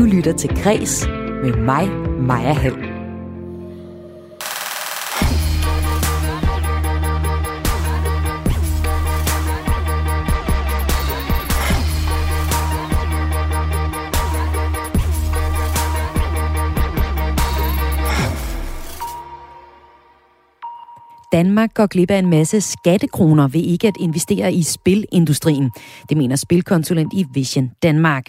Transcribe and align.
Du 0.00 0.04
lytter 0.04 0.32
til 0.32 0.50
Græs 0.62 1.06
med 1.42 1.56
mig, 1.56 1.88
Maja 2.20 2.52
Hall. 2.52 2.89
Danmark 21.32 21.74
går 21.74 21.86
glip 21.86 22.10
af 22.10 22.18
en 22.18 22.30
masse 22.30 22.60
skattekroner 22.60 23.48
ved 23.48 23.60
ikke 23.60 23.88
at 23.88 23.96
investere 24.00 24.52
i 24.52 24.62
spilindustrien. 24.62 25.70
Det 26.08 26.16
mener 26.16 26.36
spilkonsulent 26.36 27.12
i 27.12 27.26
Vision 27.34 27.70
Danmark. 27.82 28.26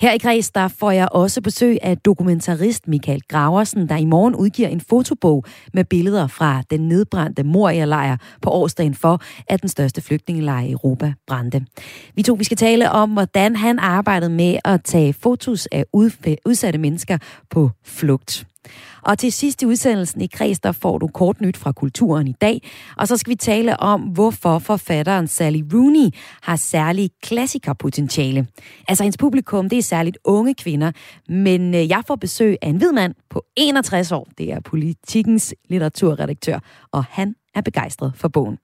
Her 0.00 0.12
i 0.12 0.18
Græs, 0.18 0.50
der 0.50 0.68
får 0.68 0.90
jeg 0.90 1.08
også 1.12 1.40
besøg 1.40 1.78
af 1.82 1.98
dokumentarist 1.98 2.88
Michael 2.88 3.20
Graversen, 3.28 3.88
der 3.88 3.96
i 3.96 4.04
morgen 4.04 4.34
udgiver 4.34 4.68
en 4.68 4.80
fotobog 4.80 5.44
med 5.74 5.84
billeder 5.84 6.26
fra 6.26 6.62
den 6.70 6.88
nedbrændte 6.88 7.42
Moria-lejr 7.42 8.16
på 8.42 8.50
årsdagen 8.50 8.94
for, 8.94 9.20
at 9.48 9.60
den 9.60 9.68
største 9.68 10.00
flygtningelejr 10.00 10.62
i 10.62 10.70
Europa 10.70 11.12
brændte. 11.26 11.66
Vi 12.14 12.22
to 12.22 12.34
vi 12.34 12.44
skal 12.44 12.56
tale 12.56 12.90
om, 12.90 13.10
hvordan 13.10 13.56
han 13.56 13.78
arbejdede 13.78 14.30
med 14.30 14.56
at 14.64 14.84
tage 14.84 15.12
fotos 15.12 15.66
af 15.66 15.84
udsatte 16.44 16.78
mennesker 16.78 17.18
på 17.50 17.70
flugt. 17.84 18.46
Og 19.02 19.18
til 19.18 19.32
sidst 19.32 19.62
i 19.62 19.66
udsendelsen 19.66 20.20
i 20.20 20.26
Kreds, 20.26 20.60
der 20.60 20.72
får 20.72 20.98
du 20.98 21.06
kort 21.06 21.40
nyt 21.40 21.56
fra 21.56 21.72
kulturen 21.72 22.28
i 22.28 22.32
dag. 22.32 22.62
Og 22.96 23.08
så 23.08 23.16
skal 23.16 23.30
vi 23.30 23.36
tale 23.36 23.80
om, 23.80 24.00
hvorfor 24.00 24.58
forfatteren 24.58 25.26
Sally 25.28 25.62
Rooney 25.74 26.10
har 26.42 26.56
særlig 26.56 27.10
klassikerpotentiale. 27.22 28.46
Altså 28.88 29.04
hendes 29.04 29.16
publikum, 29.18 29.68
det 29.68 29.78
er 29.78 29.82
særligt 29.82 30.18
unge 30.24 30.54
kvinder. 30.54 30.92
Men 31.28 31.74
øh, 31.74 31.88
jeg 31.88 32.02
får 32.06 32.16
besøg 32.16 32.56
af 32.62 32.68
en 32.68 32.76
hvid 32.76 32.92
mand 32.92 33.14
på 33.30 33.42
61 33.56 34.12
år. 34.12 34.28
Det 34.38 34.52
er 34.52 34.60
politikens 34.60 35.54
litteraturredaktør, 35.68 36.58
og 36.92 37.04
han 37.04 37.34
er 37.54 37.60
begejstret 37.60 38.12
for 38.16 38.28
bogen. 38.28 38.58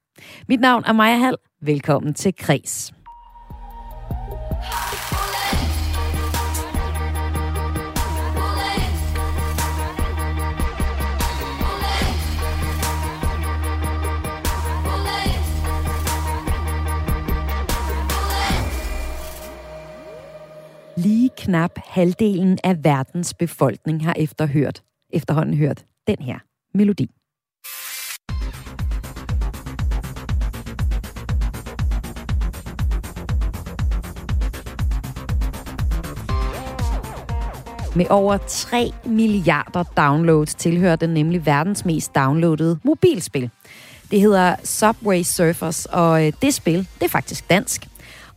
Mit 0.49 0.61
navn 0.61 0.85
er 0.87 0.93
Maja 0.93 1.17
Hall. 1.17 1.37
Velkommen 1.63 2.15
til 2.15 2.35
Kreds. 2.37 2.93
Lige 21.03 21.31
knap 21.37 21.71
halvdelen 21.87 22.59
af 22.65 22.85
verdens 22.85 23.35
befolkning 23.35 24.05
har 24.05 24.15
efterhørt, 24.19 24.83
efterhånden 25.11 25.57
hørt 25.57 25.85
den 26.07 26.17
her 26.21 26.39
melodi. 26.75 27.11
Med 37.97 38.07
over 38.11 38.37
3 38.49 38.93
milliarder 39.05 39.83
downloads 39.83 40.55
tilhører 40.55 40.97
den 40.97 41.11
nemlig 41.11 41.47
verdens 41.47 41.85
mest 41.85 42.15
downloadede 42.15 42.79
mobilspil. 42.85 43.51
Det 44.11 44.21
hedder 44.21 44.57
Subway 44.65 45.23
Surfers, 45.23 45.87
og 45.87 46.27
øh, 46.27 46.33
det 46.43 46.55
spil, 46.55 46.79
det 46.79 47.05
er 47.05 47.09
faktisk 47.09 47.51
dansk. 47.51 47.89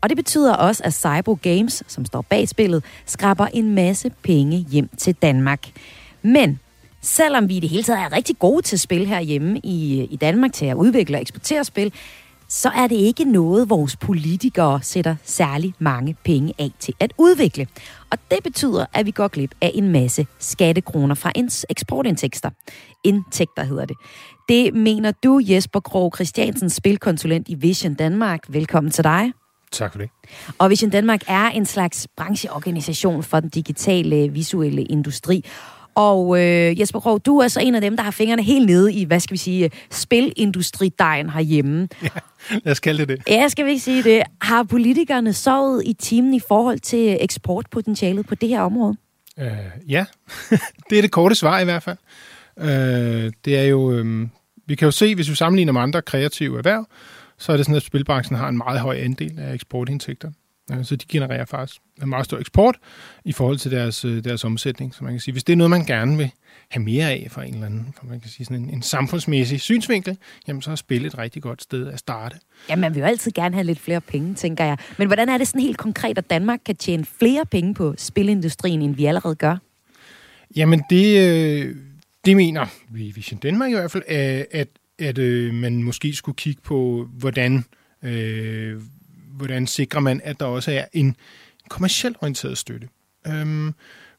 Og 0.06 0.10
det 0.10 0.18
betyder 0.18 0.54
også, 0.56 0.84
at 0.84 0.94
Cybro 0.94 1.38
Games, 1.42 1.84
som 1.88 2.06
står 2.06 2.22
bag 2.22 2.50
spillet, 2.50 2.84
skraber 3.06 3.48
en 3.48 3.76
masse 3.76 4.12
penge 4.24 4.58
hjem 4.58 4.90
til 4.98 5.16
Danmark. 5.16 5.60
Men 6.22 6.60
selvom 7.02 7.50
vi 7.50 7.58
i 7.58 7.60
det 7.60 7.70
hele 7.70 7.84
taget 7.84 8.00
er 8.00 8.12
rigtig 8.12 8.40
gode 8.40 8.62
til 8.62 8.80
spil 8.80 9.08
herhjemme 9.08 9.60
i, 9.64 10.04
i 10.12 10.16
Danmark 10.16 10.54
til 10.54 10.66
at 10.66 10.76
udvikle 10.76 11.18
og 11.18 11.22
eksportere 11.22 11.64
spil, 11.64 11.94
så 12.50 12.70
er 12.70 12.88
det 12.88 12.96
ikke 12.96 13.24
noget, 13.24 13.70
vores 13.70 13.96
politikere 13.96 14.80
sætter 14.82 15.16
særlig 15.24 15.74
mange 15.80 16.16
penge 16.24 16.54
af 16.60 16.72
til 16.80 16.94
at 17.00 17.14
udvikle. 17.18 17.68
Og 18.12 18.18
det 18.32 18.44
betyder, 18.44 18.86
at 18.94 19.06
vi 19.06 19.12
går 19.12 19.28
glip 19.28 19.52
af 19.62 19.72
en 19.74 19.90
masse 19.90 20.28
skattekroner 20.40 21.16
fra 21.16 21.32
ens 21.36 21.66
eksportindtægter. 21.70 22.50
Indtægter 23.04 23.64
hedder 23.64 23.86
det. 23.86 23.98
Det 24.50 24.74
mener 24.74 25.12
du, 25.12 25.42
Jesper 25.44 25.80
Krog 25.80 26.12
Christiansen, 26.16 26.70
spilkonsulent 26.70 27.50
i 27.50 27.56
Vision 27.56 27.94
Danmark. 27.94 28.44
Velkommen 28.48 28.92
til 28.92 29.04
dig. 29.04 29.32
Tak 29.72 29.92
for 29.92 30.00
det. 30.00 30.10
Og 30.58 30.70
Vision 30.70 30.90
Danmark 30.90 31.22
er 31.28 31.50
en 31.50 31.66
slags 31.66 32.08
brancheorganisation 32.18 33.24
for 33.24 33.40
den 33.40 33.50
digitale 33.50 34.30
visuelle 34.30 34.84
industri. 34.84 35.46
Og 35.96 36.42
øh, 36.42 36.80
Jesper 36.80 37.00
Krog, 37.00 37.26
du 37.26 37.38
er 37.38 37.48
så 37.48 37.60
en 37.60 37.76
af 37.76 37.82
dem, 37.82 37.98
der 37.98 38.04
har 38.04 38.12
fingrene 38.12 38.44
helt 38.44 38.66
nede 38.66 38.94
i, 38.94 39.04
hvad 39.04 39.20
skal 39.20 39.34
vi 39.34 39.38
sige, 39.38 39.72
spilindustridejen 39.92 41.30
herhjemme. 41.30 41.88
Ja, 42.52 42.58
lad 42.64 42.72
os 42.72 42.80
kalde 42.80 43.00
det 43.00 43.08
det. 43.08 43.28
Ja, 43.28 43.48
skal 43.48 43.66
vi 43.66 43.70
ikke 43.70 43.84
sige 43.84 44.04
det. 44.04 44.24
Har 44.42 44.64
politikerne 44.64 45.34
sovet 45.34 45.84
i 45.86 45.94
timen 45.94 46.34
i 46.34 46.40
forhold 46.48 46.80
til 46.80 47.18
eksportpotentialet 47.22 48.28
på 48.28 48.36
det 48.36 48.50
her 48.50 48.62
område? 48.62 48.98
Uh, 49.38 49.48
ja, 49.88 50.06
det 50.90 50.98
er 50.98 51.02
det 51.02 51.12
korte 51.12 51.36
svar 51.36 51.60
i 51.60 51.64
hvert 51.64 51.84
fald. 51.84 51.98
Uh, 52.58 52.68
det 53.46 53.58
er 53.58 53.64
jo, 53.64 53.92
øh, 53.92 54.28
vi 54.68 54.76
kan 54.76 54.86
jo 54.86 54.92
se, 54.92 55.16
hvis 55.16 55.30
vi 55.30 55.36
sammenligner 55.36 55.74
med 55.74 55.82
andre 55.82 56.02
kreative 56.02 56.58
erhverv, 56.58 56.86
så 57.38 57.52
er 57.52 57.58
det 57.58 57.66
sådan, 57.66 57.76
at 57.78 57.84
spilbranchen 57.84 58.38
har 58.38 58.50
en 58.50 58.58
meget 58.58 58.80
høj 58.80 58.98
andel 58.98 59.40
af 59.40 59.54
eksportindtægter. 59.54 60.32
Så 60.84 60.96
de 60.96 61.06
genererer 61.10 61.46
faktisk 61.46 61.82
en 62.04 62.10
meget 62.10 62.26
stor 62.26 62.38
eksport 62.38 62.76
i 63.26 63.32
forhold 63.32 63.58
til 63.58 63.72
deres, 63.72 64.06
øh, 64.06 64.24
deres 64.24 64.44
omsætning. 64.44 64.96
Så 64.96 65.04
man 65.04 65.14
kan 65.14 65.20
sige, 65.20 65.32
hvis 65.32 65.44
det 65.44 65.54
er 65.54 65.58
noget, 65.58 65.70
man 65.70 65.86
gerne 65.86 66.18
vil 66.18 66.32
have 66.70 66.84
mere 66.84 67.12
af 67.12 67.28
fra 67.30 67.44
en 67.44 67.54
eller 67.54 67.66
anden, 67.66 67.94
for 67.98 68.06
man 68.06 68.20
kan 68.20 68.30
sige 68.30 68.46
sådan 68.46 68.64
en, 68.64 68.70
en 68.70 68.82
samfundsmæssig 68.82 69.62
synsvinkel, 69.62 70.18
jamen 70.48 70.62
så 70.62 70.72
er 70.72 70.76
spil 70.76 71.06
et 71.06 71.18
rigtig 71.18 71.42
godt 71.42 71.64
sted 71.64 71.88
at 71.88 72.00
starte. 72.00 72.38
Ja, 72.70 72.76
man 72.76 72.96
vil 72.96 73.00
jo 73.00 73.06
altid 73.06 73.32
gerne 73.32 73.56
have 73.56 73.64
lidt 73.64 73.80
flere 73.80 74.02
penge, 74.02 74.36
tænker 74.36 74.66
jeg. 74.66 74.78
Men 74.98 75.08
hvordan 75.08 75.30
er 75.30 75.38
det 75.38 75.48
sådan 75.48 75.62
helt 75.62 75.78
konkret, 75.78 76.18
at 76.18 76.30
Danmark 76.30 76.60
kan 76.66 76.76
tjene 76.76 77.06
flere 77.06 77.46
penge 77.46 77.74
på 77.74 77.96
spilindustrien, 77.98 78.82
end 78.82 78.96
vi 78.96 79.06
allerede 79.06 79.36
gør? 79.36 79.58
Jamen 80.56 80.84
det, 80.90 81.20
øh, 81.20 81.76
det 82.26 82.36
mener 82.36 82.66
vi 82.90 83.08
i 83.08 83.12
Vision 83.12 83.40
Danmark 83.40 83.72
i 83.72 83.74
hvert 83.74 83.92
fald, 83.92 84.04
at 84.52 84.68
at 85.00 85.18
øh, 85.18 85.54
man 85.54 85.84
måske 85.84 86.14
skulle 86.14 86.36
kigge 86.36 86.62
på, 86.62 87.10
hvordan, 87.14 87.66
øh, 88.04 88.82
hvordan 89.32 89.68
sikrer 89.68 90.00
man, 90.00 90.22
at 90.24 90.40
der 90.40 90.46
også 90.46 90.72
er 90.72 90.86
en 90.94 91.16
kommercielt 91.70 92.18
orienteret 92.22 92.58
støtte. 92.58 92.88
Øhm, 93.28 93.74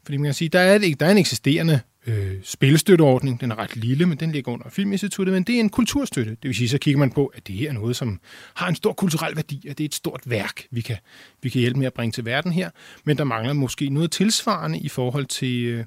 fordi 0.04 0.16
man 0.16 0.25
kan 0.25 0.34
sige, 0.34 0.48
der 0.48 0.60
er, 0.60 0.78
der 0.78 1.06
er 1.06 1.10
en 1.10 1.19
eksisterende 1.19 1.81
øh, 2.06 2.34
spillestøtteordning, 2.42 3.41
den 3.41 3.50
er 3.50 3.59
ret 3.59 3.76
lille, 3.76 4.06
men 4.06 4.19
den 4.19 4.32
ligger 4.32 4.53
under 4.53 4.69
Filminstituttet, 4.70 5.34
men 5.34 5.42
det 5.42 5.56
er 5.56 5.60
en 5.60 5.69
kulturstøtte. 5.69 6.31
Det 6.31 6.48
vil 6.48 6.54
sige, 6.54 6.69
så 6.69 6.78
kigger 6.78 6.98
man 6.98 7.10
på, 7.10 7.26
at 7.26 7.47
det 7.47 7.54
her 7.54 7.69
er 7.69 7.72
noget, 7.72 7.97
som 7.97 8.20
har 8.54 8.69
en 8.69 8.75
stor 8.75 8.93
kulturel 8.93 9.37
værdi, 9.37 9.69
at 9.69 9.78
det 9.78 9.84
er 9.84 9.88
et 9.88 9.94
stort 9.94 10.20
værk, 10.26 10.62
vi 10.70 10.81
kan, 10.81 10.97
vi 11.43 11.48
kan 11.48 11.60
hjælpe 11.60 11.78
med 11.78 11.87
at 11.87 11.94
bringe 11.94 12.12
til 12.12 12.25
verden 12.25 12.53
her, 12.53 12.70
men 13.04 13.19
der 13.19 13.25
mangler 13.25 13.53
måske 13.53 13.88
noget 13.88 14.10
tilsvarende 14.10 14.78
i 14.78 14.88
forhold 14.88 15.26
til, 15.26 15.64
øh, 15.64 15.84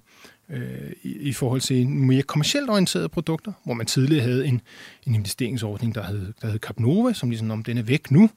øh, 0.50 0.92
i, 1.04 1.18
i 1.18 1.34
forhold 1.34 1.62
til 1.62 1.88
mere 1.90 2.22
kommercielt 2.22 2.70
orienterede 2.70 3.10
produkter, 3.10 3.52
hvor 3.64 3.74
man 3.74 3.86
tidligere 3.86 4.24
havde 4.24 4.48
en, 4.48 4.62
en 5.08 5.16
investeringsordning, 5.16 5.96
der 5.96 6.04
hed, 6.04 6.34
der 6.42 6.48
hed 6.48 6.60
Capnova, 6.60 7.14
som 7.14 7.30
ligesom 7.30 7.52
om 7.52 7.64
den 7.64 7.78
er 7.78 7.84
væk 7.84 8.12
nu. 8.12 8.30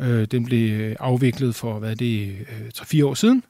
Øh, 0.00 0.24
den 0.24 0.44
blev 0.44 0.96
afviklet 1.00 1.54
for, 1.54 1.78
hvad 1.78 1.90
er 1.90 1.94
det, 1.94 2.28
øh, 2.28 2.70
3-4 2.74 3.04
år 3.04 3.14
siden. 3.14 3.42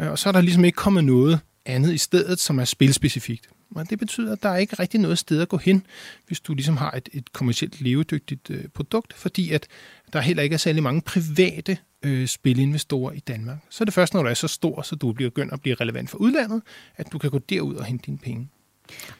Øh, 0.00 0.10
og 0.10 0.18
så 0.18 0.28
er 0.28 0.32
der 0.32 0.40
ligesom 0.40 0.64
ikke 0.64 0.76
kommet 0.76 1.04
noget 1.04 1.40
andet 1.66 1.94
i 1.94 1.98
stedet, 1.98 2.38
som 2.40 2.58
er 2.58 2.64
spilspecifikt. 2.64 3.48
Og 3.74 3.90
det 3.90 3.98
betyder, 3.98 4.32
at 4.32 4.42
der 4.42 4.48
er 4.48 4.56
ikke 4.56 4.76
rigtig 4.76 5.00
noget 5.00 5.18
sted 5.18 5.42
at 5.42 5.48
gå 5.48 5.56
hen, 5.56 5.86
hvis 6.26 6.40
du 6.40 6.54
ligesom 6.54 6.76
har 6.76 6.90
et, 6.90 7.08
et 7.12 7.32
kommercielt 7.32 7.80
levedygtigt 7.80 8.50
øh, 8.50 8.64
produkt, 8.74 9.12
fordi 9.12 9.50
at 9.50 9.66
der 10.12 10.20
heller 10.20 10.42
ikke 10.42 10.54
er 10.54 10.58
særlig 10.58 10.82
mange 10.82 11.00
private 11.00 11.78
øh, 12.04 12.26
spilinvestorer 12.26 13.12
i 13.12 13.18
Danmark. 13.18 13.58
Så 13.70 13.84
er 13.84 13.84
det 13.84 13.94
først, 13.94 14.14
når 14.14 14.22
du 14.22 14.28
er 14.28 14.34
så 14.34 14.48
stor, 14.48 14.82
så 14.82 14.96
du 14.96 15.12
bliver 15.12 15.30
begyndt 15.30 15.52
at 15.52 15.60
blive 15.60 15.74
relevant 15.74 16.10
for 16.10 16.18
udlandet, 16.18 16.62
at 16.96 17.12
du 17.12 17.18
kan 17.18 17.30
gå 17.30 17.38
derud 17.38 17.74
og 17.74 17.84
hente 17.84 18.06
dine 18.06 18.18
penge. 18.18 18.48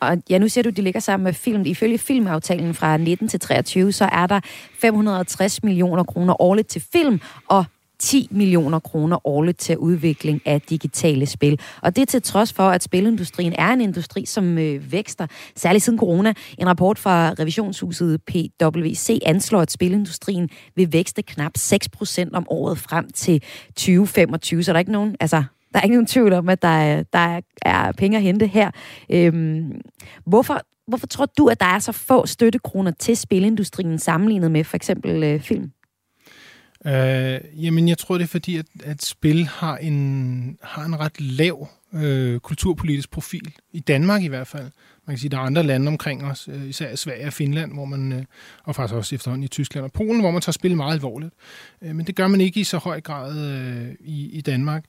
Og 0.01 0.23
ja, 0.31 0.39
nu 0.39 0.49
ser 0.49 0.63
du, 0.63 0.69
at 0.69 0.77
de 0.77 0.83
ligger 0.83 1.01
sammen 1.01 1.25
med 1.25 1.33
film. 1.33 1.67
Ifølge 1.67 1.99
filmaftalen 1.99 2.75
fra 2.75 2.97
19 2.97 3.29
til 3.29 3.41
23, 3.41 3.93
så 3.93 4.09
er 4.13 4.27
der 4.27 4.41
560 4.79 5.63
millioner 5.63 6.05
kroner 6.05 6.43
årligt 6.43 6.69
til 6.69 6.85
film, 6.93 7.21
og 7.49 7.65
10 7.99 8.29
millioner 8.31 8.79
kroner 8.79 9.27
årligt 9.27 9.59
til 9.59 9.79
udvikling 9.79 10.43
af 10.45 10.61
digitale 10.61 11.27
spil. 11.27 11.61
Og 11.83 11.97
det 11.97 12.09
til 12.09 12.23
trods 12.23 12.53
for, 12.53 12.63
at 12.63 12.83
spilindustrien 12.83 13.53
er 13.59 13.73
en 13.73 13.81
industri, 13.81 14.27
som 14.27 14.59
øh, 14.59 14.93
vækster, 14.93 15.27
særligt 15.57 15.85
siden 15.85 15.99
corona. 15.99 16.35
En 16.59 16.69
rapport 16.69 16.99
fra 16.99 17.31
revisionshuset 17.39 18.23
PwC 18.23 19.19
anslår, 19.27 19.61
at 19.61 19.71
spilindustrien 19.71 20.49
vil 20.77 20.93
vækste 20.93 21.23
knap 21.23 21.53
6% 21.59 22.29
om 22.33 22.47
året 22.49 22.79
frem 22.79 23.11
til 23.11 23.43
2025. 23.69 24.63
Så 24.63 24.73
der 24.73 24.77
er 24.77 24.81
ikke 24.81 24.93
nogen, 24.93 25.17
altså, 25.21 25.45
der 25.73 25.79
er 25.79 25.83
ikke 25.83 25.95
nogen 25.95 26.07
tvivl 26.07 26.33
om, 26.33 26.49
at 26.49 26.63
der 26.63 26.69
er, 26.69 27.03
der 27.13 27.41
er 27.63 27.93
penge 27.93 28.17
at 28.17 28.23
hente 28.23 28.47
her. 28.47 28.71
Øhm, 29.11 29.81
hvorfor, 30.27 30.61
hvorfor 30.87 31.07
tror 31.07 31.27
du, 31.39 31.47
at 31.47 31.61
der 31.61 31.67
er 31.67 31.79
så 31.79 31.93
få 31.93 32.27
støttekroner 32.27 32.91
til 32.91 33.17
spilindustrien 33.17 33.99
sammenlignet 33.99 34.51
med 34.51 34.65
for 34.65 34.77
eksempel 34.77 35.23
øh, 35.23 35.41
film? 35.41 35.71
Øh, 36.87 37.41
jamen, 37.65 37.89
jeg 37.89 37.99
tror, 37.99 38.19
det 38.19 38.25
er 38.25 38.29
fordi, 38.29 38.57
at, 38.57 38.67
at 38.85 39.03
spil 39.03 39.47
har 39.47 39.77
en, 39.77 40.59
har 40.63 40.85
en 40.85 41.01
ret 41.01 41.21
lav 41.21 41.69
øh, 41.95 42.41
kulturpolitisk 42.41 43.11
profil, 43.11 43.55
i 43.73 43.81
Danmark 43.81 44.23
i 44.23 44.27
hvert 44.27 44.47
fald. 44.47 44.71
Man 45.07 45.17
kan 45.17 45.19
sige, 45.19 45.29
at 45.29 45.33
der 45.33 45.39
er 45.39 45.43
andre 45.43 45.63
lande 45.63 45.89
omkring 45.89 46.25
os, 46.25 46.49
øh, 46.53 46.69
især 46.69 46.97
Sverige 46.97 47.27
og 47.27 47.33
Finland, 47.33 47.73
hvor 47.73 47.85
man, 47.85 48.13
øh, 48.13 48.25
og 48.65 48.75
faktisk 48.75 48.95
også 48.95 49.15
efterhånden 49.15 49.45
i 49.45 49.49
Tyskland 49.49 49.85
og 49.85 49.93
Polen, 49.93 50.21
hvor 50.21 50.31
man 50.31 50.43
tager 50.43 50.53
spil 50.53 50.77
meget 50.77 50.95
alvorligt. 50.95 51.33
Øh, 51.83 51.95
men 51.95 52.07
det 52.07 52.17
gør 52.17 52.29
man 52.29 52.41
ikke 52.41 52.61
i 52.61 52.65
så 52.65 52.79
høj 52.79 53.01
grad 53.01 53.39
øh, 53.39 53.95
i, 54.01 54.31
i 54.31 54.41
Danmark. 54.41 54.85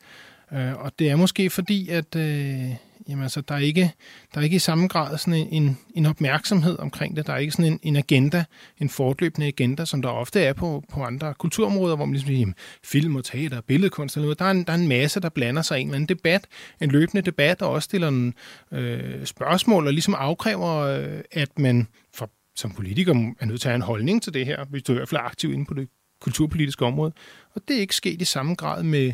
Øh, 0.54 0.74
og 0.74 0.92
det 1.00 1.10
er 1.10 1.16
måske 1.16 1.50
fordi, 1.50 1.90
at 1.90 2.16
øh, 2.16 2.70
jamen, 3.10 3.24
altså, 3.24 3.42
der, 3.42 3.56
er 3.56 3.60
ikke, 3.60 3.92
der 4.34 4.40
er 4.40 4.44
ikke 4.44 4.56
i 4.56 4.60
samme 4.60 4.88
grad 4.88 5.18
sådan 5.18 5.48
en, 5.52 5.78
en 5.94 6.06
opmærksomhed 6.06 6.80
omkring 6.80 7.16
det. 7.16 7.28
Der 7.28 7.34
er 7.34 7.38
ikke 7.38 7.52
sådan 7.52 7.74
en, 7.74 7.80
en 7.84 7.96
agenda, 7.96 8.44
en 8.78 8.90
fortløbende 8.90 9.48
agenda, 9.48 9.86
som 9.86 10.02
der 10.02 10.10
ofte 10.10 10.42
er 10.42 10.54
på, 10.54 10.84
på 10.90 11.04
andre 11.04 11.34
kulturområder, 11.34 11.96
hvor 11.96 12.06
man 12.06 12.14
ligesom 12.14 12.32
jamen, 12.32 12.56
film 12.84 13.16
og 13.16 13.24
teater, 13.24 13.62
billedkunst 13.62 14.16
eller 14.16 14.26
noget. 14.26 14.40
Der 14.40 14.46
er, 14.46 14.52
en, 14.52 14.64
der 14.64 14.74
er 14.74 14.78
en 14.78 14.88
masse, 14.88 15.20
der 15.20 15.30
blander 15.30 15.62
sig 15.62 15.78
i 15.78 15.82
en 15.82 15.88
eller 15.88 15.96
anden 15.96 16.10
debat, 16.18 16.48
en 16.82 16.92
løbende 16.92 17.22
debat, 17.22 17.62
og 17.62 17.70
også 17.70 17.86
stiller 17.86 18.08
en, 18.08 18.34
øh, 18.72 19.26
spørgsmål 19.26 19.88
og 19.88 19.94
ligesom 19.94 20.14
afkræver, 20.14 20.76
øh, 20.76 21.22
at 21.32 21.60
man 21.60 21.88
for, 22.14 22.30
som 22.56 22.72
politiker 22.72 23.14
er 23.40 23.46
nødt 23.46 23.62
til 23.62 23.68
at 23.68 23.72
have 23.72 23.76
en 23.76 23.82
holdning 23.82 24.24
til 24.24 24.34
det 24.34 24.46
her, 24.46 24.66
hvis 24.66 24.84
du 24.84 24.92
i 24.92 24.96
hvert 24.96 25.10
fald 25.10 25.22
er 25.22 25.26
aktiv 25.26 25.54
inde 25.54 25.66
på 25.66 25.74
det 25.74 25.90
kulturpolitiske 26.22 26.86
område. 26.86 27.14
Og 27.56 27.62
det 27.68 27.76
er 27.76 27.82
ikke 27.82 27.96
sket 27.96 28.22
i 28.22 28.26
samme 28.26 28.56
grad 28.56 28.84
med, 28.84 29.14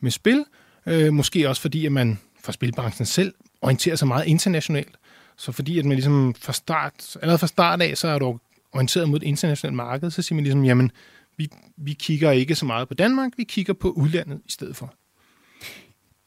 med 0.00 0.10
spil, 0.10 0.44
Øh, 0.86 1.12
måske 1.12 1.48
også 1.48 1.62
fordi, 1.62 1.86
at 1.86 1.92
man 1.92 2.18
fra 2.44 2.52
spilbranchen 2.52 3.06
selv 3.06 3.34
orienterer 3.62 3.96
sig 3.96 4.08
meget 4.08 4.26
internationalt. 4.26 4.98
Så 5.36 5.52
fordi 5.52 5.78
at 5.78 5.84
man 5.84 5.92
ligesom 5.92 6.34
fra 6.34 6.52
start, 6.52 7.16
allerede 7.16 7.38
fra 7.38 7.46
start 7.46 7.82
af, 7.82 7.96
så 7.96 8.08
er 8.08 8.18
du 8.18 8.38
orienteret 8.72 9.08
mod 9.08 9.16
et 9.16 9.22
internationalt 9.22 9.76
marked, 9.76 10.10
så 10.10 10.22
siger 10.22 10.34
man 10.36 10.44
ligesom, 10.44 10.64
jamen, 10.64 10.90
vi, 11.36 11.48
vi 11.76 11.92
kigger 11.92 12.30
ikke 12.30 12.54
så 12.54 12.66
meget 12.66 12.88
på 12.88 12.94
Danmark, 12.94 13.32
vi 13.36 13.44
kigger 13.44 13.72
på 13.72 13.90
udlandet 13.90 14.40
i 14.46 14.50
stedet 14.50 14.76
for. 14.76 14.94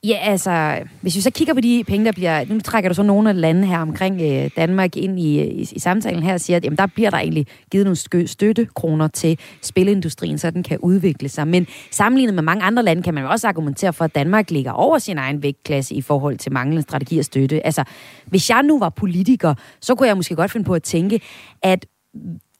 Ja, 0.08 0.18
altså, 0.22 0.84
hvis 1.02 1.16
vi 1.16 1.22
så 1.22 1.32
kigger 1.32 1.54
på 1.54 1.62
de 1.62 1.84
penge, 1.88 2.06
der 2.06 2.12
bliver... 2.12 2.46
Nu 2.46 2.60
trækker 2.60 2.90
du 2.90 2.94
så 2.94 3.04
nogle 3.04 3.30
af 3.30 3.42
lande 3.42 3.68
her 3.68 3.80
omkring 3.80 4.22
øh, 4.22 4.50
Danmark 4.58 4.98
ind 4.98 5.20
i, 5.20 5.40
øh, 5.40 5.46
i, 5.46 5.68
i 5.72 5.80
samtalen 5.80 6.24
her 6.24 6.34
og 6.34 6.42
siger, 6.42 6.58
at 6.58 6.64
jamen, 6.64 6.78
der 6.78 6.86
bliver 6.86 7.10
der 7.10 7.18
egentlig 7.18 7.48
givet 7.72 7.86
nogle 7.86 8.28
støttekroner 8.28 9.08
til 9.08 9.40
spilindustrien, 9.62 10.38
så 10.38 10.52
den 10.52 10.64
kan 10.64 10.80
udvikle 10.80 11.30
sig. 11.30 11.48
Men 11.48 11.68
sammenlignet 11.92 12.36
med 12.36 12.44
mange 12.44 12.64
andre 12.64 12.84
lande, 12.84 13.04
kan 13.04 13.14
man 13.14 13.24
jo 13.24 13.30
også 13.30 13.48
argumentere 13.48 13.94
for, 13.94 14.06
at 14.06 14.16
Danmark 14.16 14.52
ligger 14.52 14.72
over 14.72 14.98
sin 14.98 15.18
egen 15.18 15.44
vægtklasse 15.44 15.96
i 15.96 16.02
forhold 16.02 16.38
til 16.38 16.52
manglende 16.52 16.82
strategi 16.82 17.20
og 17.20 17.26
støtte. 17.26 17.66
Altså, 17.66 17.84
hvis 18.26 18.50
jeg 18.50 18.64
nu 18.64 18.80
var 18.80 18.90
politiker, 18.90 19.54
så 19.82 19.96
kunne 19.96 20.08
jeg 20.08 20.16
måske 20.16 20.36
godt 20.36 20.52
finde 20.52 20.66
på 20.66 20.74
at 20.74 20.84
tænke, 20.84 21.22
at 21.64 21.86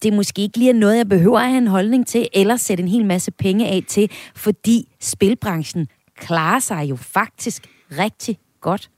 det 0.04 0.14
måske 0.14 0.42
ikke 0.42 0.58
lige 0.58 0.70
er 0.70 0.74
noget, 0.74 0.98
jeg 0.98 1.10
behøver 1.10 1.40
at 1.40 1.50
have 1.50 1.58
en 1.58 1.68
holdning 1.68 2.08
til, 2.08 2.28
eller 2.34 2.56
sætte 2.56 2.84
en 2.84 2.90
hel 2.90 3.06
masse 3.06 3.32
penge 3.32 3.68
af 3.68 3.84
til, 3.88 4.12
fordi 4.36 4.96
spilbranchen 5.02 5.88
klarer 6.16 6.60
sig 6.60 6.90
jo 6.90 6.96
faktisk 6.96 7.68
rigtig 7.92 8.40
godt 8.62 8.90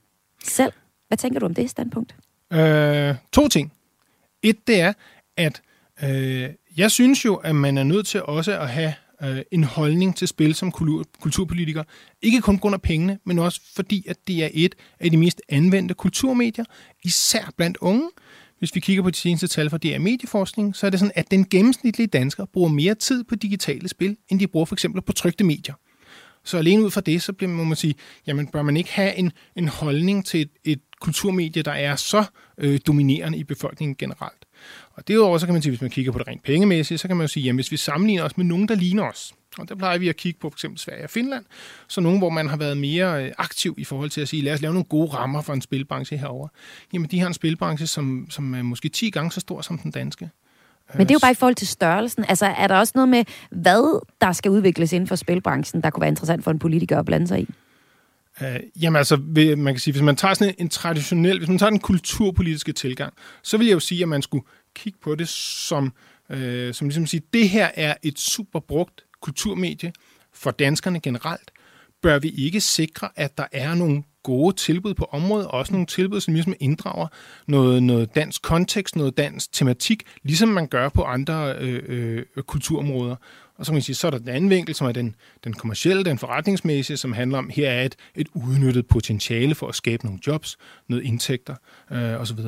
selv. 0.44 0.74
Hvad 1.08 1.18
tænker 1.18 1.40
du 1.40 1.46
om 1.46 1.54
det 1.54 1.69
standpunkt? 1.69 2.16
Øh, 2.54 3.16
to 3.34 3.48
ting. 3.48 3.74
Et, 4.44 4.68
det 4.68 4.81
er, 4.81 4.94
at 5.38 5.62
øh, 6.04 6.50
jeg 6.78 6.92
synes 6.92 7.25
jo, 7.25 7.36
at 7.36 7.56
man 7.56 7.78
er 7.78 7.84
nødt 7.84 8.08
til 8.08 8.24
også 8.24 8.60
at 8.60 8.69
have 8.69 8.94
øh, 9.24 9.42
en 9.52 9.64
holdning 9.64 10.16
til 10.16 10.28
spil 10.28 10.56
som 10.56 10.72
kultur, 10.72 11.06
kulturpolitiker. 11.22 11.84
Ikke 12.22 12.42
kun 12.42 12.58
på 12.58 12.62
grund 12.62 12.74
af 12.74 12.81
pengene, 12.81 13.20
men 13.25 13.40
også 13.40 13.62
fordi, 13.75 14.06
at 14.08 14.18
det 14.28 14.44
er 14.44 14.50
et 14.54 14.75
af 15.00 15.12
de 15.12 15.18
mest 15.18 15.42
anvendte 15.50 15.94
kulturmedier, 15.94 16.66
især 17.04 17.52
blandt 17.58 17.78
unge. 17.81 18.10
Hvis 18.60 18.75
vi 18.75 18.80
kigger 18.80 19.04
på 19.04 19.10
de 19.10 19.16
seneste 19.16 19.48
tal 19.48 19.70
fra 19.70 19.78
DR 19.78 20.00
Medieforskning, 20.00 20.75
så 20.75 20.86
er 20.86 20.90
det 20.90 21.00
sådan, 21.00 21.12
at 21.16 21.31
den 21.31 21.50
gennemsnitlige 21.50 22.08
dansker 22.08 22.46
bruger 22.46 22.70
mere 22.70 22.96
tid 22.96 23.24
på 23.24 23.36
digitale 23.36 23.90
spil, 23.90 24.18
end 24.30 24.40
de 24.40 24.48
bruger 24.48 24.66
for 24.66 24.75
eksempel 24.75 25.02
på 25.02 25.13
trygte 25.13 25.44
medier. 25.44 25.74
Så 26.48 26.58
alene 26.58 26.84
ud 26.84 26.92
fra 26.92 27.02
det, 27.02 27.22
så 27.22 27.34
bliver, 27.34 27.52
må 27.52 27.64
man 27.64 27.76
sige, 27.76 27.96
jamen 28.28 28.48
bør 28.48 28.62
man 28.62 28.78
ikke 28.78 28.92
have 28.92 29.16
en, 29.16 29.32
en 29.56 29.68
holdning 29.68 30.26
til 30.26 30.42
et, 30.42 30.50
et 30.64 30.80
kulturmedie, 31.02 31.64
der 31.64 31.72
er 31.72 31.96
så 31.96 32.26
øh, 32.58 32.80
dominerende 32.88 33.38
i 33.38 33.44
befolkningen 33.44 33.96
generelt. 33.96 34.46
Og 34.92 35.08
derudover, 35.08 35.38
så 35.38 35.46
kan 35.46 35.54
man 35.54 35.62
sige, 35.62 35.72
hvis 35.72 35.82
man 35.82 35.90
kigger 35.90 36.12
på 36.12 36.20
det 36.20 36.28
rent 36.28 36.44
pengemæssigt, 36.44 37.00
så 37.00 37.08
kan 37.08 37.18
man 37.18 37.24
jo 37.24 37.28
sige, 37.28 37.44
jamen 37.44 37.58
hvis 37.58 37.72
vi 37.72 37.78
sammenligner 37.78 38.24
os 38.24 38.38
med 38.38 38.46
nogen, 38.46 38.68
der 38.68 38.76
ligner 38.76 39.04
os, 39.04 39.34
og 39.58 39.70
der 39.70 39.76
plejer 39.76 39.98
vi 39.98 40.10
at 40.10 40.16
kigge 40.16 40.40
på 40.40 40.50
f.eks. 40.50 40.82
Sverige 40.82 41.04
og 41.04 41.10
Finland, 41.10 41.46
så 41.88 42.02
nogen, 42.02 42.18
hvor 42.18 42.30
man 42.30 42.50
har 42.50 42.58
været 42.58 42.78
mere 42.78 43.26
øh, 43.26 43.32
aktiv 43.38 43.76
i 43.78 43.84
forhold 43.84 44.10
til 44.10 44.22
at 44.22 44.28
sige, 44.28 44.44
lad 44.44 44.54
os 44.54 44.62
lave 44.62 44.74
nogle 44.74 44.86
gode 44.86 45.10
rammer 45.10 45.42
for 45.42 45.54
en 45.54 45.62
spilbranche 45.62 46.18
herover. 46.18 46.48
Jamen 46.94 47.12
de 47.12 47.20
har 47.20 47.28
en 47.28 47.34
spilbranche, 47.34 47.88
som, 47.88 48.28
som 48.30 48.54
er 48.54 48.62
måske 48.62 48.90
10 48.90 49.10
gange 49.10 49.32
så 49.32 49.40
stor 49.40 49.62
som 49.62 49.78
den 49.78 49.92
danske. 49.92 50.30
Men 50.94 51.00
det 51.00 51.12
er 51.12 51.16
jo 51.16 51.19
bare 51.22 51.31
i 51.31 51.36
forhold 51.36 51.56
til 51.56 51.68
størrelsen. 51.68 52.25
Altså, 52.28 52.45
er 52.45 52.68
der 52.68 52.75
også 52.75 52.92
noget 52.95 53.10
med, 53.10 53.25
hvad 53.51 54.01
der 54.22 54.31
skal 54.31 54.51
udvikles 54.51 54.94
inden 54.94 55.07
for 55.07 55.16
spilbranchen, 55.16 55.84
der 55.84 55.89
kunne 55.89 56.01
være 56.01 56.10
interessant 56.10 56.44
for 56.44 56.51
en 56.51 56.60
politiker 56.60 57.00
at 57.00 57.06
blande 57.06 57.28
sig 57.28 57.42
i? 57.42 57.48
Uh, 58.42 58.84
jamen 58.84 58.98
altså, 58.98 59.18
man 59.57 59.74
kan 59.74 59.80
sige, 59.80 59.92
hvis 59.92 60.04
man 60.04 60.16
tager 60.16 60.34
sådan 60.34 60.56
en, 60.57 60.69
traditionel, 60.69 61.38
hvis 61.38 61.50
man 61.50 61.57
tager 61.57 61.69
den 61.69 61.80
kulturpolitiske 61.80 62.72
tilgang, 62.72 63.13
så 63.44 63.57
vil 63.57 63.68
jeg 63.68 63.74
jo 63.74 63.80
sige, 63.80 64.01
at 64.01 64.10
man 64.10 64.22
skulle 64.22 64.45
kigge 64.75 65.00
på 65.04 65.16
det 65.16 65.28
som, 65.28 65.94
uh, 66.30 66.38
som 66.72 66.88
ligesom 66.88 67.04
at 67.04 67.10
sige, 67.10 67.22
det 67.34 67.50
her 67.50 67.69
er 67.75 67.94
et 68.04 68.19
super 68.19 68.60
brugt 68.60 69.06
kulturmedie 69.22 69.92
for 70.34 70.51
danskerne 70.51 71.00
generelt. 71.00 71.51
Bør 72.01 72.19
vi 72.19 72.30
ikke 72.30 72.62
sikre, 72.62 73.10
at 73.16 73.38
der 73.38 73.45
er 73.51 73.75
nogle 73.75 74.04
gode 74.27 74.56
tilbud 74.56 74.94
på 74.94 75.09
området, 75.12 75.47
og 75.47 75.53
også 75.53 75.74
nogle 75.74 75.85
tilbud, 75.85 76.21
som 76.21 76.33
ligesom 76.33 76.53
inddrager 76.59 77.07
noget, 77.47 77.83
noget 77.83 78.15
dansk 78.15 78.41
kontekst, 78.41 78.95
noget 78.95 79.18
dansk 79.18 79.51
tematik, 79.51 80.03
ligesom 80.24 80.50
man 80.50 80.68
gør 80.68 80.89
på 80.89 81.03
andre 81.03 81.56
øh, 81.59 81.83
øh, 81.88 82.44
kulturområder. 82.47 83.15
Og 83.57 83.65
så 83.65 83.71
kan 83.71 83.75
man 83.75 83.81
sige, 83.81 83.95
så 83.95 84.07
er 84.07 84.12
der 84.12 84.18
den 84.18 84.29
anden 84.29 84.50
vinkel, 84.50 84.75
som 84.75 84.88
er 84.88 84.91
den, 84.91 85.15
den 85.44 85.53
kommercielle, 85.53 86.03
den 86.03 86.18
forretningsmæssige, 86.18 86.97
som 86.97 87.13
handler 87.13 87.38
om, 87.38 87.50
her 87.50 87.69
er 87.69 87.83
et, 87.85 87.95
et 88.15 88.27
udnyttet 88.33 88.88
potentiale 88.88 89.56
for 89.56 89.68
at 89.68 89.75
skabe 89.75 90.06
nogle 90.06 90.19
jobs, 90.27 90.57
noget 90.88 91.03
indtægter 91.03 91.56
øh, 91.91 92.21
osv. 92.21 92.39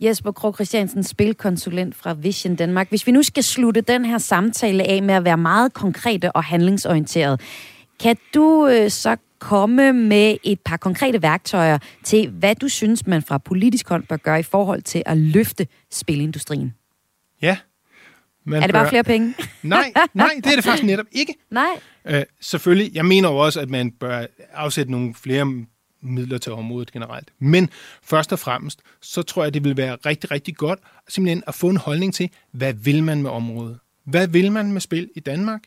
Jesper 0.00 0.32
Krog 0.32 0.54
Christiansen, 0.54 1.02
spilkonsulent 1.02 1.94
fra 1.94 2.12
Vision 2.14 2.56
Danmark. 2.56 2.88
Hvis 2.88 3.06
vi 3.06 3.12
nu 3.12 3.22
skal 3.22 3.42
slutte 3.42 3.80
den 3.80 4.04
her 4.04 4.18
samtale 4.18 4.84
af 4.84 5.02
med 5.02 5.14
at 5.14 5.24
være 5.24 5.36
meget 5.36 5.72
konkrete 5.72 6.32
og 6.32 6.44
handlingsorienteret, 6.44 7.40
kan 8.00 8.16
du 8.34 8.66
øh, 8.66 8.90
så 8.90 9.16
komme 9.38 9.92
med 9.92 10.36
et 10.44 10.60
par 10.60 10.76
konkrete 10.76 11.22
værktøjer 11.22 11.78
til, 12.04 12.30
hvad 12.30 12.54
du 12.54 12.68
synes, 12.68 13.06
man 13.06 13.22
fra 13.22 13.38
politisk 13.38 13.88
hånd 13.88 14.04
bør 14.06 14.16
gøre 14.16 14.40
i 14.40 14.42
forhold 14.42 14.82
til 14.82 15.02
at 15.06 15.18
løfte 15.18 15.66
spilindustrien? 15.90 16.74
Ja. 17.42 17.56
Man 18.44 18.62
er 18.62 18.66
det 18.66 18.74
bare 18.74 18.84
bør... 18.84 18.90
flere 18.90 19.04
penge? 19.04 19.34
nej, 19.62 19.92
nej, 20.14 20.30
det 20.36 20.46
er 20.46 20.54
det 20.54 20.64
faktisk 20.64 20.84
netop 20.84 21.06
ikke. 21.12 21.34
Nej. 21.50 21.80
Øh, 22.04 22.22
selvfølgelig, 22.40 22.94
jeg 22.94 23.04
mener 23.04 23.28
jo 23.28 23.36
også, 23.36 23.60
at 23.60 23.70
man 23.70 23.90
bør 23.90 24.26
afsætte 24.52 24.90
nogle 24.90 25.14
flere 25.14 25.64
midler 26.02 26.38
til 26.38 26.52
området 26.52 26.92
generelt. 26.92 27.28
Men 27.38 27.70
først 28.02 28.32
og 28.32 28.38
fremmest, 28.38 28.82
så 29.00 29.22
tror 29.22 29.42
jeg, 29.42 29.54
det 29.54 29.64
vil 29.64 29.76
være 29.76 29.96
rigtig, 30.06 30.30
rigtig 30.30 30.56
godt 30.56 30.78
simpelthen 31.08 31.42
at 31.46 31.54
få 31.54 31.68
en 31.68 31.76
holdning 31.76 32.14
til, 32.14 32.30
hvad 32.52 32.72
vil 32.72 33.02
man 33.02 33.22
med 33.22 33.30
området? 33.30 33.78
Hvad 34.04 34.28
vil 34.28 34.52
man 34.52 34.72
med 34.72 34.80
spil 34.80 35.10
i 35.14 35.20
Danmark? 35.20 35.62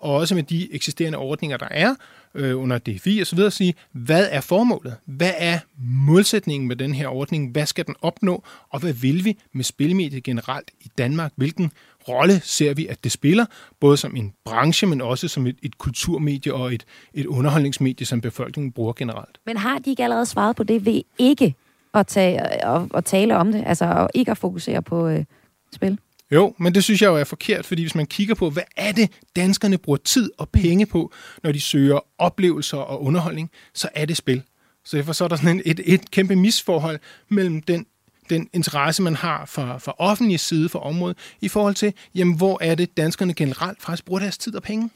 Og 0.00 0.14
også 0.14 0.34
med 0.34 0.42
de 0.42 0.74
eksisterende 0.74 1.18
ordninger, 1.18 1.56
der 1.56 1.68
er, 1.70 1.94
øh, 2.34 2.60
under 2.62 2.78
DFI 2.78 3.18
og 3.20 3.26
så 3.26 3.36
videre, 3.36 3.50
sige, 3.50 3.74
hvad 3.92 4.28
er 4.30 4.40
formålet? 4.40 4.96
Hvad 5.04 5.32
er 5.38 5.58
målsætningen 5.78 6.68
med 6.68 6.76
den 6.76 6.94
her 6.94 7.08
ordning? 7.08 7.52
Hvad 7.52 7.66
skal 7.66 7.86
den 7.86 7.94
opnå? 8.02 8.42
Og 8.70 8.80
hvad 8.80 8.92
vil 8.92 9.24
vi 9.24 9.38
med 9.52 9.64
spilmediet 9.64 10.22
generelt 10.22 10.70
i 10.80 10.90
Danmark? 10.98 11.32
Hvilken 11.36 11.72
rolle 12.08 12.40
ser 12.40 12.74
vi, 12.74 12.86
at 12.86 13.04
det 13.04 13.12
spiller, 13.12 13.46
både 13.80 13.96
som 13.96 14.16
en 14.16 14.32
branche, 14.44 14.86
men 14.86 15.00
også 15.00 15.28
som 15.28 15.46
et, 15.46 15.56
et 15.62 15.78
kulturmedie 15.78 16.54
og 16.54 16.74
et, 16.74 16.84
et 17.14 17.26
underholdningsmedie, 17.26 18.06
som 18.06 18.20
befolkningen 18.20 18.72
bruger 18.72 18.92
generelt. 18.92 19.38
Men 19.46 19.56
har 19.56 19.78
de 19.78 19.90
ikke 19.90 20.04
allerede 20.04 20.26
svaret 20.26 20.56
på 20.56 20.64
det 20.64 20.86
ved 20.86 21.02
ikke 21.18 21.54
at, 21.94 22.06
tage, 22.06 22.40
øh, 22.40 22.70
og, 22.70 22.88
og 22.90 23.04
tale 23.04 23.36
om 23.36 23.52
det, 23.52 23.62
altså 23.66 24.08
ikke 24.14 24.30
at 24.30 24.38
fokusere 24.38 24.82
på 24.82 25.08
øh, 25.08 25.24
spil? 25.72 25.98
Jo, 26.30 26.54
men 26.58 26.74
det 26.74 26.84
synes 26.84 27.02
jeg 27.02 27.08
jo 27.08 27.16
er 27.16 27.24
forkert, 27.24 27.66
fordi 27.66 27.82
hvis 27.82 27.94
man 27.94 28.06
kigger 28.06 28.34
på, 28.34 28.50
hvad 28.50 28.62
er 28.76 28.92
det, 28.92 29.10
danskerne 29.36 29.78
bruger 29.78 29.96
tid 29.96 30.30
og 30.38 30.48
penge 30.48 30.86
på, 30.86 31.12
når 31.42 31.52
de 31.52 31.60
søger 31.60 32.00
oplevelser 32.18 32.78
og 32.78 33.02
underholdning, 33.02 33.50
så 33.74 33.88
er 33.94 34.04
det 34.04 34.16
spil. 34.16 34.42
Så 34.84 34.96
derfor 34.96 35.12
så 35.12 35.24
er 35.24 35.28
der 35.28 35.36
sådan 35.36 35.62
et, 35.64 35.80
et 35.84 36.10
kæmpe 36.10 36.36
misforhold 36.36 36.98
mellem 37.28 37.62
den 37.62 37.86
den 38.30 38.48
interesse, 38.52 39.02
man 39.02 39.14
har 39.14 39.46
fra, 39.46 39.78
fra 39.78 39.94
offentlig 39.98 40.40
side 40.40 40.68
for 40.68 40.78
området, 40.78 41.16
i 41.40 41.48
forhold 41.48 41.74
til, 41.74 41.92
jamen, 42.14 42.36
hvor 42.36 42.58
er 42.60 42.74
det, 42.74 42.96
danskerne 42.96 43.34
generelt 43.34 43.82
faktisk 43.82 44.04
bruger 44.04 44.20
deres 44.20 44.38
tid 44.38 44.54
og 44.54 44.62
penge. 44.62 44.90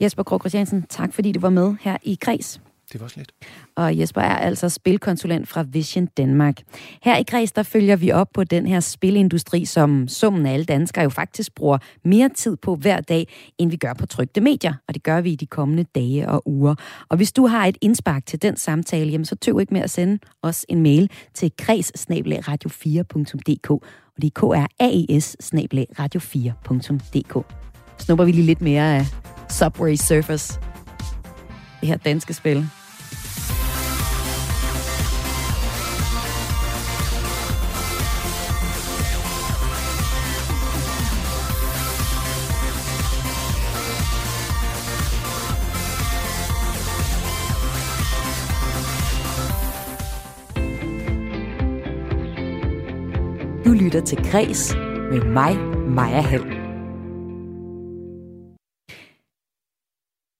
Jesper 0.00 0.22
Krog 0.22 0.40
Christiansen, 0.40 0.86
tak 0.88 1.14
fordi 1.14 1.32
du 1.32 1.40
var 1.40 1.50
med 1.50 1.74
her 1.80 1.96
i 2.02 2.18
Kreds. 2.20 2.60
Det 2.92 3.00
var 3.00 3.08
slet. 3.08 3.32
Og 3.76 3.98
Jesper 3.98 4.20
er 4.20 4.36
altså 4.36 4.68
spilkonsulent 4.68 5.48
fra 5.48 5.62
Vision 5.62 6.06
Danmark. 6.06 6.62
Her 7.02 7.18
i 7.18 7.22
Græs, 7.22 7.52
der 7.52 7.62
følger 7.62 7.96
vi 7.96 8.12
op 8.12 8.28
på 8.34 8.44
den 8.44 8.66
her 8.66 8.80
spilindustri, 8.80 9.64
som 9.64 10.08
summen 10.08 10.46
af 10.46 10.52
alle 10.52 10.64
danskere 10.64 11.02
jo 11.02 11.10
faktisk 11.10 11.54
bruger 11.54 11.78
mere 12.04 12.28
tid 12.28 12.56
på 12.56 12.76
hver 12.76 13.00
dag, 13.00 13.28
end 13.58 13.70
vi 13.70 13.76
gør 13.76 13.94
på 13.94 14.06
trygte 14.06 14.40
medier. 14.40 14.74
Og 14.88 14.94
det 14.94 15.02
gør 15.02 15.20
vi 15.20 15.32
i 15.32 15.36
de 15.36 15.46
kommende 15.46 15.84
dage 15.94 16.28
og 16.28 16.48
uger. 16.48 16.74
Og 17.08 17.16
hvis 17.16 17.32
du 17.32 17.46
har 17.46 17.66
et 17.66 17.78
indspark 17.80 18.26
til 18.26 18.42
den 18.42 18.56
samtale, 18.56 19.10
jamen, 19.10 19.24
så 19.24 19.36
tøv 19.36 19.60
ikke 19.60 19.74
med 19.74 19.82
at 19.82 19.90
sende 19.90 20.18
os 20.42 20.66
en 20.68 20.82
mail 20.82 21.10
til 21.34 21.52
kreds-radio4.dk. 21.62 23.70
Og 24.16 24.22
det 24.22 24.26
er 24.26 24.30
kraes 24.34 24.76
radio 25.98 26.20
4dk 26.20 27.42
Snupper 27.98 28.24
vi 28.24 28.32
lige 28.32 28.46
lidt 28.46 28.60
mere 28.60 28.96
af 28.96 29.06
Subway 29.48 29.96
Surfers. 29.96 30.60
Det 31.80 31.88
her 31.88 31.96
danske 31.96 32.34
spil. 32.34 32.68
Du 53.64 53.72
lytter 53.72 54.00
til 54.00 54.18
Græs 54.30 54.74
med 55.10 55.24
mig, 55.24 55.56
Maja 55.88 56.20
Hall. 56.20 56.42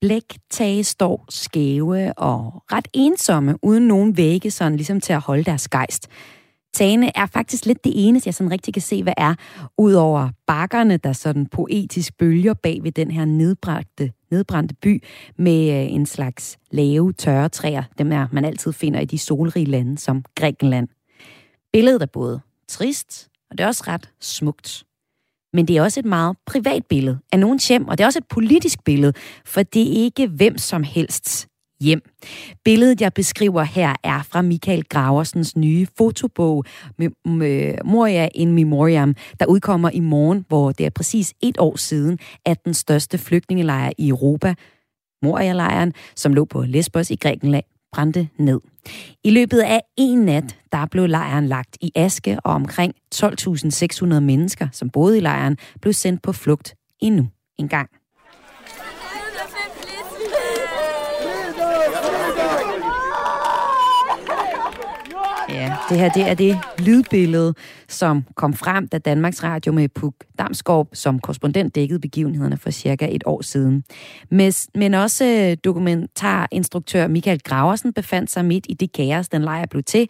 Blæktage 0.00 0.84
står 0.84 1.26
skæve 1.30 2.18
og 2.18 2.62
ret 2.72 2.88
ensomme, 2.92 3.58
uden 3.62 3.88
nogen 3.88 4.16
vægge 4.16 4.50
sådan 4.50 4.76
ligesom 4.76 5.00
til 5.00 5.12
at 5.12 5.20
holde 5.20 5.44
deres 5.44 5.68
gejst. 5.68 6.08
Tagene 6.74 7.16
er 7.16 7.26
faktisk 7.26 7.66
lidt 7.66 7.84
det 7.84 7.92
eneste, 7.96 8.28
jeg 8.28 8.34
sådan 8.34 8.50
rigtig 8.50 8.74
kan 8.74 8.82
se, 8.82 9.02
hvad 9.02 9.14
er, 9.16 9.34
udover 9.78 10.28
bakkerne, 10.46 10.96
der 10.96 11.12
sådan 11.12 11.46
poetisk 11.46 12.18
bølger 12.18 12.54
bag 12.54 12.78
ved 12.82 12.92
den 12.92 13.10
her 13.10 13.24
nedbragte, 13.24 14.12
nedbrændte 14.30 14.74
by 14.74 15.02
med 15.38 15.70
øh, 15.70 15.92
en 15.92 16.06
slags 16.06 16.58
lave, 16.70 17.12
tørre 17.12 17.48
træer, 17.48 17.82
dem 17.98 18.12
er 18.12 18.26
man 18.32 18.44
altid 18.44 18.72
finder 18.72 19.00
i 19.00 19.04
de 19.04 19.18
solrige 19.18 19.66
lande 19.66 19.98
som 19.98 20.24
Grækenland. 20.34 20.88
Billedet 21.72 22.02
er 22.02 22.06
både 22.06 22.40
trist, 22.72 23.28
og 23.50 23.58
det 23.58 23.64
er 23.64 23.68
også 23.68 23.84
ret 23.86 24.10
smukt. 24.20 24.84
Men 25.52 25.68
det 25.68 25.76
er 25.76 25.82
også 25.82 26.00
et 26.00 26.06
meget 26.06 26.36
privat 26.46 26.86
billede 26.86 27.18
af 27.32 27.38
nogens 27.38 27.68
hjem, 27.68 27.88
og 27.88 27.98
det 27.98 28.04
er 28.04 28.06
også 28.06 28.18
et 28.18 28.28
politisk 28.28 28.84
billede, 28.84 29.12
for 29.44 29.62
det 29.62 29.82
er 29.82 30.04
ikke 30.04 30.26
hvem 30.26 30.58
som 30.58 30.82
helst 30.82 31.48
hjem. 31.80 32.02
Billedet, 32.64 33.00
jeg 33.00 33.12
beskriver 33.12 33.62
her, 33.62 33.94
er 34.02 34.22
fra 34.22 34.42
Michael 34.42 34.84
Graversens 34.84 35.56
nye 35.56 35.86
fotobog 35.98 36.64
med 36.98 37.08
øh, 37.26 37.74
Moria 37.84 38.28
in 38.34 38.52
Memoriam, 38.52 39.14
der 39.40 39.46
udkommer 39.46 39.90
i 39.90 40.00
morgen, 40.00 40.44
hvor 40.48 40.72
det 40.72 40.86
er 40.86 40.90
præcis 40.90 41.34
et 41.42 41.58
år 41.58 41.76
siden, 41.76 42.18
at 42.46 42.64
den 42.64 42.74
største 42.74 43.18
flygtningelejr 43.18 43.92
i 43.98 44.08
Europa, 44.08 44.54
Moria-lejren, 45.22 45.92
som 46.16 46.34
lå 46.34 46.44
på 46.44 46.62
Lesbos 46.62 47.10
i 47.10 47.16
Grækenland, 47.16 47.64
brændte 47.92 48.28
ned. 48.38 48.60
I 49.24 49.30
løbet 49.30 49.60
af 49.60 49.80
en 49.96 50.18
nat, 50.18 50.58
der 50.72 50.86
blev 50.86 51.06
lejren 51.06 51.46
lagt 51.46 51.78
i 51.80 51.92
aske, 51.94 52.38
og 52.44 52.54
omkring 52.54 52.94
12.600 53.14 54.04
mennesker, 54.04 54.68
som 54.72 54.90
boede 54.90 55.18
i 55.18 55.20
lejren, 55.20 55.58
blev 55.80 55.92
sendt 55.92 56.22
på 56.22 56.32
flugt 56.32 56.74
endnu 57.00 57.28
en 57.58 57.68
gang. 57.68 57.90
Ja, 65.62 65.76
det 65.88 65.98
her 65.98 66.08
det 66.08 66.28
er 66.28 66.34
det 66.34 66.58
lydbillede, 66.78 67.54
som 67.88 68.24
kom 68.34 68.54
frem, 68.54 68.88
da 68.88 68.98
Danmarks 68.98 69.44
Radio 69.44 69.72
med 69.72 69.88
Puk 69.88 70.14
Damsgaard 70.38 70.88
som 70.92 71.18
korrespondent 71.18 71.74
dækkede 71.74 72.00
begivenhederne 72.00 72.56
for 72.56 72.70
cirka 72.70 73.08
et 73.10 73.22
år 73.26 73.42
siden. 73.42 73.84
Men 74.74 74.94
også 74.94 75.24
øh, 75.24 75.56
dokumentarinstruktør 75.64 77.06
Michael 77.06 77.40
Graversen 77.42 77.92
befandt 77.92 78.30
sig 78.30 78.44
midt 78.44 78.66
i 78.68 78.74
det 78.74 78.92
kaos, 78.92 79.28
den 79.28 79.42
lejr 79.42 79.66
blev 79.66 79.82
til, 79.82 80.08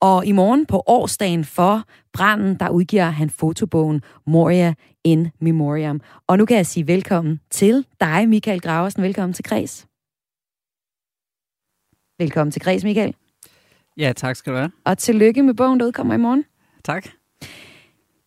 og 0.00 0.26
i 0.26 0.32
morgen 0.32 0.66
på 0.66 0.82
årsdagen 0.86 1.44
for 1.44 1.82
branden, 2.12 2.54
der 2.54 2.68
udgiver 2.68 3.10
han 3.10 3.30
fotobogen 3.30 4.02
Moria 4.26 4.74
in 5.04 5.30
Memoriam. 5.40 6.00
Og 6.26 6.38
nu 6.38 6.46
kan 6.46 6.56
jeg 6.56 6.66
sige 6.66 6.86
velkommen 6.86 7.40
til 7.50 7.86
dig, 8.00 8.28
Michael 8.28 8.60
Graversen. 8.60 9.02
Velkommen 9.02 9.34
til 9.34 9.44
Kres. 9.44 9.86
Velkommen 12.18 12.52
til 12.52 12.62
Græs, 12.62 12.84
Michael. 12.84 13.14
Ja, 13.96 14.12
tak 14.16 14.36
skal 14.36 14.52
du 14.52 14.58
have. 14.58 14.70
Og 14.84 14.98
tillykke 14.98 15.42
med 15.42 15.54
bogen, 15.54 15.80
der 15.80 15.86
udkommer 15.86 16.14
i 16.14 16.18
morgen. 16.18 16.44
Tak. 16.84 17.08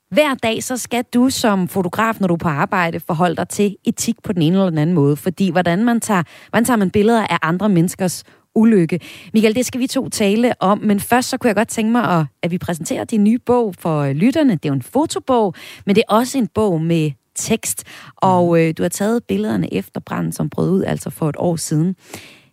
Hver 0.10 0.34
dag 0.34 0.64
så 0.64 0.78
skal 0.78 1.04
du 1.14 1.30
som 1.30 1.68
fotograf, 1.68 2.20
når 2.20 2.28
du 2.28 2.34
er 2.34 2.38
på 2.38 2.48
arbejde, 2.48 3.00
forholde 3.00 3.36
dig 3.36 3.50
til 3.50 3.76
etik 3.84 4.16
på 4.24 4.34
den 4.34 4.42
ene 4.42 4.56
eller 4.56 4.70
den 4.70 4.78
anden 4.78 4.94
måde. 4.94 5.16
Fordi 5.16 5.52
hvordan 5.52 5.86
man 5.86 6.00
tager, 6.00 6.24
hvordan 6.50 6.66
tager 6.66 6.78
man 6.78 6.92
billeder 6.92 7.28
af 7.28 7.38
andre 7.42 7.70
menneskers 7.70 8.24
ulykke. 8.56 9.00
Michael, 9.34 9.56
det 9.56 9.66
skal 9.66 9.82
vi 9.82 9.88
to 9.88 10.10
tale 10.10 10.54
om, 10.60 10.80
men 10.80 11.00
først 11.00 11.30
så 11.30 11.38
kunne 11.38 11.48
jeg 11.48 11.56
godt 11.56 11.68
tænke 11.68 11.92
mig, 11.92 12.20
at, 12.20 12.26
at 12.42 12.52
vi 12.52 12.58
præsenterer 12.58 13.04
din 13.04 13.24
nye 13.24 13.40
bog 13.40 13.76
for 13.80 14.14
lytterne. 14.14 14.54
Det 14.54 14.66
er 14.66 14.70
jo 14.70 14.74
en 14.74 14.82
fotobog, 14.82 15.54
men 15.86 15.96
det 15.96 16.04
er 16.10 16.14
også 16.14 16.38
en 16.38 16.48
bog 16.48 16.82
med 16.82 17.12
tekst, 17.36 17.84
og 18.16 18.48
mm. 18.48 18.56
øh, 18.56 18.74
du 18.78 18.84
har 18.84 18.90
taget 18.90 19.24
billederne 19.24 19.74
efter 19.74 20.00
branden, 20.00 20.32
som 20.32 20.50
brød 20.50 20.72
ud 20.72 20.84
altså 20.84 21.10
for 21.10 21.30
et 21.30 21.36
år 21.40 21.56
siden. 21.56 21.96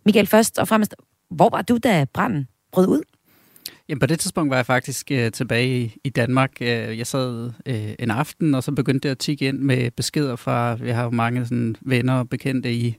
Michael, 0.04 0.26
først 0.26 0.58
og 0.58 0.68
fremmest, 0.68 0.94
hvor 1.30 1.48
var 1.48 1.62
du, 1.62 1.78
da 1.78 2.06
branden 2.14 2.48
brød 2.74 2.88
ud? 2.88 3.02
Jamen, 3.88 4.00
på 4.00 4.06
det 4.06 4.20
tidspunkt 4.20 4.50
var 4.50 4.56
jeg 4.56 4.66
faktisk 4.66 5.10
øh, 5.10 5.32
tilbage 5.32 5.80
i, 5.80 5.96
i 6.04 6.08
Danmark. 6.08 6.50
Øh, 6.60 6.98
jeg 6.98 7.06
sad 7.06 7.50
øh, 7.66 7.94
en 7.98 8.10
aften, 8.10 8.54
og 8.54 8.62
så 8.62 8.72
begyndte 8.72 9.06
jeg 9.06 9.10
at 9.10 9.18
tikke 9.18 9.48
ind 9.48 9.58
med 9.58 9.90
beskeder 9.90 10.36
fra, 10.36 10.74
vi 10.74 10.90
har 10.90 11.04
jo 11.04 11.10
mange 11.10 11.44
sådan, 11.44 11.76
venner 11.80 12.14
og 12.14 12.28
bekendte 12.28 12.72
i, 12.72 12.96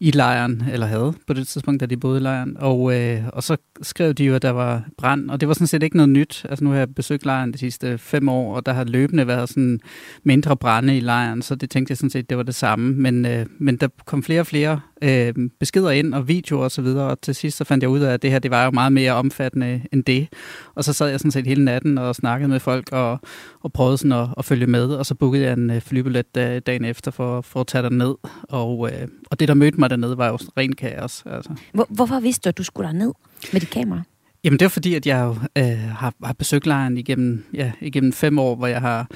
i 0.00 0.10
lejren, 0.10 0.64
eller 0.72 0.86
havde 0.86 1.14
på 1.26 1.32
det 1.32 1.48
tidspunkt, 1.48 1.80
da 1.80 1.86
de 1.86 1.96
boede 1.96 2.20
i 2.20 2.22
lejren. 2.22 2.56
Og, 2.56 2.94
øh, 2.94 3.22
og 3.32 3.42
så 3.42 3.56
skrev 3.82 4.12
de 4.14 4.24
jo, 4.24 4.34
at 4.34 4.42
der 4.42 4.50
var 4.50 4.84
brand, 4.98 5.30
og 5.30 5.40
det 5.40 5.48
var 5.48 5.54
sådan 5.54 5.66
set 5.66 5.82
ikke 5.82 5.96
noget 5.96 6.08
nyt. 6.08 6.46
Altså 6.48 6.64
nu 6.64 6.70
har 6.70 6.78
jeg 6.78 6.94
besøgt 6.94 7.24
lejren 7.24 7.52
de 7.52 7.58
sidste 7.58 7.98
fem 7.98 8.28
år, 8.28 8.56
og 8.56 8.66
der 8.66 8.72
har 8.72 8.84
løbende 8.84 9.26
været 9.26 9.48
sådan 9.48 9.80
mindre 10.22 10.56
brænde 10.56 10.96
i 10.96 11.00
lejren, 11.00 11.42
så 11.42 11.54
det 11.54 11.70
tænkte 11.70 11.90
jeg 11.90 11.96
sådan 11.96 12.10
set, 12.10 12.30
det 12.30 12.36
var 12.36 12.42
det 12.42 12.54
samme. 12.54 12.94
Men, 12.94 13.26
øh, 13.26 13.46
men 13.58 13.76
der 13.76 13.88
kom 14.06 14.22
flere 14.22 14.40
og 14.40 14.46
flere 14.46 14.80
øh, 15.02 15.34
beskeder 15.60 15.90
ind, 15.90 16.14
og 16.14 16.28
videoer 16.28 16.64
og 16.64 16.70
så 16.70 16.82
videre, 16.82 17.10
og 17.10 17.20
til 17.20 17.34
sidst 17.34 17.56
så 17.56 17.64
fandt 17.64 17.82
jeg 17.82 17.90
ud 17.90 18.00
af, 18.00 18.12
at 18.12 18.22
det 18.22 18.30
her, 18.30 18.38
det 18.38 18.50
var 18.50 18.64
jo 18.64 18.70
meget 18.70 18.92
mere 18.92 19.12
omfattende 19.12 19.82
end 19.92 20.04
det. 20.04 20.28
Og 20.74 20.84
så 20.84 20.92
sad 20.92 21.08
jeg 21.08 21.20
sådan 21.20 21.30
set 21.30 21.46
hele 21.46 21.64
natten 21.64 21.98
og 21.98 22.14
snakkede 22.14 22.48
med 22.48 22.60
folk, 22.60 22.88
og, 22.92 23.20
og 23.60 23.72
prøvede 23.72 23.98
sådan 23.98 24.12
at, 24.12 24.28
at 24.38 24.44
følge 24.44 24.66
med, 24.66 24.86
og 24.86 25.06
så 25.06 25.14
bookede 25.14 25.44
jeg 25.44 25.52
en 25.52 25.70
øh, 25.70 25.80
flybillet 25.80 26.34
dagen 26.66 26.84
efter 26.84 27.10
for, 27.10 27.40
for 27.40 27.60
at 27.60 27.66
tage 27.66 27.82
derned. 27.82 28.14
Og, 28.48 28.90
øh, 28.92 29.08
og 29.30 29.40
det, 29.40 29.48
der 29.48 29.54
mødte 29.54 29.80
mig 29.80 29.90
dernede, 29.90 30.18
var 30.18 30.28
jo 30.28 30.38
ren 30.56 30.72
kaos. 30.72 31.22
Altså. 31.26 31.50
Hvor, 31.72 31.86
hvorfor 31.90 32.20
vidste 32.20 32.44
du, 32.44 32.48
at 32.48 32.58
du 32.58 32.62
skulle 32.62 32.92
ned 32.92 33.12
med 33.52 33.60
dit 33.60 33.70
kamera? 33.70 34.02
Jamen, 34.44 34.58
det 34.58 34.64
var 34.64 34.68
fordi, 34.68 34.94
at 34.94 35.06
jeg 35.06 35.20
jo, 35.24 35.36
øh, 35.58 35.78
har, 35.78 36.14
har 36.24 36.32
besøgt 36.32 36.66
lejren 36.66 36.98
igennem, 36.98 37.44
ja, 37.54 37.72
igennem 37.80 38.12
fem 38.12 38.38
år, 38.38 38.54
hvor 38.54 38.66
jeg 38.66 38.80
har 38.80 39.06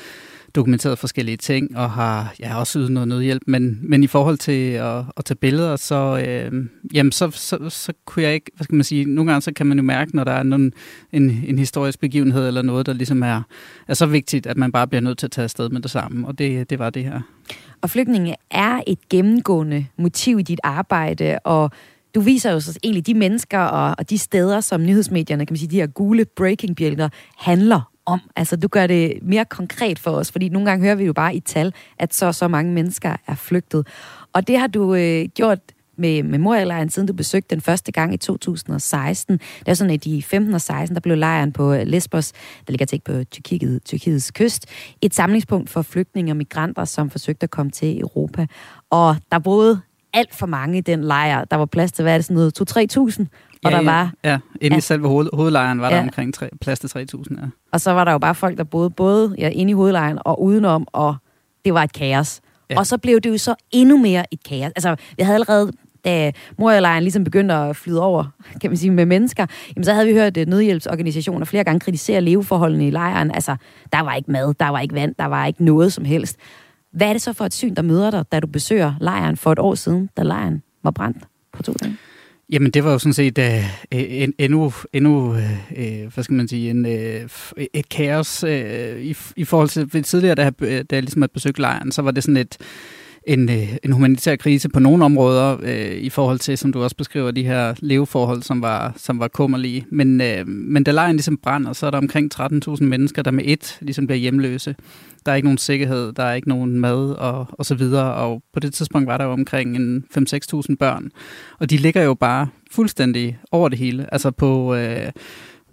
dokumenteret 0.54 0.98
forskellige 0.98 1.36
ting, 1.36 1.76
og 1.76 1.90
har 1.90 2.34
jeg 2.38 2.48
har 2.48 2.58
også 2.58 2.78
ydet 2.78 2.90
noget 2.90 3.08
nødhjælp, 3.08 3.42
men, 3.46 3.78
men 3.82 4.04
i 4.04 4.06
forhold 4.06 4.38
til 4.38 4.70
at, 4.70 5.04
at 5.16 5.24
tage 5.24 5.36
billeder, 5.36 5.76
så, 5.76 6.24
øh, 6.26 6.66
jamen, 6.94 7.12
så, 7.12 7.30
så, 7.30 7.68
så 7.68 7.92
kunne 8.04 8.22
jeg 8.22 8.34
ikke, 8.34 8.50
hvad 8.56 8.64
skal 8.64 8.74
man 8.74 8.84
sige, 8.84 9.04
nogle 9.04 9.30
gange 9.30 9.42
så 9.42 9.52
kan 9.52 9.66
man 9.66 9.78
jo 9.78 9.82
mærke, 9.82 10.16
når 10.16 10.24
der 10.24 10.32
er 10.32 10.42
nogen, 10.42 10.72
en, 11.12 11.44
en 11.46 11.58
historisk 11.58 12.00
begivenhed 12.00 12.48
eller 12.48 12.62
noget, 12.62 12.86
der 12.86 12.92
ligesom 12.92 13.22
er, 13.22 13.42
er 13.88 13.94
så 13.94 14.06
vigtigt, 14.06 14.46
at 14.46 14.56
man 14.56 14.72
bare 14.72 14.86
bliver 14.86 15.02
nødt 15.02 15.18
til 15.18 15.26
at 15.26 15.30
tage 15.30 15.44
afsted 15.44 15.68
med 15.68 15.80
det 15.80 15.90
samme, 15.90 16.26
og 16.26 16.38
det, 16.38 16.70
det 16.70 16.78
var 16.78 16.90
det 16.90 17.04
her. 17.04 17.20
Og 17.80 17.90
flygtninge 17.90 18.34
er 18.50 18.80
et 18.86 19.08
gennemgående 19.10 19.86
motiv 19.96 20.38
i 20.38 20.42
dit 20.42 20.60
arbejde, 20.62 21.38
og 21.44 21.70
du 22.14 22.20
viser 22.20 22.52
jo 22.52 22.60
så 22.60 22.78
egentlig 22.82 23.06
de 23.06 23.14
mennesker 23.14 23.58
og, 23.58 23.94
og 23.98 24.10
de 24.10 24.18
steder, 24.18 24.60
som 24.60 24.82
nyhedsmedierne, 24.84 25.46
kan 25.46 25.52
man 25.52 25.58
sige, 25.58 25.70
de 25.70 25.76
her 25.76 25.86
gule 25.86 26.24
breaking-bjælker, 26.24 27.08
handler 27.38 27.90
om. 28.06 28.20
Altså, 28.36 28.56
du 28.56 28.68
gør 28.68 28.86
det 28.86 29.18
mere 29.22 29.44
konkret 29.44 29.98
for 29.98 30.10
os, 30.10 30.32
fordi 30.32 30.48
nogle 30.48 30.70
gange 30.70 30.84
hører 30.84 30.94
vi 30.94 31.04
jo 31.04 31.12
bare 31.12 31.34
i 31.34 31.40
tal, 31.40 31.74
at 31.98 32.14
så 32.14 32.32
så 32.32 32.48
mange 32.48 32.72
mennesker 32.72 33.16
er 33.26 33.34
flygtet. 33.34 33.86
Og 34.32 34.48
det 34.48 34.58
har 34.58 34.66
du 34.66 34.94
øh, 34.94 35.24
gjort 35.34 35.58
med 35.96 36.22
Memorialejren, 36.22 36.90
siden 36.90 37.08
du 37.08 37.12
besøgte 37.12 37.54
den 37.54 37.60
første 37.60 37.92
gang 37.92 38.14
i 38.14 38.16
2016. 38.16 39.38
Det 39.58 39.68
er 39.68 39.74
sådan, 39.74 39.94
at 39.94 40.06
i 40.06 40.22
15 40.22 40.54
og 40.54 40.60
16, 40.60 40.94
der 40.94 41.00
blev 41.00 41.16
lejren 41.16 41.52
på 41.52 41.72
øh, 41.72 41.86
Lesbos, 41.86 42.32
der 42.32 42.72
ligger 42.72 42.86
tæt 42.86 43.02
på 43.02 43.24
Tyrkiet, 43.24 43.84
Tyrkiets 43.84 44.30
kyst, 44.30 44.66
et 45.02 45.14
samlingspunkt 45.14 45.70
for 45.70 45.82
flygtninge 45.82 46.32
og 46.32 46.36
migranter, 46.36 46.84
som 46.84 47.10
forsøgte 47.10 47.44
at 47.44 47.50
komme 47.50 47.72
til 47.72 48.00
Europa. 48.00 48.46
Og 48.90 49.16
der 49.30 49.38
boede 49.38 49.80
alt 50.14 50.34
for 50.34 50.46
mange 50.46 50.78
i 50.78 50.80
den 50.80 51.04
lejr. 51.04 51.44
Der 51.44 51.56
var 51.56 51.64
plads 51.64 51.92
til, 51.92 52.02
hvad 52.02 52.14
er 52.14 52.18
det, 52.18 52.24
sådan 52.24 52.34
noget, 52.34 53.20
2-3.000? 53.20 53.26
Og 53.64 53.70
ja, 53.70 53.76
der 53.76 53.84
var... 53.84 54.12
Ja, 54.24 54.38
inde 54.60 54.76
i 54.76 54.80
selve 54.80 55.08
hoved, 55.08 55.28
hovedlejren 55.32 55.80
var 55.80 55.90
ja. 55.90 55.96
der 55.96 56.02
omkring 56.02 56.34
3, 56.34 56.48
plads 56.60 56.78
til 56.78 56.88
3.000, 56.88 57.40
ja. 57.40 57.46
Og 57.72 57.80
så 57.80 57.92
var 57.92 58.04
der 58.04 58.12
jo 58.12 58.18
bare 58.18 58.34
folk, 58.34 58.58
der 58.58 58.64
boede 58.64 58.90
både 58.90 59.34
ja, 59.38 59.48
inde 59.48 59.70
i 59.70 59.74
hovedlejren 59.74 60.18
og 60.24 60.42
udenom, 60.42 60.86
og 60.92 61.16
det 61.64 61.74
var 61.74 61.82
et 61.82 61.92
kaos. 61.92 62.40
Ja. 62.70 62.78
Og 62.78 62.86
så 62.86 62.98
blev 62.98 63.20
det 63.20 63.30
jo 63.30 63.38
så 63.38 63.54
endnu 63.70 63.98
mere 63.98 64.24
et 64.30 64.44
kaos. 64.44 64.72
Altså, 64.76 64.96
vi 65.16 65.22
havde 65.22 65.34
allerede 65.34 65.72
da 66.04 66.32
Morialejren 66.58 67.02
ligesom 67.02 67.24
begyndte 67.24 67.54
at 67.54 67.76
flyde 67.76 68.02
over, 68.02 68.24
kan 68.60 68.70
man 68.70 68.76
sige, 68.76 68.90
med 68.90 69.06
mennesker, 69.06 69.46
jamen 69.76 69.84
så 69.84 69.92
havde 69.92 70.06
vi 70.06 70.12
hørt 70.12 70.36
at 70.36 70.48
nødhjælpsorganisationer 70.48 71.44
flere 71.44 71.64
gange 71.64 71.80
kritisere 71.80 72.20
leveforholdene 72.20 72.86
i 72.86 72.90
lejren. 72.90 73.30
Altså, 73.30 73.56
der 73.92 74.00
var 74.00 74.14
ikke 74.14 74.32
mad, 74.32 74.54
der 74.54 74.68
var 74.68 74.80
ikke 74.80 74.94
vand, 74.94 75.14
der 75.18 75.24
var 75.24 75.46
ikke 75.46 75.64
noget 75.64 75.92
som 75.92 76.04
helst. 76.04 76.36
Hvad 76.94 77.08
er 77.08 77.12
det 77.12 77.22
så 77.22 77.32
for 77.32 77.44
et 77.44 77.54
syn, 77.54 77.74
der 77.74 77.82
møder 77.82 78.10
dig, 78.10 78.24
da 78.32 78.40
du 78.40 78.46
besøger 78.46 78.94
lejren 79.00 79.36
for 79.36 79.52
et 79.52 79.58
år 79.58 79.74
siden, 79.74 80.10
da 80.16 80.22
lejren 80.22 80.62
var 80.82 80.90
brændt 80.90 81.18
på 81.52 81.62
to 81.62 81.72
dage? 81.72 81.96
Jamen, 82.50 82.70
det 82.70 82.84
var 82.84 82.92
jo 82.92 82.98
sådan 82.98 83.12
set 83.12 83.38
uh, 83.38 83.44
en, 83.90 84.32
endnu, 84.38 84.72
endnu 84.92 85.30
uh, 85.30 85.38
hvad 86.14 86.24
skal 86.24 86.34
man 86.34 86.48
sige, 86.48 86.70
en, 86.70 86.86
uh, 86.86 87.62
et 87.74 87.88
kaos 87.90 88.44
uh, 88.44 88.50
i, 89.00 89.16
i 89.36 89.44
forhold 89.44 89.88
til 89.90 90.02
tidligere, 90.02 90.34
da 90.34 90.42
jeg, 90.42 90.60
da 90.60 90.96
jeg 90.96 91.02
ligesom 91.02 91.22
havde 91.22 91.32
besøgt 91.32 91.58
lejren, 91.58 91.92
så 91.92 92.02
var 92.02 92.10
det 92.10 92.24
sådan 92.24 92.36
et, 92.36 92.56
en, 93.26 93.50
øh, 93.50 93.76
en 93.82 93.92
humanitær 93.92 94.36
krise 94.36 94.68
på 94.68 94.80
nogle 94.80 95.04
områder 95.04 95.56
øh, 95.62 95.96
i 95.96 96.10
forhold 96.10 96.38
til, 96.38 96.58
som 96.58 96.72
du 96.72 96.82
også 96.82 96.96
beskriver, 96.96 97.30
de 97.30 97.44
her 97.44 97.74
leveforhold, 97.78 98.42
som 98.42 98.62
var, 98.62 98.92
som 98.96 99.18
var 99.18 99.28
kummerlige. 99.28 99.86
Men, 99.90 100.20
øh, 100.20 100.48
men 100.48 100.84
da 100.84 100.90
lejren 100.90 101.16
ligesom 101.16 101.36
brænder, 101.36 101.72
så 101.72 101.86
er 101.86 101.90
der 101.90 101.98
omkring 101.98 102.30
13.000 102.34 102.84
mennesker, 102.84 103.22
der 103.22 103.30
med 103.30 103.44
et 103.46 103.78
ligesom 103.80 104.06
bliver 104.06 104.18
hjemløse. 104.18 104.76
Der 105.26 105.32
er 105.32 105.36
ikke 105.36 105.46
nogen 105.46 105.58
sikkerhed, 105.58 106.12
der 106.12 106.22
er 106.22 106.34
ikke 106.34 106.48
nogen 106.48 106.80
mad 106.80 107.10
og, 107.10 107.46
og 107.50 107.66
så 107.66 107.74
videre. 107.74 108.14
Og 108.14 108.42
på 108.52 108.60
det 108.60 108.74
tidspunkt 108.74 109.06
var 109.06 109.18
der 109.18 109.24
jo 109.24 109.32
omkring 109.32 109.76
en 109.76 110.04
5-6.000 110.18 110.76
børn. 110.78 111.10
Og 111.58 111.70
de 111.70 111.76
ligger 111.76 112.02
jo 112.02 112.14
bare 112.14 112.48
fuldstændig 112.70 113.38
over 113.52 113.68
det 113.68 113.78
hele. 113.78 114.06
Altså 114.12 114.30
på... 114.30 114.74
Øh, 114.74 115.12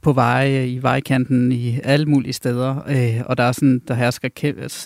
på 0.02 0.14
veje, 0.14 0.68
i 0.68 0.82
vejkanten, 0.82 1.52
i 1.52 1.80
alle 1.84 2.06
mulige 2.06 2.34
steder, 2.34 2.76
øh, 2.90 3.22
og 3.26 3.38
der 3.38 3.44
er 3.44 3.52
sådan, 3.52 3.82
der 3.88 3.94
hersker 3.94 4.30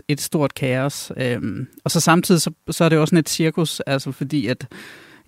et 0.07 0.21
stort 0.21 0.53
kaos. 0.53 1.11
Øh, 1.17 1.41
og 1.83 1.91
så 1.91 1.99
samtidig, 1.99 2.41
så, 2.41 2.51
så 2.71 2.83
er 2.83 2.89
det 2.89 2.99
også 2.99 3.09
sådan 3.09 3.19
et 3.19 3.29
cirkus, 3.29 3.79
altså 3.79 4.11
fordi 4.11 4.47
at 4.47 4.67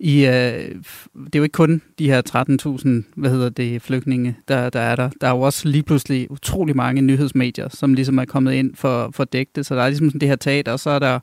i, 0.00 0.26
øh, 0.26 0.74
det 1.14 1.34
er 1.34 1.38
jo 1.38 1.42
ikke 1.42 1.52
kun 1.52 1.82
de 1.98 2.10
her 2.10 2.22
13.000, 3.06 3.20
hvad 3.20 3.30
hedder 3.30 3.48
det, 3.48 3.82
flygtninge, 3.82 4.36
der, 4.48 4.70
der 4.70 4.80
er 4.80 4.96
der. 4.96 5.10
Der 5.20 5.26
er 5.26 5.30
jo 5.30 5.40
også 5.40 5.68
lige 5.68 5.82
pludselig 5.82 6.30
utrolig 6.30 6.76
mange 6.76 7.02
nyhedsmedier, 7.02 7.68
som 7.68 7.94
ligesom 7.94 8.18
er 8.18 8.24
kommet 8.24 8.52
ind 8.52 8.74
for, 8.74 9.10
for 9.14 9.22
at 9.22 9.32
dække 9.32 9.52
det. 9.54 9.66
Så 9.66 9.74
der 9.74 9.82
er 9.82 9.88
ligesom 9.88 10.08
sådan 10.10 10.20
det 10.20 10.28
her 10.28 10.36
teater, 10.36 10.72
og 10.72 10.80
så 10.80 10.90
er 10.90 10.98
der 10.98 11.18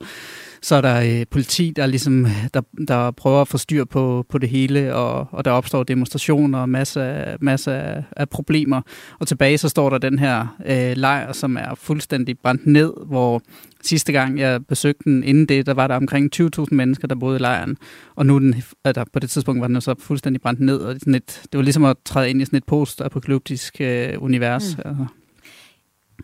så 0.66 0.76
er 0.76 0.82
der 0.82 1.02
øh, 1.02 1.26
politi, 1.32 1.74
der, 1.76 1.86
ligesom, 1.86 2.28
der, 2.54 2.62
der 2.88 3.12
prøver 3.12 3.42
at 3.42 3.48
få 3.48 3.58
styr 3.58 3.86
på, 3.86 4.26
på 4.30 4.38
det 4.38 4.50
hele, 4.50 4.96
og, 4.96 5.28
og 5.32 5.46
der 5.46 5.52
opstår 5.52 5.84
demonstrationer 5.84 6.60
og 6.60 6.70
masser, 6.70 7.38
masser 7.42 7.74
af, 7.74 8.04
af 8.12 8.30
problemer. 8.30 8.82
Og 9.20 9.28
tilbage 9.28 9.58
så 9.58 9.70
står 9.70 9.90
der 9.90 9.98
den 9.98 10.20
her 10.20 10.56
øh, 10.66 10.98
lejr, 10.98 11.32
som 11.32 11.58
er 11.58 11.76
fuldstændig 11.76 12.40
brændt 12.40 12.68
ned, 12.68 12.94
hvor 13.06 13.42
sidste 13.84 14.12
gang 14.12 14.40
jeg 14.40 14.66
besøgte 14.66 15.04
den, 15.04 15.24
inden 15.24 15.46
det, 15.46 15.66
der 15.66 15.74
var 15.74 15.88
der 15.88 15.96
omkring 15.96 16.30
20.000 16.36 16.66
mennesker, 16.72 17.08
der 17.08 17.16
boede 17.16 17.36
i 17.36 17.40
lejren. 17.40 17.78
Og 18.16 18.26
nu 18.26 18.40
den, 18.40 18.56
der, 18.86 19.04
på 19.14 19.20
det 19.20 19.30
tidspunkt 19.30 19.62
var 19.62 19.68
den 19.68 19.82
så 19.82 19.96
fuldstændig 20.00 20.42
brændt 20.42 20.60
ned, 20.60 20.78
og 20.78 20.96
sådan 21.00 21.16
et, 21.16 21.42
det 21.52 21.58
var 21.58 21.64
ligesom 21.64 21.84
at 21.84 21.98
træde 22.06 22.30
ind 22.30 22.42
i 22.42 22.46
sådan 22.46 22.58
et 22.58 22.66
post-apokalyptisk 22.66 23.82
øh, 23.82 24.14
univers. 24.18 24.78
Mm. 24.78 24.84
Altså. 24.86 25.06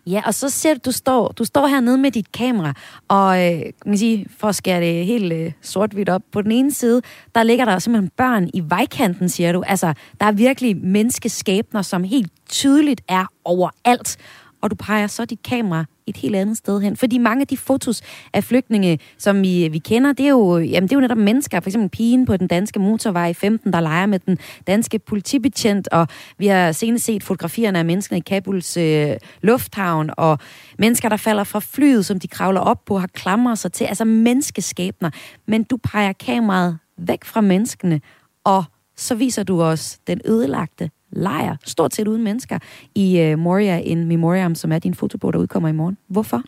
Ja, 0.07 0.21
og 0.25 0.33
så 0.33 0.49
ser 0.49 0.73
du, 0.73 0.79
du 0.85 0.91
står, 0.91 1.27
du 1.27 1.45
står 1.45 1.67
hernede 1.67 1.97
med 1.97 2.11
dit 2.11 2.31
kamera, 2.31 2.73
og 3.07 3.53
øh, 3.53 3.61
man 3.85 3.97
sige, 3.97 4.27
for 4.37 4.47
at 4.47 4.55
skære 4.55 4.81
det 4.81 5.05
helt 5.05 5.33
øh, 5.33 5.51
sort-hvidt 5.61 6.09
op, 6.09 6.21
på 6.31 6.41
den 6.41 6.51
ene 6.51 6.71
side, 6.71 7.01
der 7.35 7.43
ligger 7.43 7.65
der 7.65 7.79
simpelthen 7.79 8.11
børn 8.17 8.49
i 8.53 8.63
vejkanten, 8.69 9.29
siger 9.29 9.51
du. 9.51 9.63
Altså, 9.67 9.93
der 10.19 10.25
er 10.25 10.31
virkelig 10.31 10.77
menneskeskæbner, 10.77 11.81
som 11.81 12.03
helt 12.03 12.31
tydeligt 12.49 13.01
er 13.07 13.25
overalt 13.45 14.17
og 14.61 14.71
du 14.71 14.75
peger 14.75 15.07
så 15.07 15.25
dit 15.25 15.43
kamera 15.43 15.85
et 16.07 16.17
helt 16.17 16.35
andet 16.35 16.57
sted 16.57 16.81
hen. 16.81 16.97
Fordi 16.97 17.17
mange 17.17 17.41
af 17.41 17.47
de 17.47 17.57
fotos 17.57 18.01
af 18.33 18.43
flygtninge, 18.43 18.99
som 19.17 19.41
vi, 19.41 19.67
vi 19.67 19.77
kender, 19.77 20.13
det 20.13 20.25
er, 20.25 20.29
jo, 20.29 20.57
jamen, 20.57 20.89
det 20.89 20.95
er 20.95 20.97
jo 20.97 21.01
netop 21.01 21.17
mennesker. 21.17 21.59
For 21.59 21.69
eksempel 21.69 21.89
pigen 21.89 22.25
på 22.25 22.37
den 22.37 22.47
danske 22.47 22.79
motorvej 22.79 23.33
15, 23.33 23.73
der 23.73 23.79
leger 23.79 24.05
med 24.05 24.19
den 24.19 24.37
danske 24.67 24.99
politibetjent, 24.99 25.87
og 25.87 26.07
vi 26.37 26.47
har 26.47 26.71
senest 26.71 27.05
set 27.05 27.23
fotografierne 27.23 27.79
af 27.79 27.85
mennesker 27.85 28.15
i 28.15 28.19
Kabuls 28.19 28.77
øh, 28.77 29.15
lufthavn, 29.41 30.09
og 30.17 30.39
mennesker, 30.79 31.09
der 31.09 31.17
falder 31.17 31.43
fra 31.43 31.59
flyet, 31.59 32.05
som 32.05 32.19
de 32.19 32.27
kravler 32.27 32.61
op 32.61 32.85
på, 32.85 32.99
har 32.99 33.07
klamret 33.07 33.59
sig 33.59 33.71
til. 33.71 33.85
Altså 33.85 34.05
menneskeskæbner. 34.05 35.09
Men 35.45 35.63
du 35.63 35.77
peger 35.77 36.13
kameraet 36.13 36.77
væk 36.97 37.25
fra 37.25 37.41
menneskene, 37.41 38.01
og 38.43 38.63
så 38.95 39.15
viser 39.15 39.43
du 39.43 39.61
os 39.61 39.99
den 40.07 40.21
ødelagte 40.25 40.89
lejr, 41.11 41.55
stort 41.65 41.95
set 41.95 42.07
uden 42.07 42.23
mennesker, 42.23 42.59
i 42.95 43.31
uh, 43.33 43.39
Moria 43.39 43.77
in 43.79 44.07
Memoriam, 44.07 44.55
som 44.55 44.71
er 44.71 44.79
din 44.79 44.93
fotobog, 44.93 45.33
der 45.33 45.39
udkommer 45.39 45.69
i 45.69 45.71
morgen. 45.71 45.97
Hvorfor? 46.07 46.43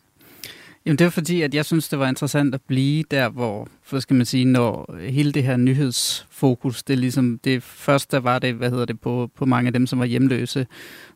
Jamen 0.86 0.98
det 0.98 1.05
var 1.05 1.12
fordi, 1.12 1.41
at 1.41 1.53
jeg 1.53 1.65
synes, 1.65 1.89
det 1.89 2.00
var 2.00 2.08
interessant 2.08 2.55
at 2.55 2.62
blive 2.62 3.03
der, 3.12 3.29
hvor, 3.29 3.67
for 3.86 4.00
skal 4.00 4.16
man 4.16 4.25
sige, 4.25 4.46
når 4.46 4.96
hele 5.00 5.32
det 5.32 5.44
her 5.44 5.58
nyhedsfokus, 5.58 6.84
det 6.84 6.94
er 6.94 6.98
ligesom, 6.98 7.40
det 7.44 7.63
første 7.63 8.24
var 8.24 8.40
det, 8.40 8.54
hvad 8.54 8.70
hedder 8.70 8.86
det, 8.86 9.00
på, 9.00 9.30
på 9.36 9.46
mange 9.46 9.67
af 9.67 9.74
dem, 9.74 9.88
som 9.88 10.00
var 10.00 10.06
hjemløse, 10.06 10.67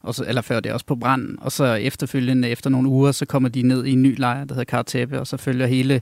og 0.01 0.15
så, 0.15 0.25
eller 0.27 0.41
før 0.41 0.60
det 0.60 0.71
også 0.71 0.86
på 0.86 0.95
brand, 0.95 1.38
og 1.41 1.51
så 1.51 1.73
efterfølgende, 1.73 2.49
efter 2.49 2.69
nogle 2.69 2.89
uger, 2.89 3.12
så 3.12 3.25
kommer 3.25 3.49
de 3.49 3.62
ned 3.62 3.86
i 3.86 3.91
en 3.91 4.03
ny 4.03 4.19
lejr, 4.19 4.43
der 4.43 4.53
hedder 4.53 4.63
Karteppe, 4.63 5.19
og 5.19 5.27
så 5.27 5.38
følger 5.38 5.67
hele 5.67 6.01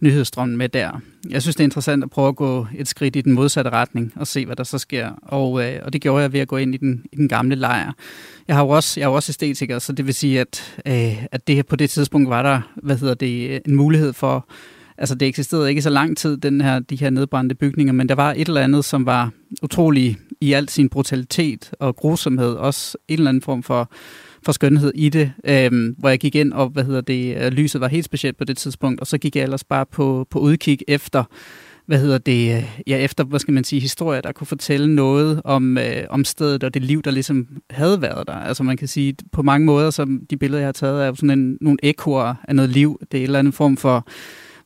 nyhedsstrømmen 0.00 0.56
med 0.56 0.68
der. 0.68 1.00
Jeg 1.28 1.42
synes, 1.42 1.56
det 1.56 1.62
er 1.62 1.66
interessant 1.66 2.04
at 2.04 2.10
prøve 2.10 2.28
at 2.28 2.36
gå 2.36 2.66
et 2.76 2.88
skridt 2.88 3.16
i 3.16 3.20
den 3.20 3.32
modsatte 3.32 3.70
retning, 3.70 4.12
og 4.16 4.26
se, 4.26 4.46
hvad 4.46 4.56
der 4.56 4.64
så 4.64 4.78
sker, 4.78 5.10
og, 5.22 5.64
øh, 5.64 5.80
og 5.82 5.92
det 5.92 6.00
gjorde 6.00 6.22
jeg 6.22 6.32
ved 6.32 6.40
at 6.40 6.48
gå 6.48 6.56
ind 6.56 6.74
i 6.74 6.78
den, 6.78 7.04
i 7.12 7.16
den 7.16 7.28
gamle 7.28 7.54
lejr. 7.54 7.92
Jeg 8.48 8.56
har 8.56 8.62
jo 8.62 8.68
også, 8.68 9.00
jeg 9.00 9.06
er 9.06 9.10
jo 9.10 9.14
også 9.14 9.30
æstetiker, 9.30 9.78
så 9.78 9.92
det 9.92 10.06
vil 10.06 10.14
sige, 10.14 10.40
at, 10.40 10.80
øh, 10.86 11.24
at 11.32 11.46
det 11.46 11.54
her 11.54 11.62
på 11.62 11.76
det 11.76 11.90
tidspunkt 11.90 12.28
var 12.28 12.42
der, 12.42 12.60
hvad 12.82 12.96
hedder 12.96 13.14
det, 13.14 13.62
en 13.66 13.76
mulighed 13.76 14.12
for, 14.12 14.48
altså 14.98 15.14
det 15.14 15.28
eksisterede 15.28 15.68
ikke 15.68 15.82
så 15.82 15.90
lang 15.90 16.16
tid, 16.16 16.36
den 16.36 16.60
her, 16.60 16.78
de 16.78 16.96
her 16.96 17.10
nedbrændte 17.10 17.54
bygninger, 17.54 17.92
men 17.92 18.08
der 18.08 18.14
var 18.14 18.34
et 18.36 18.48
eller 18.48 18.60
andet, 18.60 18.84
som 18.84 19.06
var 19.06 19.30
utrolig 19.62 20.16
i 20.40 20.52
al 20.52 20.68
sin 20.68 20.88
brutalitet 20.88 21.72
og 21.80 21.96
grusomhed, 21.96 22.52
også 22.54 22.98
en 23.08 23.18
eller 23.18 23.28
anden 23.28 23.42
form 23.42 23.62
for, 23.62 23.90
for 24.44 24.52
skønhed 24.52 24.92
i 24.94 25.08
det, 25.08 25.32
øhm, 25.44 25.94
hvor 25.98 26.08
jeg 26.08 26.18
gik 26.18 26.34
ind, 26.34 26.52
og 26.52 26.68
hvad 26.68 26.84
hedder 26.84 27.00
det, 27.00 27.36
øh, 27.36 27.52
lyset 27.52 27.80
var 27.80 27.88
helt 27.88 28.04
specielt 28.04 28.36
på 28.36 28.44
det 28.44 28.56
tidspunkt, 28.56 29.00
og 29.00 29.06
så 29.06 29.18
gik 29.18 29.36
jeg 29.36 29.42
ellers 29.42 29.64
bare 29.64 29.86
på, 29.86 30.26
på 30.30 30.38
udkig 30.38 30.78
efter, 30.88 31.24
hvad 31.86 31.98
hedder 31.98 32.18
det, 32.18 32.56
øh, 32.56 32.64
ja, 32.86 32.98
efter, 32.98 33.24
hvad 33.24 33.40
skal 33.40 33.54
man 33.54 33.64
sige, 33.64 33.80
historier, 33.80 34.20
der 34.20 34.32
kunne 34.32 34.46
fortælle 34.46 34.94
noget 34.94 35.40
om, 35.44 35.78
øh, 35.78 36.04
om 36.10 36.24
stedet 36.24 36.64
og 36.64 36.74
det 36.74 36.82
liv, 36.82 37.02
der 37.02 37.10
ligesom 37.10 37.46
havde 37.70 38.02
været 38.02 38.26
der. 38.26 38.34
Altså 38.34 38.62
man 38.62 38.76
kan 38.76 38.88
sige, 38.88 39.16
på 39.32 39.42
mange 39.42 39.66
måder, 39.66 39.90
som 39.90 40.20
de 40.30 40.36
billeder, 40.36 40.60
jeg 40.60 40.66
har 40.66 40.72
taget, 40.72 41.02
er 41.02 41.06
jo 41.06 41.14
sådan 41.14 41.38
en, 41.38 41.58
nogle 41.60 41.78
ekoer 41.82 42.34
af 42.48 42.56
noget 42.56 42.70
liv. 42.70 43.00
Det 43.12 43.18
er 43.18 43.22
en 43.22 43.24
eller 43.24 43.38
anden 43.38 43.52
form 43.52 43.76
for, 43.76 44.06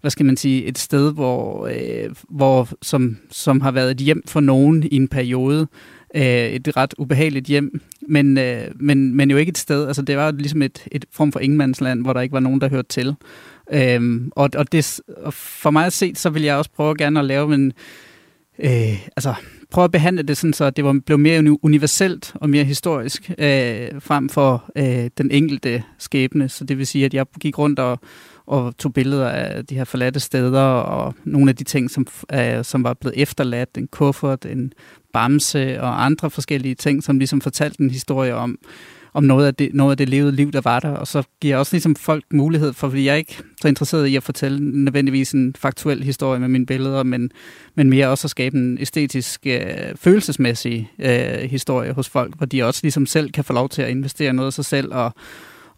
hvad 0.00 0.10
skal 0.10 0.26
man 0.26 0.36
sige, 0.36 0.64
et 0.64 0.78
sted, 0.78 1.12
hvor, 1.12 1.66
øh, 1.66 2.10
hvor 2.28 2.68
som, 2.82 3.16
som 3.30 3.60
har 3.60 3.70
været 3.70 3.90
et 3.90 3.96
hjem 3.96 4.22
for 4.26 4.40
nogen 4.40 4.82
i 4.82 4.96
en 4.96 5.08
periode. 5.08 5.66
Øh, 6.14 6.22
et 6.22 6.76
ret 6.76 6.94
ubehageligt 6.98 7.46
hjem, 7.46 7.80
men, 8.08 8.38
øh, 8.38 8.64
men, 8.76 9.14
men 9.14 9.30
jo 9.30 9.36
ikke 9.36 9.50
et 9.50 9.58
sted. 9.58 9.86
Altså 9.86 10.02
det 10.02 10.16
var 10.16 10.30
ligesom 10.30 10.62
et, 10.62 10.88
et 10.92 11.04
form 11.12 11.32
for 11.32 11.40
ingenmandsland, 11.40 12.02
hvor 12.02 12.12
der 12.12 12.20
ikke 12.20 12.32
var 12.32 12.40
nogen, 12.40 12.60
der 12.60 12.68
hørte 12.68 12.88
til. 12.88 13.14
Øh, 13.72 14.20
og, 14.30 14.50
og, 14.56 14.72
det, 14.72 15.00
og 15.16 15.34
for 15.34 15.70
mig 15.70 15.86
at 15.86 15.92
se, 15.92 16.12
så 16.14 16.30
vil 16.30 16.42
jeg 16.42 16.56
også 16.56 16.70
prøve 16.70 16.94
gerne 16.98 17.20
at 17.20 17.26
lave 17.26 17.54
en... 17.54 17.72
Øh, 18.58 19.06
altså, 19.16 19.34
prøve 19.70 19.84
at 19.84 19.92
behandle 19.92 20.22
det 20.22 20.36
sådan, 20.36 20.52
så 20.52 20.70
det 20.70 20.84
var, 20.84 21.00
blev 21.06 21.18
mere 21.18 21.56
universelt 21.62 22.32
og 22.34 22.50
mere 22.50 22.64
historisk, 22.64 23.30
øh, 23.30 23.88
frem 23.98 24.28
for 24.28 24.70
øh, 24.76 25.10
den 25.18 25.30
enkelte 25.30 25.82
skæbne. 25.98 26.48
Så 26.48 26.64
det 26.64 26.78
vil 26.78 26.86
sige, 26.86 27.04
at 27.04 27.14
jeg 27.14 27.26
gik 27.40 27.58
rundt 27.58 27.78
og, 27.78 28.00
og 28.50 28.76
tog 28.76 28.94
billeder 28.94 29.28
af 29.28 29.66
de 29.66 29.74
her 29.74 29.84
forladte 29.84 30.20
steder, 30.20 30.62
og 30.62 31.14
nogle 31.24 31.50
af 31.50 31.56
de 31.56 31.64
ting, 31.64 31.90
som, 31.90 32.06
uh, 32.34 32.62
som 32.62 32.84
var 32.84 32.94
blevet 32.94 33.22
efterladt, 33.22 33.78
en 33.78 33.86
kuffert, 33.86 34.44
en 34.44 34.72
bamse 35.12 35.80
og 35.80 36.04
andre 36.04 36.30
forskellige 36.30 36.74
ting, 36.74 37.02
som 37.02 37.18
ligesom 37.18 37.40
fortalte 37.40 37.80
en 37.80 37.90
historie 37.90 38.34
om, 38.34 38.58
om 39.14 39.24
noget 39.24 39.46
af, 39.46 39.54
det, 39.54 39.74
noget 39.74 39.90
af 39.90 39.96
det 39.96 40.08
levede 40.08 40.32
liv, 40.32 40.52
der 40.52 40.60
var 40.60 40.80
der. 40.80 40.90
Og 40.90 41.06
så 41.06 41.22
giver 41.40 41.52
jeg 41.52 41.58
også 41.58 41.74
ligesom 41.74 41.96
folk 41.96 42.24
mulighed 42.32 42.72
for, 42.72 42.88
fordi 42.88 43.04
jeg 43.04 43.12
er 43.12 43.16
ikke 43.16 43.38
så 43.62 43.68
interesseret 43.68 44.06
i 44.06 44.16
at 44.16 44.22
fortælle 44.22 44.84
nødvendigvis 44.84 45.32
en 45.32 45.54
faktuel 45.58 46.02
historie 46.02 46.40
med 46.40 46.48
mine 46.48 46.66
billeder, 46.66 47.02
men, 47.02 47.30
men 47.74 47.90
mere 47.90 48.08
også 48.08 48.26
at 48.26 48.30
skabe 48.30 48.56
en 48.56 48.78
æstetisk, 48.80 49.46
øh, 49.46 49.60
følelsesmæssig 49.96 50.90
øh, 50.98 51.50
historie 51.50 51.92
hos 51.92 52.08
folk, 52.08 52.36
hvor 52.36 52.46
de 52.46 52.62
også 52.62 52.80
ligesom 52.82 53.06
selv 53.06 53.30
kan 53.30 53.44
få 53.44 53.52
lov 53.52 53.68
til 53.68 53.82
at 53.82 53.90
investere 53.90 54.32
noget 54.32 54.46
af 54.46 54.52
sig 54.52 54.64
selv 54.64 54.94
og, 54.94 55.14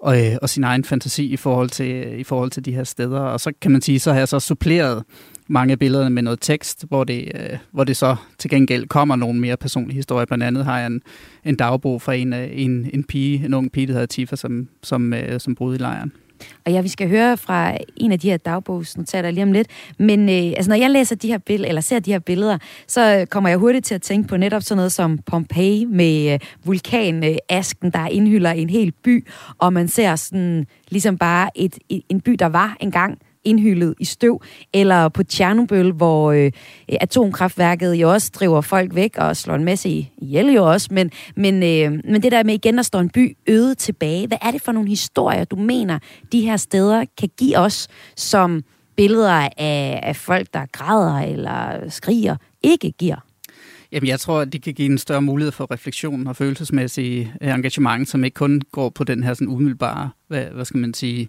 og, 0.03 0.27
øh, 0.27 0.37
og 0.43 0.49
sin 0.49 0.65
egen 0.65 0.85
fantasi 0.85 1.33
i 1.33 1.37
forhold, 1.37 1.71
til, 1.71 2.21
i 2.21 2.25
forhold 2.25 2.51
til 2.51 2.65
de 2.65 2.73
her 2.73 2.85
steder. 2.85 3.21
Og 3.21 3.41
så 3.41 3.53
kan 3.61 3.71
man 3.71 3.83
sige, 3.83 4.01
så 4.01 4.12
har 4.12 4.19
jeg 4.19 4.29
så 4.29 4.41
suppleret 4.41 5.05
mange 5.49 5.73
af 5.73 5.79
billederne 5.79 6.11
med 6.11 6.23
noget 6.23 6.38
tekst, 6.41 6.85
hvor 6.88 7.05
det, 7.05 7.33
øh, 7.35 7.59
hvor 7.71 7.85
det 7.85 7.97
så 7.97 8.17
til 8.38 8.51
gengæld 8.51 8.87
kommer 8.87 9.17
nogle 9.17 9.41
mere 9.41 9.57
personlige 9.57 9.97
historier. 9.97 10.27
Blandt 10.27 10.45
andet 10.45 10.65
har 10.65 10.79
jeg 10.79 10.87
en, 10.87 11.03
en 11.45 11.57
dagbog 11.57 12.03
fra 12.03 12.15
en, 12.15 12.33
øh, 12.33 12.49
en, 12.53 12.91
en 12.95 13.05
pige, 13.05 13.45
en 13.45 13.55
ung 13.55 13.73
pige, 13.73 13.87
der 13.87 13.93
hedder 13.93 14.07
Tifa, 14.07 14.37
som, 14.37 14.69
som, 14.83 15.12
øh, 15.15 15.41
som 15.41 15.55
boede 15.55 15.77
i 15.77 15.79
lejren. 15.79 16.12
Og 16.67 16.73
ja, 16.73 16.81
vi 16.81 16.89
skal 16.89 17.09
høre 17.09 17.37
fra 17.37 17.77
en 17.97 18.13
af 18.13 18.21
de 18.21 18.31
her 18.31 18.37
dagbogsnotater 18.37 19.31
lige 19.31 19.43
om 19.43 19.53
lidt. 19.53 19.69
Men 19.99 20.29
øh, 20.29 20.35
altså, 20.57 20.69
når 20.69 20.77
jeg 20.77 20.91
læser 20.91 21.17
de 21.17 21.29
her 21.29 21.39
billeder, 21.39 21.69
eller 21.69 21.81
ser 21.81 21.99
de 21.99 22.13
her 22.13 22.19
billeder, 22.19 22.59
så 22.87 23.19
øh, 23.19 23.27
kommer 23.27 23.51
jeg 23.51 23.59
hurtigt 23.59 23.85
til 23.85 23.95
at 23.95 24.03
tænke 24.03 24.29
på 24.29 24.37
netop 24.37 24.63
sådan 24.63 24.77
noget 24.77 24.93
som 24.93 25.19
Pompeji 25.19 25.85
med 25.85 26.33
øh, 26.33 26.39
vulkanasken, 26.65 27.91
der 27.91 28.07
indhylder 28.07 28.51
en 28.51 28.71
hel 28.71 28.93
by, 29.05 29.27
og 29.59 29.73
man 29.73 29.89
ser 29.89 30.17
sådan 30.17 30.67
ligesom 30.89 31.19
bare 31.19 31.51
et, 31.55 31.79
et, 31.89 32.03
en 32.09 32.21
by, 32.21 32.33
der 32.33 32.47
var 32.47 32.77
engang, 32.81 33.19
indhyllet 33.45 33.95
i 33.99 34.05
støv, 34.05 34.43
eller 34.73 35.09
på 35.09 35.23
Tjernobyl, 35.23 35.91
hvor 35.91 36.33
øh, 36.33 36.53
atomkraftværket 36.89 37.95
jo 37.95 38.13
også 38.13 38.31
driver 38.35 38.61
folk 38.61 38.95
væk 38.95 39.17
og 39.19 39.37
slår 39.37 39.55
en 39.55 39.65
masse 39.65 40.09
ihjel 40.19 40.47
jo 40.47 40.71
også, 40.71 40.89
men, 40.91 41.11
men, 41.37 41.55
øh, 41.55 42.01
men 42.05 42.23
det 42.23 42.33
der 42.33 42.43
med 42.43 42.55
igen, 42.55 42.77
der 42.77 42.83
står 42.83 43.01
en 43.01 43.11
by 43.11 43.37
øde 43.47 43.75
tilbage, 43.75 44.27
hvad 44.27 44.39
er 44.43 44.51
det 44.51 44.63
for 44.63 44.73
nogle 44.73 44.89
historier, 44.89 45.45
du 45.45 45.57
mener, 45.57 45.99
de 46.33 46.41
her 46.41 46.57
steder 46.57 47.05
kan 47.19 47.31
give 47.39 47.59
os, 47.59 47.89
som 48.17 48.63
billeder 48.97 49.49
af, 49.59 50.01
af 50.03 50.17
folk, 50.17 50.49
der 50.55 50.67
græder 50.73 51.19
eller 51.19 51.91
skriger, 51.91 52.37
ikke 52.63 52.93
giver? 52.99 53.17
Jamen, 53.93 54.09
jeg 54.09 54.21
tror, 54.21 54.41
at 54.41 54.53
det 54.53 54.63
kan 54.63 54.75
give 54.75 54.91
en 54.91 54.99
større 54.99 55.23
mulighed 55.23 55.53
for 55.53 55.71
refleksion 55.71 56.27
og 56.27 56.37
følelsesmæssig 56.37 57.33
øh, 57.41 57.55
engagement, 57.55 58.09
som 58.09 58.25
ikke 58.25 58.35
kun 58.35 58.63
går 58.73 58.89
på 58.89 59.05
den 59.05 59.23
her 59.23 59.35
sådan 59.35 59.49
umiddelbare, 59.49 60.11
hvad, 60.29 60.45
hvad 60.45 60.65
skal 60.65 60.81
man 60.81 60.95
sige, 60.95 61.29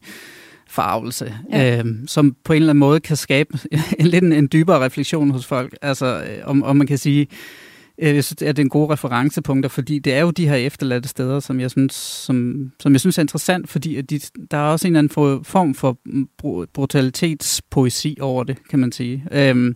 forarvelse, 0.74 1.36
ja. 1.52 1.80
øh, 1.80 1.86
som 2.08 2.36
på 2.44 2.54
en 2.54 2.58
eller 2.58 2.70
anden 2.70 2.80
måde 2.80 3.00
kan 3.00 3.16
skabe 3.16 3.58
en 4.00 4.08
lidt 4.14 4.24
en, 4.24 4.34
en 4.34 4.50
dybere 4.54 4.86
refleksion 4.86 5.32
hos 5.32 5.46
folk. 5.46 5.76
Altså, 5.82 6.06
øh, 6.06 6.38
om, 6.44 6.64
om 6.64 6.76
man 6.76 6.88
kan 6.88 6.98
sige, 6.98 7.28
øh, 7.98 8.16
jeg 8.16 8.24
synes, 8.24 8.42
at 8.42 8.58
det 8.58 8.62
er 8.62 8.66
en 8.66 8.70
god 8.70 8.90
referencepunkter, 8.90 9.70
fordi 9.70 10.00
det 10.00 10.14
er 10.14 10.22
jo 10.22 10.32
de 10.32 10.48
her 10.48 10.56
efterladte 10.56 11.10
steder, 11.10 11.40
som 11.40 11.60
jeg 11.60 11.72
synes, 11.72 11.94
som, 11.94 12.72
som 12.80 12.92
jeg 12.92 13.00
synes 13.00 13.18
er 13.18 13.22
interessant, 13.22 13.70
fordi 13.70 13.96
at 13.96 14.10
de, 14.10 14.20
der 14.52 14.58
er 14.58 14.72
også 14.72 14.88
en 14.88 14.96
eller 14.96 15.00
anden 15.00 15.44
form 15.44 15.74
for 15.74 15.98
brutalitetspoesi 16.74 18.18
over 18.22 18.44
det, 18.44 18.58
kan 18.70 18.80
man 18.80 18.92
sige. 18.92 19.26
Øh, 19.32 19.76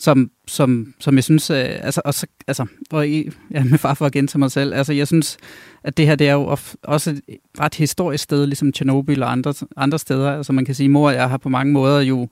som, 0.00 0.30
som, 0.46 0.94
som 1.00 1.14
jeg 1.14 1.24
synes, 1.24 1.50
øh, 1.50 1.56
altså, 1.58 2.02
også, 2.04 2.26
altså, 2.46 2.66
hvor 2.88 3.02
I, 3.02 3.30
ja, 3.54 3.64
med 3.64 3.78
far 3.78 3.94
for 3.94 4.06
at 4.06 4.12
gentage 4.12 4.38
mig 4.38 4.50
selv, 4.50 4.74
altså, 4.74 4.92
jeg 4.92 5.06
synes, 5.06 5.36
at 5.84 5.96
det 5.96 6.06
her, 6.06 6.14
det 6.14 6.28
er 6.28 6.32
jo 6.32 6.56
også 6.82 7.10
et 7.10 7.38
ret 7.60 7.74
historisk 7.74 8.24
sted, 8.24 8.46
ligesom 8.46 8.72
Tjernobyl 8.72 9.22
og 9.22 9.32
andre, 9.32 9.54
andre 9.76 9.98
steder. 9.98 10.30
Altså, 10.30 10.52
man 10.52 10.64
kan 10.64 10.74
sige, 10.74 10.88
mor 10.88 11.08
og 11.08 11.14
jeg 11.14 11.28
har 11.28 11.36
på 11.36 11.48
mange 11.48 11.72
måder 11.72 12.00
jo 12.00 12.28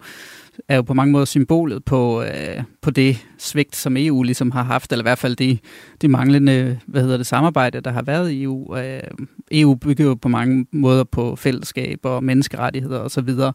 er 0.68 0.76
jo 0.76 0.82
på 0.82 0.94
mange 0.94 1.12
måder 1.12 1.24
symbolet 1.24 1.84
på, 1.84 2.22
øh, 2.22 2.62
på 2.82 2.90
det 2.90 3.26
svigt, 3.38 3.76
som 3.76 3.96
EU 3.96 4.22
ligesom 4.22 4.50
har 4.50 4.62
haft, 4.62 4.92
eller 4.92 5.02
i 5.02 5.08
hvert 5.08 5.18
fald 5.18 5.36
det, 5.36 5.58
de 6.02 6.08
manglende 6.08 6.80
hvad 6.86 7.02
hedder 7.02 7.16
det, 7.16 7.26
samarbejde, 7.26 7.80
der 7.80 7.90
har 7.90 8.02
været 8.02 8.30
i 8.30 8.42
EU. 8.42 8.76
Øh, 8.76 9.00
EU 9.52 9.74
bygger 9.74 10.04
jo 10.04 10.14
på 10.14 10.28
mange 10.28 10.66
måder 10.72 11.04
på 11.04 11.36
fællesskab 11.36 11.98
og 12.02 12.24
menneskerettigheder 12.24 13.00
osv., 13.00 13.28
og, 13.28 13.54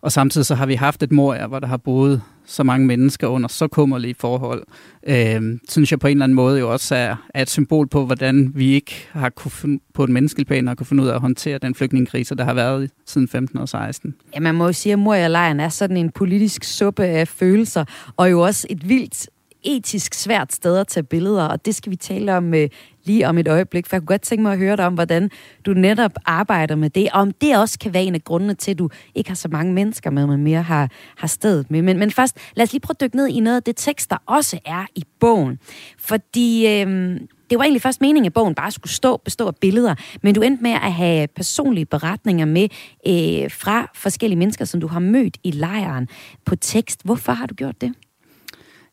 og 0.00 0.12
samtidig 0.12 0.46
så 0.46 0.54
har 0.54 0.66
vi 0.66 0.74
haft 0.74 1.02
et 1.02 1.12
mor, 1.12 1.46
hvor 1.46 1.58
der 1.58 1.66
har 1.66 1.76
boet 1.76 2.22
så 2.46 2.62
mange 2.62 2.86
mennesker 2.86 3.26
under 3.26 3.48
så 3.48 3.68
kummerlige 3.68 4.14
forhold, 4.18 4.62
øh, 5.06 5.58
synes 5.68 5.90
jeg 5.90 6.00
på 6.00 6.06
en 6.06 6.10
eller 6.10 6.24
anden 6.24 6.36
måde 6.36 6.58
jo 6.58 6.72
også 6.72 6.94
er, 6.94 7.16
er 7.34 7.42
et 7.42 7.50
symbol 7.50 7.88
på, 7.88 8.06
hvordan 8.06 8.52
vi 8.54 8.72
ikke 8.72 9.08
har 9.12 9.28
kunne, 9.28 9.80
på 9.94 10.04
en 10.04 10.12
menneskelig 10.12 10.46
plan 10.46 10.66
har 10.66 10.74
kunne 10.74 10.86
finde 10.86 11.02
ud 11.02 11.08
af 11.08 11.14
at 11.14 11.20
håndtere 11.20 11.58
den 11.58 11.74
flygtningekrise, 11.74 12.34
der 12.34 12.44
har 12.44 12.54
været 12.54 12.90
siden 13.06 13.28
15 13.28 13.58
og 13.58 13.68
16. 13.68 14.14
Ja, 14.34 14.40
man 14.40 14.54
må 14.54 14.66
jo 14.66 14.72
sige, 14.72 14.92
at 14.92 14.98
Moria-lejren 14.98 15.60
er 15.60 15.68
sådan 15.68 15.96
en 15.96 16.10
politisk 16.10 16.64
suppe 16.64 17.04
af 17.04 17.28
følelser, 17.28 17.84
og 18.16 18.30
jo 18.30 18.40
også 18.40 18.66
et 18.70 18.88
vildt 18.88 19.28
etisk 19.62 20.14
svært 20.14 20.52
sted 20.52 20.76
at 20.76 20.88
tage 20.88 21.04
billeder, 21.04 21.44
og 21.44 21.64
det 21.66 21.74
skal 21.74 21.90
vi 21.90 21.96
tale 21.96 22.36
om 22.36 22.54
øh, 22.54 22.68
lige 23.04 23.28
om 23.28 23.38
et 23.38 23.48
øjeblik, 23.48 23.86
for 23.86 23.96
jeg 23.96 24.00
kunne 24.00 24.06
godt 24.06 24.22
tænke 24.22 24.42
mig 24.42 24.52
at 24.52 24.58
høre 24.58 24.76
dig 24.76 24.86
om, 24.86 24.94
hvordan 24.94 25.30
du 25.66 25.72
netop 25.72 26.12
arbejder 26.26 26.74
med 26.74 26.90
det, 26.90 27.08
og 27.12 27.20
om 27.20 27.32
det 27.32 27.58
også 27.58 27.78
kan 27.78 27.94
være 27.94 28.02
en 28.02 28.14
af 28.14 28.24
grundene 28.24 28.54
til, 28.54 28.70
at 28.70 28.78
du 28.78 28.88
ikke 29.14 29.30
har 29.30 29.34
så 29.34 29.48
mange 29.48 29.72
mennesker 29.72 30.10
med, 30.10 30.26
men 30.26 30.44
mere 30.44 30.62
har, 30.62 30.90
har 31.16 31.28
stedet 31.28 31.70
med. 31.70 31.82
Men, 31.82 31.98
men 31.98 32.10
først, 32.10 32.36
lad 32.54 32.64
os 32.64 32.72
lige 32.72 32.80
prøve 32.80 32.94
at 32.94 33.00
dykke 33.00 33.16
ned 33.16 33.28
i 33.28 33.40
noget 33.40 33.56
af 33.56 33.62
det 33.62 33.76
tekst, 33.76 34.10
der 34.10 34.16
også 34.26 34.58
er 34.64 34.86
i 34.94 35.04
bogen. 35.20 35.58
Fordi 35.98 36.66
øh, 36.66 37.20
det 37.50 37.58
var 37.58 37.64
egentlig 37.64 37.82
først 37.82 38.00
meningen, 38.00 38.26
at 38.26 38.32
bogen 38.32 38.54
bare 38.54 38.70
skulle 38.70 38.92
stå, 38.92 39.16
bestå 39.16 39.46
af 39.46 39.56
billeder, 39.56 39.94
men 40.22 40.34
du 40.34 40.40
endte 40.40 40.62
med 40.62 40.70
at 40.70 40.92
have 40.92 41.26
personlige 41.26 41.86
beretninger 41.86 42.44
med 42.46 42.68
øh, 43.06 43.50
fra 43.50 43.90
forskellige 43.94 44.38
mennesker, 44.38 44.64
som 44.64 44.80
du 44.80 44.86
har 44.86 45.00
mødt 45.00 45.36
i 45.44 45.50
lejren 45.50 46.08
på 46.44 46.56
tekst. 46.56 47.00
Hvorfor 47.04 47.32
har 47.32 47.46
du 47.46 47.54
gjort 47.54 47.80
det? 47.80 47.94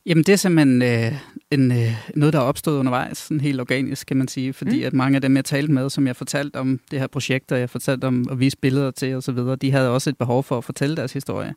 Jamen, 0.06 0.24
det 0.24 0.34
er 0.34 0.36
simpelthen 0.36 0.82
øh, 0.82 1.12
en, 1.52 1.72
øh, 1.72 1.96
noget, 2.15 2.34
der 2.34 2.39
er 2.39 2.44
opstået 2.44 2.80
undervejs, 2.80 3.18
sådan 3.18 3.41
helt 3.41 3.60
organisk, 3.60 4.08
kan 4.08 4.18
man 4.18 4.28
sige. 4.28 4.54
Fordi 4.54 4.80
mm. 4.80 4.86
at 4.86 4.94
mange 4.94 5.15
af 5.15 5.22
dem, 5.22 5.36
jeg 5.36 5.46
talte 5.46 5.72
med, 5.72 5.89
som 5.89 6.08
jeg 6.08 6.15
fortalte 6.15 6.58
om 6.58 6.80
det 6.91 7.00
her 7.00 7.08
projekt, 7.08 7.52
og 7.52 7.60
jeg 7.60 7.70
fortalte 7.70 8.06
om 8.06 8.28
at 8.32 8.39
vise 8.39 8.58
billeder 8.58 8.91
til 8.91 9.15
osv., 9.15 9.38
de 9.62 9.72
havde 9.72 9.89
også 9.89 10.10
et 10.10 10.18
behov 10.18 10.44
for 10.44 10.58
at 10.58 10.63
fortælle 10.63 10.96
deres 10.96 11.13
historie. 11.13 11.54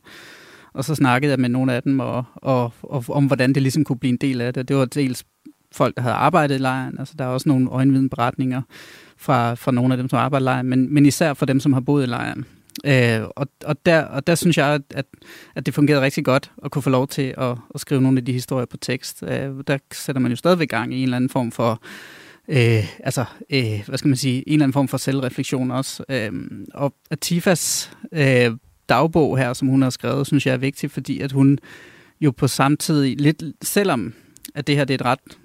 Og 0.73 0.85
så 0.85 0.95
snakkede 0.95 1.31
jeg 1.31 1.39
med 1.39 1.49
nogle 1.49 1.73
af 1.73 1.83
dem 1.83 1.99
og, 1.99 2.23
og, 2.35 2.73
og, 2.83 3.03
om, 3.09 3.25
hvordan 3.25 3.53
det 3.53 3.61
ligesom 3.61 3.83
kunne 3.83 3.99
blive 3.99 4.09
en 4.09 4.17
del 4.17 4.41
af 4.41 4.53
det. 4.53 4.67
Det 4.67 4.75
var 4.75 4.85
dels 4.85 5.23
folk, 5.71 5.95
der 5.95 6.01
havde 6.01 6.15
arbejdet 6.15 6.55
i 6.55 6.57
lejren. 6.57 6.99
Altså, 6.99 7.13
der 7.19 7.25
er 7.25 7.29
også 7.29 7.49
nogle 7.49 7.69
øjenvidenberetninger 7.69 8.61
fra, 9.17 9.53
fra 9.53 9.71
nogle 9.71 9.93
af 9.93 9.97
dem, 9.97 10.09
som 10.09 10.19
arbejder 10.19 10.43
i 10.43 10.47
lejren, 10.47 10.69
men, 10.69 10.93
men 10.93 11.05
især 11.05 11.33
for 11.33 11.45
dem, 11.45 11.59
som 11.59 11.73
har 11.73 11.79
boet 11.79 12.03
i 12.03 12.05
lejren. 12.09 12.45
Øh, 12.85 13.21
og, 13.35 13.47
og, 13.65 13.85
der, 13.85 14.01
og 14.01 14.27
der 14.27 14.35
synes 14.35 14.57
jeg, 14.57 14.79
at, 14.95 15.05
at 15.55 15.65
det 15.65 15.73
fungerede 15.73 16.01
rigtig 16.01 16.25
godt 16.25 16.51
at 16.65 16.71
kunne 16.71 16.81
få 16.81 16.89
lov 16.89 17.07
til 17.07 17.33
at, 17.37 17.57
at 17.75 17.81
skrive 17.81 18.01
nogle 18.01 18.17
af 18.17 18.25
de 18.25 18.31
historier 18.31 18.65
på 18.65 18.77
tekst. 18.77 19.23
Øh, 19.23 19.49
der 19.67 19.77
sætter 19.93 20.19
man 20.19 20.31
jo 20.31 20.35
stadigvæk 20.35 20.69
gang 20.69 20.93
i 20.93 20.97
en 20.97 21.03
eller 21.03 21.15
anden 21.15 21.29
form 21.29 21.51
for 21.51 21.81
øh, 22.47 22.99
altså, 23.03 23.25
øh, 23.49 23.83
hvad 23.87 23.97
skal 23.97 24.07
man 24.07 24.17
sige, 24.17 24.37
en 24.47 24.53
eller 24.53 24.63
anden 24.63 24.73
form 24.73 24.87
for 24.87 24.97
selvreflektion 24.97 25.71
også. 25.71 26.03
Øh, 26.09 26.31
og 26.73 26.93
Atifas 27.11 27.91
øh, 28.11 28.51
dagbog 28.89 29.37
her, 29.37 29.53
som 29.53 29.67
hun 29.67 29.81
har 29.81 29.89
skrevet, 29.89 30.27
synes 30.27 30.45
jeg 30.45 30.53
er 30.53 30.57
vigtig, 30.57 30.91
fordi 30.91 31.19
at 31.19 31.31
hun 31.31 31.59
jo 32.21 32.31
på 32.31 32.47
samtidig, 32.47 33.21
lidt, 33.21 33.43
selvom 33.61 34.13
at 34.55 34.67
det 34.67 34.75
her 34.75 34.85
det 34.85 34.93
er 34.93 34.97
et 34.97 35.05
ret, 35.05 35.37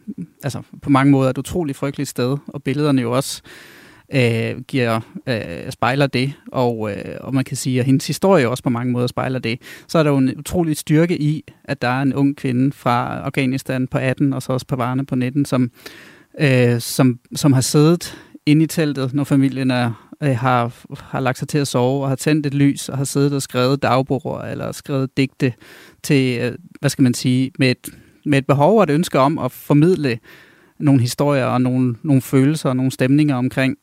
altså 0.44 0.62
på 0.82 0.90
mange 0.90 1.10
måder 1.12 1.30
et 1.30 1.38
utroligt 1.38 1.78
frygteligt 1.78 2.08
sted, 2.08 2.36
og 2.46 2.62
billederne 2.62 3.02
jo 3.02 3.12
også 3.12 3.42
øh, 3.44 3.83
Øh, 4.14 4.60
giver, 4.68 5.00
øh, 5.26 5.70
spejler 5.70 6.06
det, 6.06 6.32
og, 6.52 6.90
øh, 6.90 7.16
og 7.20 7.34
man 7.34 7.44
kan 7.44 7.56
sige, 7.56 7.80
at 7.80 7.86
hendes 7.86 8.06
historie 8.06 8.48
også 8.48 8.62
på 8.62 8.70
mange 8.70 8.92
måder 8.92 9.06
spejler 9.06 9.38
det, 9.38 9.60
så 9.88 9.98
er 9.98 10.02
der 10.02 10.10
jo 10.10 10.16
en 10.16 10.38
utrolig 10.38 10.76
styrke 10.76 11.22
i, 11.22 11.44
at 11.64 11.82
der 11.82 11.88
er 11.88 12.02
en 12.02 12.14
ung 12.14 12.36
kvinde 12.36 12.72
fra 12.72 13.20
Afghanistan 13.20 13.86
på 13.86 13.98
18, 13.98 14.32
og 14.32 14.42
så 14.42 14.52
også 14.52 14.66
på 14.66 14.76
Varne 14.76 15.06
på 15.06 15.14
19, 15.14 15.44
som, 15.44 15.70
øh, 16.40 16.80
som, 16.80 17.18
som 17.34 17.52
har 17.52 17.60
siddet 17.60 18.18
inde 18.46 18.64
i 18.64 18.66
teltet, 18.66 19.14
når 19.14 19.24
familien 19.24 19.70
er, 19.70 20.10
øh, 20.22 20.36
har, 20.36 20.72
har 21.00 21.20
lagt 21.20 21.38
sig 21.38 21.48
til 21.48 21.58
at 21.58 21.68
sove, 21.68 22.02
og 22.02 22.08
har 22.08 22.16
tændt 22.16 22.46
et 22.46 22.54
lys, 22.54 22.88
og 22.88 22.96
har 22.96 23.04
siddet 23.04 23.32
og 23.32 23.42
skrevet 23.42 23.82
dagbord, 23.82 24.44
eller 24.50 24.72
skrevet 24.72 25.16
digte 25.16 25.52
til, 26.02 26.38
øh, 26.40 26.52
hvad 26.80 26.90
skal 26.90 27.02
man 27.02 27.14
sige, 27.14 27.52
med 27.58 27.70
et, 27.70 27.88
med 28.24 28.38
et 28.38 28.46
behov 28.46 28.78
og 28.78 28.82
et 28.82 28.90
ønske 28.90 29.18
om 29.18 29.38
at 29.38 29.52
formidle 29.52 30.18
nogle 30.78 31.00
historier 31.00 31.44
og 31.44 31.60
nogle, 31.60 31.96
nogle 32.02 32.22
følelser 32.22 32.68
og 32.68 32.76
nogle 32.76 32.92
stemninger 32.92 33.36
omkring, 33.36 33.76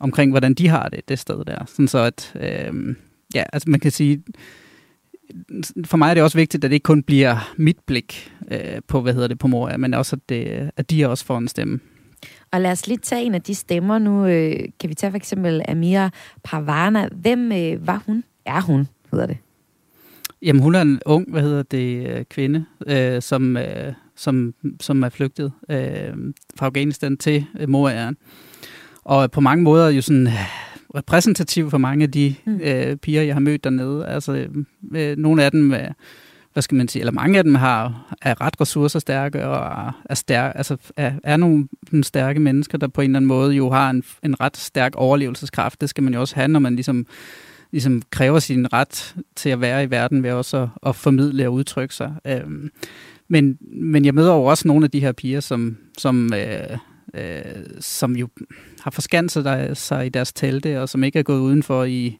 omkring, 0.00 0.30
hvordan 0.30 0.54
de 0.54 0.68
har 0.68 0.88
det 0.88 1.08
det 1.08 1.18
sted 1.18 1.44
der. 1.44 1.64
Sådan 1.66 1.88
så 1.88 1.98
at, 1.98 2.32
øh, 2.40 2.94
ja, 3.34 3.44
altså 3.52 3.70
man 3.70 3.80
kan 3.80 3.90
sige, 3.90 4.22
for 5.84 5.96
mig 5.96 6.10
er 6.10 6.14
det 6.14 6.22
også 6.22 6.38
vigtigt, 6.38 6.64
at 6.64 6.70
det 6.70 6.74
ikke 6.74 6.84
kun 6.84 7.02
bliver 7.02 7.54
mit 7.56 7.78
blik 7.86 8.32
øh, 8.50 8.80
på, 8.88 9.00
hvad 9.00 9.14
hedder 9.14 9.28
det, 9.28 9.38
på 9.38 9.46
Moria, 9.46 9.76
men 9.76 9.94
også, 9.94 10.16
at, 10.16 10.28
det, 10.28 10.70
at 10.76 10.90
de 10.90 11.08
også 11.08 11.24
får 11.24 11.38
en 11.38 11.48
stemme. 11.48 11.80
Og 12.52 12.60
lad 12.60 12.72
os 12.72 12.86
lige 12.86 12.98
tage 12.98 13.22
en 13.22 13.34
af 13.34 13.42
de 13.42 13.54
stemmer 13.54 13.98
nu. 13.98 14.26
Øh, 14.26 14.56
kan 14.80 14.90
vi 14.90 14.94
tage 14.94 15.10
for 15.10 15.16
eksempel 15.16 15.62
Amira 15.68 16.10
Parvana. 16.44 17.08
Hvem 17.12 17.52
øh, 17.52 17.86
var 17.86 18.02
hun? 18.06 18.24
Er 18.46 18.60
hun, 18.60 18.88
hedder 19.10 19.26
det? 19.26 19.36
Jamen, 20.42 20.62
hun 20.62 20.74
er 20.74 20.80
en 20.80 21.00
ung, 21.06 21.30
hvad 21.30 21.42
hedder 21.42 21.62
det, 21.62 22.08
øh, 22.08 22.24
kvinde, 22.24 22.64
øh, 22.86 23.22
som, 23.22 23.56
øh, 23.56 23.92
som, 24.16 24.54
som 24.80 25.02
er 25.02 25.08
flygtet 25.08 25.52
øh, 25.70 26.32
fra 26.58 26.66
Afghanistan 26.66 27.16
til 27.16 27.46
øh, 27.60 27.68
Moria. 27.68 28.12
Og 29.04 29.30
på 29.30 29.40
mange 29.40 29.64
måder 29.64 29.88
jo 29.88 30.02
sådan 30.02 30.26
øh, 30.26 30.32
repræsentativ 30.94 31.70
for 31.70 31.78
mange 31.78 32.02
af 32.02 32.12
de 32.12 32.34
mm. 32.46 32.60
øh, 32.62 32.96
piger, 32.96 33.22
jeg 33.22 33.34
har 33.34 33.40
mødt 33.40 33.64
dernede. 33.64 34.06
Altså, 34.06 34.46
øh, 34.94 35.16
nogle 35.16 35.44
af 35.44 35.50
dem, 35.50 35.74
øh, 35.74 35.90
hvad 36.52 36.62
skal 36.62 36.76
man 36.76 36.88
sige, 36.88 37.00
eller 37.00 37.12
mange 37.12 37.38
af 37.38 37.44
dem 37.44 37.54
har, 37.54 38.14
er 38.22 38.40
ret 38.40 38.60
ressourcestærke 38.60 39.46
og 39.46 39.92
er, 40.04 40.14
stærke, 40.14 40.56
altså 40.56 40.76
er, 40.96 41.12
er 41.24 41.36
nogle, 41.36 41.68
nogle 41.90 42.04
stærke 42.04 42.40
mennesker, 42.40 42.78
der 42.78 42.88
på 42.88 43.00
en 43.00 43.10
eller 43.10 43.18
anden 43.18 43.28
måde 43.28 43.54
jo 43.54 43.70
har 43.70 43.90
en, 43.90 44.02
en 44.22 44.40
ret 44.40 44.56
stærk 44.56 44.92
overlevelseskraft. 44.94 45.80
Det 45.80 45.88
skal 45.88 46.04
man 46.04 46.14
jo 46.14 46.20
også 46.20 46.34
have, 46.34 46.48
når 46.48 46.60
man 46.60 46.74
ligesom 46.74 47.06
ligesom 47.72 48.02
kræver 48.10 48.38
sin 48.38 48.72
ret 48.72 49.14
til 49.36 49.50
at 49.50 49.60
være 49.60 49.84
i 49.84 49.90
verden 49.90 50.22
ved 50.22 50.32
også 50.32 50.56
at, 50.56 50.68
at 50.86 50.96
formidle 50.96 51.46
og 51.46 51.52
udtrykke 51.52 51.94
sig. 51.94 52.14
Øhm, 52.26 52.70
men, 53.28 53.58
men 53.60 54.04
jeg 54.04 54.14
møder 54.14 54.34
jo 54.34 54.44
også 54.44 54.68
nogle 54.68 54.84
af 54.84 54.90
de 54.90 55.00
her 55.00 55.12
piger, 55.12 55.40
som, 55.40 55.76
som, 55.98 56.32
øh, 56.34 56.78
øh, 57.14 57.64
som 57.80 58.16
jo 58.16 58.28
har 58.80 58.90
forskanset 58.90 59.76
sig 59.78 60.06
i 60.06 60.08
deres 60.08 60.32
telte, 60.32 60.80
og 60.80 60.88
som 60.88 61.04
ikke 61.04 61.18
er 61.18 61.22
gået 61.22 61.40
udenfor 61.40 61.84
i, 61.84 62.18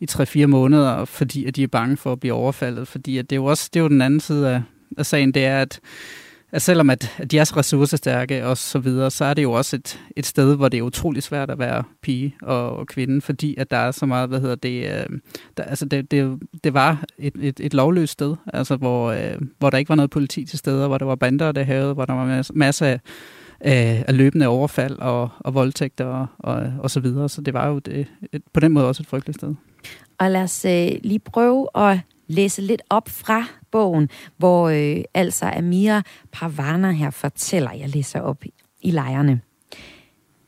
i 0.00 0.06
3-4 0.10 0.46
måneder, 0.46 1.04
fordi 1.04 1.44
at 1.44 1.56
de 1.56 1.62
er 1.62 1.66
bange 1.68 1.96
for 1.96 2.12
at 2.12 2.20
blive 2.20 2.34
overfaldet. 2.34 2.88
Fordi 2.88 3.18
at 3.18 3.30
det 3.30 3.36
er 3.36 3.40
jo 3.40 3.44
også 3.44 3.70
det 3.72 3.80
er 3.80 3.82
jo 3.82 3.88
den 3.88 4.02
anden 4.02 4.20
side 4.20 4.50
af, 4.50 4.62
af 4.98 5.06
sagen, 5.06 5.32
det 5.32 5.44
er, 5.44 5.60
at 5.62 5.80
at 6.56 6.62
selvom 6.62 6.90
at, 6.90 7.12
de 7.30 7.38
er 7.38 7.44
så 7.44 7.56
ressourcestærke 7.56 8.46
og 8.46 8.56
så 8.56 8.78
videre, 8.78 9.10
så 9.10 9.24
er 9.24 9.34
det 9.34 9.42
jo 9.42 9.52
også 9.52 9.76
et, 9.76 10.00
et 10.16 10.26
sted, 10.26 10.56
hvor 10.56 10.68
det 10.68 10.78
er 10.78 10.82
utrolig 10.82 11.22
svært 11.22 11.50
at 11.50 11.58
være 11.58 11.84
pige 12.02 12.34
og, 12.42 12.76
og 12.76 12.86
kvinde, 12.86 13.20
fordi 13.20 13.54
at 13.58 13.70
der 13.70 13.76
er 13.76 13.90
så 13.90 14.06
meget, 14.06 14.28
hvad 14.28 14.40
hedder 14.40 14.54
det, 14.54 14.84
øh, 14.84 15.18
der, 15.56 15.62
altså 15.62 15.84
det, 15.84 16.10
det, 16.10 16.38
det 16.64 16.74
var 16.74 17.04
et, 17.18 17.34
et, 17.40 17.60
et 17.60 17.74
lovløst 17.74 18.12
sted, 18.12 18.36
altså 18.52 18.76
hvor, 18.76 19.10
øh, 19.10 19.38
hvor 19.58 19.70
der 19.70 19.78
ikke 19.78 19.88
var 19.88 19.94
noget 19.94 20.10
politi 20.10 20.44
til 20.44 20.58
stede, 20.58 20.86
hvor 20.86 20.98
der 20.98 21.06
var 21.06 21.14
bander, 21.14 21.52
der 21.52 21.64
havde, 21.64 21.92
hvor 21.92 22.04
der 22.04 22.14
var 22.14 22.50
masser 22.54 22.86
af, 22.86 23.00
af, 23.60 24.04
af 24.08 24.16
løbende 24.16 24.46
overfald 24.46 24.98
og, 24.98 25.28
og 25.40 25.54
voldtægter 25.54 26.04
og, 26.04 26.26
og, 26.38 26.72
og 26.78 26.90
så 26.90 27.00
videre, 27.00 27.28
så 27.28 27.40
det 27.40 27.54
var 27.54 27.68
jo 27.68 27.78
det, 27.78 28.06
et, 28.32 28.42
på 28.52 28.60
den 28.60 28.72
måde 28.72 28.88
også 28.88 29.02
et 29.02 29.06
frygteligt 29.06 29.38
sted. 29.38 29.54
Og 30.18 30.30
lad 30.30 30.42
os 30.42 30.64
øh, 30.64 30.88
lige 31.02 31.18
prøve 31.18 31.68
at 31.74 31.98
læse 32.26 32.62
lidt 32.62 32.82
op 32.90 33.08
fra 33.08 33.44
bogen, 33.76 34.08
hvor 34.36 34.68
øh, 34.68 35.04
altså 35.14 35.52
Amira 35.56 36.02
Parvana 36.32 36.90
her 36.90 37.10
fortæller, 37.10 37.72
jeg 37.72 37.88
læser 37.88 38.20
op 38.20 38.44
i 38.82 38.90
lejrene. 38.90 39.40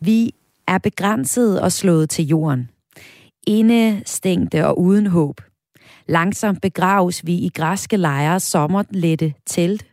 Vi 0.01 0.35
er 0.67 0.79
begrænset 0.79 1.61
og 1.61 1.73
slået 1.73 2.11
til 2.11 2.27
jorden. 2.27 2.71
Indestængte 3.47 4.67
og 4.67 4.81
uden 4.81 5.07
håb. 5.07 5.41
Langsomt 6.07 6.63
begraves 6.63 7.27
vi 7.27 7.35
i 7.35 7.51
græske 7.55 7.97
lejre 7.97 8.41
sommerlette 8.41 9.35
telt. 9.47 9.87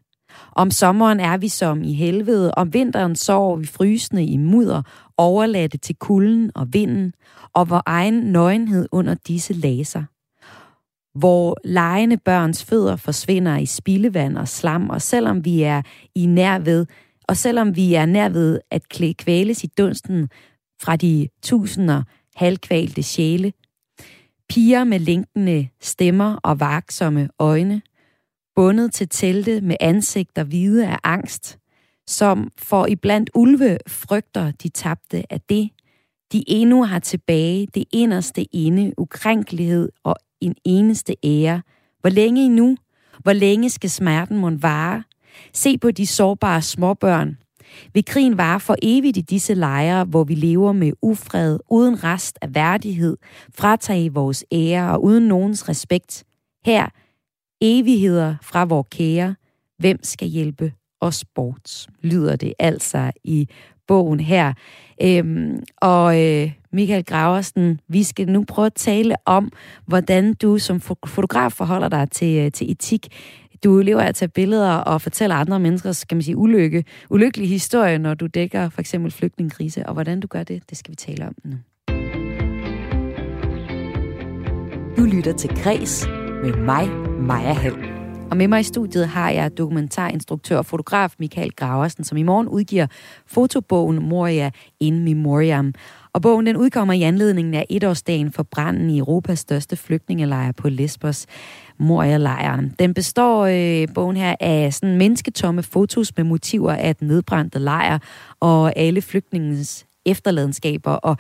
Om 0.52 0.72
sommeren 0.72 1.20
er 1.20 1.38
vi 1.38 1.48
som 1.48 1.84
i 1.84 1.94
helvede, 1.94 2.52
om 2.52 2.74
vinteren 2.74 3.16
sover 3.16 3.56
vi 3.58 3.66
frysende 3.66 4.26
i 4.26 4.38
mudder, 4.38 4.82
overladte 5.18 5.78
til 5.78 5.96
kulden 5.96 6.52
og 6.56 6.68
vinden, 6.74 7.14
og 7.54 7.70
vor 7.70 7.84
egen 7.86 8.14
nøgenhed 8.14 8.88
under 8.92 9.16
disse 9.28 9.54
laser 9.54 10.04
hvor 11.16 11.58
lejende 11.64 12.18
børns 12.18 12.64
fødder 12.64 12.96
forsvinder 12.96 13.58
i 13.58 13.66
spildevand 13.66 14.38
og 14.38 14.48
slam, 14.48 14.90
og 14.90 15.02
selvom 15.02 15.46
vi 15.46 15.64
er 15.64 15.82
i 16.16 16.26
nær 16.26 16.60
ved, 16.60 16.86
og 17.28 17.38
selvom 17.38 17.76
vi 17.76 17.94
er 17.94 18.06
nær 18.06 18.30
ved 18.30 18.60
at 18.72 18.90
kvæles 19.18 19.64
i 19.64 19.68
dunsten 19.78 20.30
fra 20.82 20.96
de 20.96 21.28
tusinder 21.44 22.04
halvkvalte 22.36 23.04
sjæle, 23.04 23.54
piger 24.50 24.84
med 24.84 25.00
linkende 25.00 25.68
stemmer 25.82 26.36
og 26.44 26.60
vaksomme 26.60 27.30
øjne, 27.40 27.82
bundet 28.56 28.94
til 28.94 29.10
telte 29.10 29.62
med 29.62 29.76
ansigter 29.80 30.44
hvide 30.44 30.88
af 30.88 30.98
angst, 31.04 31.58
som 32.08 32.52
for 32.58 32.86
iblandt 32.86 33.30
ulve 33.36 33.78
frygter 33.88 34.52
de 34.52 34.70
tabte 34.70 35.34
af 35.34 35.42
det, 35.42 35.70
de 36.32 36.44
endnu 36.48 36.84
har 36.84 37.00
tilbage 37.00 37.68
det 37.68 37.84
inderste 37.92 38.44
inde, 38.44 38.94
ukrænkelighed 38.98 39.90
og 40.04 40.16
en 40.46 40.56
eneste 40.66 41.16
ære. 41.24 41.62
Hvor 42.02 42.10
længe 42.10 42.46
endnu? 42.46 42.78
Hvor 43.20 43.34
længe 43.34 43.70
skal 43.70 43.90
smerten 43.90 44.38
mon 44.38 44.64
vare? 44.64 45.04
Se 45.54 45.78
på 45.78 45.92
de 45.92 46.08
sårbare 46.08 46.62
småbørn. 46.62 47.38
Vil 47.94 48.06
krigen 48.06 48.38
vare 48.38 48.60
for 48.60 48.76
evigt 48.82 49.18
i 49.18 49.22
disse 49.22 49.54
lejre, 49.54 50.04
hvor 50.04 50.24
vi 50.24 50.36
lever 50.36 50.72
med 50.72 50.92
ufred, 51.02 51.60
uden 51.70 52.04
rest 52.04 52.38
af 52.42 52.56
værdighed, 52.56 53.18
fratage 53.56 54.14
vores 54.14 54.46
ære 54.52 54.92
og 54.92 55.04
uden 55.04 55.28
nogens 55.28 55.70
respekt? 55.70 56.24
Her, 56.66 56.88
evigheder 57.62 58.36
fra 58.42 58.66
vor 58.66 58.88
kære. 58.92 59.36
Hvem 59.80 60.00
skal 60.04 60.28
hjælpe 60.28 60.74
og 61.06 61.14
sport, 61.14 61.88
Lyder 62.02 62.36
det 62.36 62.54
altså 62.60 63.12
i 63.24 63.50
bogen 63.88 64.20
her. 64.20 64.54
Øhm, 65.02 65.64
og 65.82 66.24
øh, 66.24 66.52
Michael 66.74 67.06
Graversen, 67.06 67.80
vi 67.88 68.04
skal 68.04 68.28
nu 68.28 68.44
prøve 68.48 68.66
at 68.66 68.74
tale 68.74 69.16
om, 69.26 69.52
hvordan 69.86 70.34
du 70.34 70.58
som 70.58 70.82
fotograf 71.08 71.52
forholder 71.52 71.90
dig 71.90 72.12
til, 72.12 72.38
øh, 72.38 72.52
til 72.52 72.72
etik. 72.72 73.08
Du 73.64 73.78
lever 73.78 74.02
af 74.02 74.08
at 74.08 74.16
tage 74.16 74.30
billeder 74.30 74.72
og 74.72 75.02
fortælle 75.02 75.36
andre 75.36 75.60
menneskers, 75.60 76.04
kan 76.04 76.18
man 76.18 76.24
sige, 76.24 76.38
ulykke, 76.38 76.84
ulykkelige 77.10 77.48
historie, 77.50 77.98
når 77.98 78.14
du 78.14 78.28
dækker 78.28 78.70
for 78.70 78.82
eksempel 78.82 79.12
flygtningekrise, 79.12 79.86
og 79.86 79.94
hvordan 79.94 80.20
du 80.20 80.28
gør 80.28 80.44
det, 80.44 80.70
det 80.70 80.78
skal 80.78 80.92
vi 80.92 80.96
tale 80.96 81.28
om 81.28 81.36
nu. 81.44 81.58
Du 84.98 85.04
lytter 85.04 85.34
til 85.34 85.50
Græs 85.50 86.08
med 86.44 86.54
mig, 86.54 86.90
Maja 87.20 87.54
Halm. 87.54 88.05
Og 88.32 88.38
med 88.38 88.48
mig 88.48 88.60
i 88.60 88.64
studiet 88.64 89.08
har 89.08 89.30
jeg 89.30 89.58
dokumentarinstruktør 89.58 90.58
og 90.58 90.66
fotograf 90.66 91.14
Michael 91.20 91.52
Graversen, 91.56 92.04
som 92.04 92.18
i 92.18 92.24
morgen 92.24 92.48
udgiver 92.48 92.88
fotobogen 93.28 94.10
Moria 94.10 94.52
in 94.80 95.04
Memoriam. 95.04 95.74
Og 96.14 96.22
bogen 96.22 96.46
den 96.46 96.58
udkommer 96.58 96.94
i 96.94 97.02
anledningen 97.02 97.54
af 97.54 97.66
etårsdagen 97.70 98.32
for 98.32 98.44
branden 98.44 98.90
i 98.90 98.98
Europas 98.98 99.40
største 99.40 99.76
flygtningelejr 99.76 100.52
på 100.52 100.70
Lesbos, 100.70 101.26
Moria-lejren. 101.78 102.76
Den 102.80 102.94
består 102.94 103.46
øh, 103.46 103.88
bogen 103.94 104.18
her 104.18 104.36
af 104.40 104.74
sådan 104.74 104.98
mennesketomme 104.98 105.64
fotos 105.64 106.18
med 106.18 106.26
motiver 106.26 106.74
af 106.74 106.96
den 106.96 107.08
nedbrændte 107.08 107.60
lejr 107.60 108.00
og 108.40 108.78
alle 108.78 109.02
flygtningens 109.02 109.86
efterladenskaber. 110.06 110.92
Og 110.92 111.18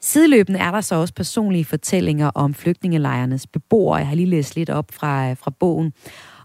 Sideløbende 0.00 0.58
er 0.58 0.70
der 0.70 0.80
så 0.80 0.94
også 0.94 1.14
personlige 1.14 1.64
fortællinger 1.64 2.30
om 2.34 2.54
flygtningelejrenes 2.54 3.46
beboere. 3.46 3.96
Jeg 3.96 4.06
har 4.06 4.14
lige 4.14 4.30
læst 4.30 4.56
lidt 4.56 4.70
op 4.70 4.92
fra, 4.92 5.30
øh, 5.30 5.36
fra 5.36 5.50
bogen. 5.50 5.92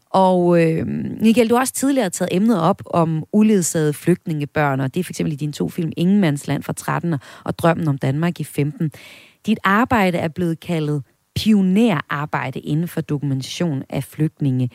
Og 0.09 0.63
øh, 0.63 0.87
Michael, 1.21 1.49
du 1.49 1.55
har 1.55 1.61
også 1.61 1.73
tidligere 1.73 2.09
taget 2.09 2.29
emnet 2.31 2.61
op 2.61 2.81
om 2.85 3.23
uledsagede 3.33 3.93
flygtningebørn, 3.93 4.79
og 4.79 4.93
det 4.93 4.99
er 4.99 5.03
for 5.03 5.11
eksempel 5.11 5.33
i 5.33 5.35
dine 5.35 5.51
to 5.51 5.69
film 5.69 5.91
Ingenmandsland 5.97 6.63
fra 6.63 6.73
13 6.73 7.15
og 7.45 7.59
Drømmen 7.59 7.87
om 7.87 7.97
Danmark 7.97 8.39
i 8.39 8.43
15. 8.43 8.91
Dit 9.45 9.59
arbejde 9.63 10.17
er 10.17 10.27
blevet 10.27 10.59
kaldet 10.59 11.03
pionerarbejde 11.35 12.59
inden 12.59 12.87
for 12.87 13.01
dokumentation 13.01 13.83
af 13.89 14.03
flygtninge. 14.03 14.69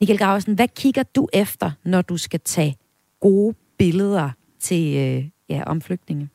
Michael 0.00 0.18
Grausen, 0.18 0.54
hvad 0.54 0.68
kigger 0.76 1.02
du 1.02 1.28
efter, 1.32 1.70
når 1.84 2.02
du 2.02 2.16
skal 2.16 2.40
tage 2.40 2.76
gode 3.20 3.54
billeder 3.78 4.30
til, 4.60 4.96
øh, 4.96 5.24
ja, 5.48 5.62
om 5.66 5.80
flygtninge? 5.80 6.28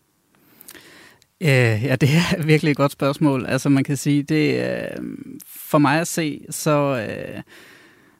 Uh, 1.41 1.47
ja, 1.47 1.95
det 1.95 2.09
er 2.09 2.43
virkelig 2.51 2.71
et 2.71 2.77
godt 2.77 2.91
spørgsmål. 2.91 3.45
Altså 3.45 3.69
man 3.69 3.83
kan 3.83 3.97
sige, 3.97 4.23
det 4.23 4.71
øh, 4.71 5.03
for 5.47 5.77
mig 5.77 5.99
at 5.99 6.07
se, 6.07 6.45
så 6.49 7.07
Øh, 7.09 7.41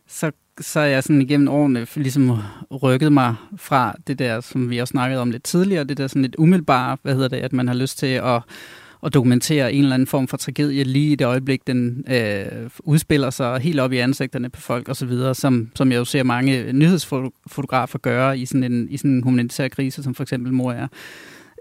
så, 0.10 0.32
så 0.62 0.80
er 0.80 0.86
jeg 0.86 1.04
sådan 1.04 1.22
igennem 1.22 1.48
årene 1.48 1.88
ligesom 1.96 2.38
rykket 2.84 3.12
mig 3.12 3.36
fra 3.58 3.96
det 4.08 4.20
der, 4.20 4.42
som 4.42 4.70
vi 4.70 4.78
har 4.78 4.86
snakket 4.86 5.20
om 5.20 5.32
lidt 5.32 5.44
tidligere, 5.44 5.84
det 5.84 5.98
der 5.98 6.08
sådan 6.08 6.22
lidt 6.22 6.36
umiddelbare, 6.38 6.98
hvad 7.02 7.14
hedder 7.14 7.28
det, 7.28 7.38
at 7.38 7.54
man 7.54 7.68
har 7.68 7.76
lyst 7.76 7.98
til 7.98 8.08
at, 8.08 8.42
at 9.06 9.14
dokumentere 9.14 9.74
en 9.74 9.84
eller 9.84 9.94
anden 9.94 10.08
form 10.08 10.28
for 10.28 10.38
tragedie 10.38 10.84
lige 10.84 11.12
i 11.12 11.16
det 11.16 11.26
øjeblik, 11.26 11.68
den 11.68 12.06
øh, 12.12 12.70
udspiller 12.80 13.30
sig 13.30 13.60
helt 13.60 13.80
op 13.80 13.92
i 13.92 13.98
ansigterne 13.98 14.50
på 14.50 14.62
folk 14.62 14.90
osv., 14.90 15.34
som, 15.34 15.70
som 15.76 15.92
jeg 15.92 15.98
jo 15.98 16.06
ser 16.06 16.24
mange 16.24 16.74
nyhedsfotografer 16.74 18.00
gøre 18.00 18.40
i 18.40 18.46
sådan 18.46 18.64
en, 18.64 18.88
i 18.90 18.98
sådan 18.98 19.12
en 19.12 19.24
humanitær 19.24 19.68
krise, 19.68 20.04
som 20.04 20.16
for 20.16 20.24
eksempel 20.24 20.54
mor 20.54 20.72
er. 20.72 20.88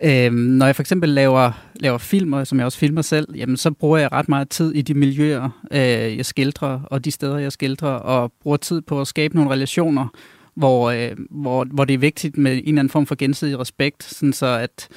Øhm, 0.03 0.35
når 0.35 0.67
jeg 0.67 0.77
for 0.77 0.83
eksempel 0.83 1.09
laver, 1.09 1.53
laver 1.75 1.99
filmer, 1.99 2.45
som 2.45 2.59
jeg 2.59 2.67
også 2.67 2.79
filmer 2.79 3.03
selv, 3.03 3.29
jamen, 3.37 3.57
så 3.57 3.71
bruger 3.71 3.99
jeg 3.99 4.13
ret 4.13 4.29
meget 4.29 4.49
tid 4.49 4.75
i 4.75 4.83
de 4.83 4.95
miljøer, 4.95 5.51
øh, 5.71 6.17
jeg 6.17 6.27
skildrer, 6.27 6.81
og 6.85 7.05
de 7.05 7.11
steder, 7.11 7.39
jeg 7.39 7.53
skildrer, 7.53 7.89
og 7.89 8.33
bruger 8.43 8.57
tid 8.57 8.81
på 8.81 9.01
at 9.01 9.07
skabe 9.07 9.37
nogle 9.37 9.51
relationer, 9.51 10.07
hvor, 10.55 10.91
øh, 10.91 11.17
hvor, 11.31 11.65
hvor 11.65 11.85
det 11.85 11.95
er 11.95 11.99
vigtigt 11.99 12.39
med 12.39 12.53
en 12.53 12.59
eller 12.59 12.79
anden 12.81 12.91
form 12.91 13.07
for 13.07 13.15
gensidig 13.15 13.59
respekt, 13.59 14.05
sådan 14.05 14.33
så 14.33 14.47
at 14.47 14.89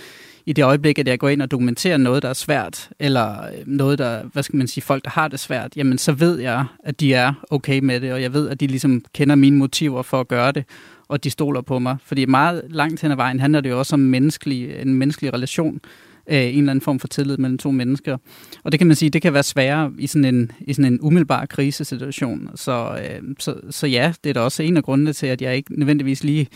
i 0.45 0.53
det 0.53 0.63
øjeblik, 0.63 0.99
at 0.99 1.07
jeg 1.07 1.19
går 1.19 1.29
ind 1.29 1.41
og 1.41 1.51
dokumenterer 1.51 1.97
noget, 1.97 2.23
der 2.23 2.29
er 2.29 2.33
svært, 2.33 2.89
eller 2.99 3.41
øh, 3.41 3.67
noget, 3.67 3.99
der, 3.99 4.23
hvad 4.33 4.43
skal 4.43 4.57
man 4.57 4.67
sige, 4.67 4.83
folk, 4.83 5.03
der 5.03 5.09
har 5.09 5.27
det 5.27 5.39
svært, 5.39 5.77
jamen 5.77 5.97
så 5.97 6.11
ved 6.11 6.39
jeg, 6.39 6.65
at 6.83 6.99
de 6.99 7.13
er 7.13 7.33
okay 7.49 7.79
med 7.79 7.99
det, 7.99 8.13
og 8.13 8.21
jeg 8.21 8.33
ved, 8.33 8.49
at 8.49 8.59
de 8.59 8.67
ligesom 8.67 9.01
kender 9.13 9.35
mine 9.35 9.57
motiver 9.57 10.01
for 10.01 10.19
at 10.19 10.27
gøre 10.27 10.51
det, 10.51 10.65
og 11.11 11.23
de 11.23 11.29
stoler 11.29 11.61
på 11.61 11.79
mig. 11.79 11.97
Fordi 12.05 12.25
meget 12.25 12.61
langt 12.69 13.01
hen 13.01 13.11
ad 13.11 13.15
vejen 13.15 13.39
handler 13.39 13.61
det 13.61 13.69
jo 13.69 13.79
også 13.79 13.95
om 13.95 13.99
menneskelig, 13.99 14.81
en 14.81 14.93
menneskelig 14.93 15.33
relation, 15.33 15.79
øh, 16.27 16.37
en 16.37 16.57
eller 16.57 16.71
anden 16.71 16.81
form 16.81 16.99
for 16.99 17.07
tillid 17.07 17.37
mellem 17.37 17.57
to 17.57 17.71
mennesker. 17.71 18.17
Og 18.63 18.71
det 18.71 18.79
kan 18.79 18.87
man 18.87 18.95
sige, 18.95 19.09
det 19.09 19.21
kan 19.21 19.33
være 19.33 19.43
sværere 19.43 19.91
i 19.97 20.07
sådan 20.07 20.35
en, 20.35 20.51
i 20.59 20.73
sådan 20.73 20.93
en 20.93 20.99
umiddelbar 21.01 21.45
krisesituation. 21.45 22.49
Så, 22.55 22.99
øh, 23.03 23.35
så, 23.39 23.55
så 23.69 23.87
ja, 23.87 24.13
det 24.23 24.29
er 24.29 24.33
da 24.33 24.39
også 24.39 24.63
en 24.63 24.77
af 24.77 24.83
grundene 24.83 25.13
til, 25.13 25.27
at 25.27 25.41
jeg 25.41 25.55
ikke 25.55 25.79
nødvendigvis 25.79 26.23
lige 26.23 26.47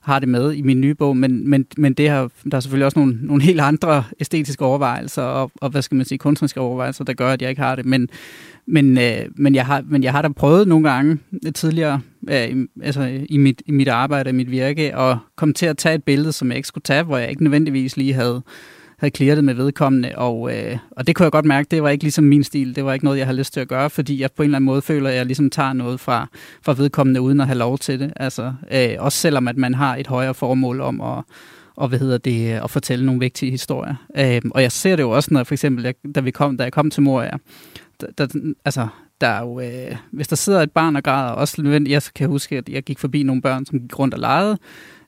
har 0.00 0.18
det 0.18 0.28
med 0.28 0.52
i 0.52 0.62
min 0.62 0.80
nye 0.80 0.94
bog, 0.94 1.16
men, 1.16 1.50
men, 1.50 1.66
men 1.76 1.94
det 1.94 2.10
har, 2.10 2.30
der 2.50 2.56
er 2.56 2.60
selvfølgelig 2.60 2.86
også 2.86 2.98
nogle, 2.98 3.18
nogle 3.20 3.42
helt 3.42 3.60
andre 3.60 4.04
æstetiske 4.20 4.64
overvejelser 4.64 5.22
og, 5.22 5.50
og 5.60 5.70
hvad 5.70 5.82
skal 5.82 5.96
man 5.96 6.06
sige, 6.06 6.18
kunstneriske 6.18 6.60
overvejelser, 6.60 7.04
der 7.04 7.12
gør, 7.12 7.32
at 7.32 7.42
jeg 7.42 7.50
ikke 7.50 7.62
har 7.62 7.76
det. 7.76 7.86
Men, 7.86 8.08
men, 8.66 8.98
øh, 8.98 9.20
men, 9.36 9.54
jeg 9.54 9.66
har, 9.66 9.82
men 9.86 10.02
jeg 10.02 10.12
har 10.12 10.22
da 10.22 10.28
prøvet 10.28 10.68
nogle 10.68 10.90
gange 10.90 11.18
tidligere, 11.54 12.00
øh, 12.30 12.48
i, 12.48 12.66
altså 12.82 13.24
i 13.28 13.36
mit, 13.36 13.62
i 13.66 13.72
mit 13.72 13.88
arbejde 13.88 14.28
og 14.28 14.34
mit 14.34 14.50
virke, 14.50 14.96
at 14.96 15.16
komme 15.36 15.54
til 15.54 15.66
at 15.66 15.78
tage 15.78 15.94
et 15.94 16.04
billede, 16.04 16.32
som 16.32 16.48
jeg 16.48 16.56
ikke 16.56 16.68
skulle 16.68 16.82
tage, 16.82 17.02
hvor 17.02 17.18
jeg 17.18 17.30
ikke 17.30 17.42
nødvendigvis 17.42 17.96
lige 17.96 18.12
havde 18.12 18.42
havde 18.98 19.12
klaret 19.12 19.44
med 19.44 19.54
vedkommende, 19.54 20.12
og, 20.16 20.56
øh, 20.56 20.78
og 20.90 21.06
det 21.06 21.16
kunne 21.16 21.24
jeg 21.24 21.32
godt 21.32 21.44
mærke, 21.44 21.68
det 21.70 21.82
var 21.82 21.88
ikke 21.88 22.04
ligesom 22.04 22.24
min 22.24 22.44
stil, 22.44 22.76
det 22.76 22.84
var 22.84 22.92
ikke 22.92 23.04
noget, 23.04 23.18
jeg 23.18 23.26
havde 23.26 23.38
lyst 23.38 23.52
til 23.52 23.60
at 23.60 23.68
gøre, 23.68 23.90
fordi 23.90 24.20
jeg 24.20 24.30
på 24.36 24.42
en 24.42 24.46
eller 24.46 24.58
anden 24.58 24.66
måde 24.66 24.82
føler, 24.82 25.10
at 25.10 25.16
jeg 25.16 25.26
ligesom 25.26 25.50
tager 25.50 25.72
noget 25.72 26.00
fra, 26.00 26.28
fra 26.62 26.74
vedkommende, 26.76 27.20
uden 27.20 27.40
at 27.40 27.46
have 27.46 27.58
lov 27.58 27.78
til 27.78 28.00
det. 28.00 28.12
Altså, 28.16 28.52
øh, 28.72 28.88
også 28.98 29.18
selvom 29.18 29.48
at 29.48 29.56
man 29.56 29.74
har 29.74 29.96
et 29.96 30.06
højere 30.06 30.34
formål 30.34 30.80
om 30.80 31.00
at, 31.00 31.24
og 31.76 31.88
hvad 31.88 31.98
hedder 31.98 32.18
det, 32.18 32.50
at 32.50 32.70
fortælle 32.70 33.06
nogle 33.06 33.20
vigtige 33.20 33.50
historier. 33.50 33.94
Øh, 34.18 34.42
og 34.50 34.62
jeg 34.62 34.72
ser 34.72 34.96
det 34.96 35.02
jo 35.02 35.10
også, 35.10 35.28
når 35.32 35.44
for 35.44 35.54
eksempel, 35.54 35.84
jeg, 35.84 35.94
da, 36.14 36.20
vi 36.20 36.30
kom, 36.30 36.56
da 36.56 36.64
jeg 36.64 36.72
kom 36.72 36.90
til 36.90 37.02
Moria, 37.02 37.36
der, 38.00 38.26
der, 38.26 38.52
altså, 38.64 38.88
der 39.20 39.26
er 39.26 39.40
jo, 39.40 39.60
øh, 39.60 39.96
hvis 40.12 40.28
der 40.28 40.36
sidder 40.36 40.62
et 40.62 40.72
barn 40.72 40.96
og 40.96 41.02
græder, 41.02 41.32
også 41.32 41.62
nødvendigt, 41.62 41.92
jeg 41.92 42.02
kan 42.14 42.28
huske, 42.28 42.58
at 42.58 42.68
jeg 42.68 42.82
gik 42.82 42.98
forbi 42.98 43.22
nogle 43.22 43.42
børn, 43.42 43.66
som 43.66 43.80
gik 43.80 43.98
rundt 43.98 44.14
og 44.14 44.20
legede, 44.20 44.58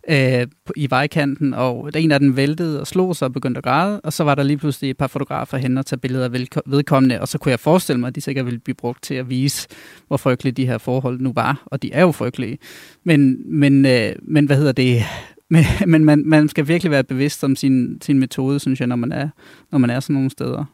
øh, 0.09 0.47
i 0.77 0.91
vejkanten, 0.91 1.55
og 1.55 1.93
der 1.93 2.01
en 2.01 2.13
af 2.13 2.21
dem 2.21 2.37
væltede 2.37 2.81
og 2.81 2.87
slog 2.87 3.17
sig 3.17 3.27
og 3.27 3.33
begyndte 3.33 3.59
at 3.59 3.65
græde, 3.65 4.01
og 4.01 4.13
så 4.13 4.25
var 4.25 4.35
der 4.35 4.43
lige 4.43 4.57
pludselig 4.57 4.91
et 4.91 4.97
par 4.97 5.07
fotografer 5.07 5.57
hen 5.57 5.79
og 5.79 5.87
tage 5.87 5.99
billeder 5.99 6.25
af 6.25 6.63
vedkommende, 6.67 7.21
og 7.21 7.29
så 7.29 7.39
kunne 7.39 7.51
jeg 7.51 7.61
forestille 7.61 8.01
mig, 8.01 8.09
at 8.09 8.15
de 8.15 8.21
sikkert 8.21 8.45
ville 8.45 8.59
blive 8.59 8.75
brugt 8.75 9.03
til 9.03 9.15
at 9.15 9.31
vise, 9.31 9.69
hvor 10.07 10.17
frygtelige 10.17 10.53
de 10.53 10.67
her 10.67 10.79
forhold 10.79 11.21
nu 11.21 11.33
var, 11.35 11.63
og 11.67 11.83
de 11.83 11.93
er 11.93 12.01
jo 12.01 12.13
frygtelige. 12.13 12.59
Men, 13.05 13.37
men, 13.59 13.87
øh, 13.87 14.13
men 14.23 14.47
hvad 14.47 14.57
hedder 14.57 14.73
det? 14.73 15.03
Men, 15.51 15.65
men 15.87 16.05
man, 16.05 16.23
man 16.27 16.49
skal 16.49 16.69
virkelig 16.69 16.91
være 16.91 17.05
bevidst 17.05 17.45
om 17.45 17.57
sin, 17.57 17.99
sin 18.03 18.19
metode, 18.19 18.61
synes 18.61 18.81
jeg, 18.81 18.89
når 18.89 18.97
man 18.97 19.13
er, 19.13 19.29
når 19.73 19.79
man 19.79 19.91
er 19.91 20.01
sådan 20.01 20.15
nogle 20.15 20.31
steder. 20.31 20.65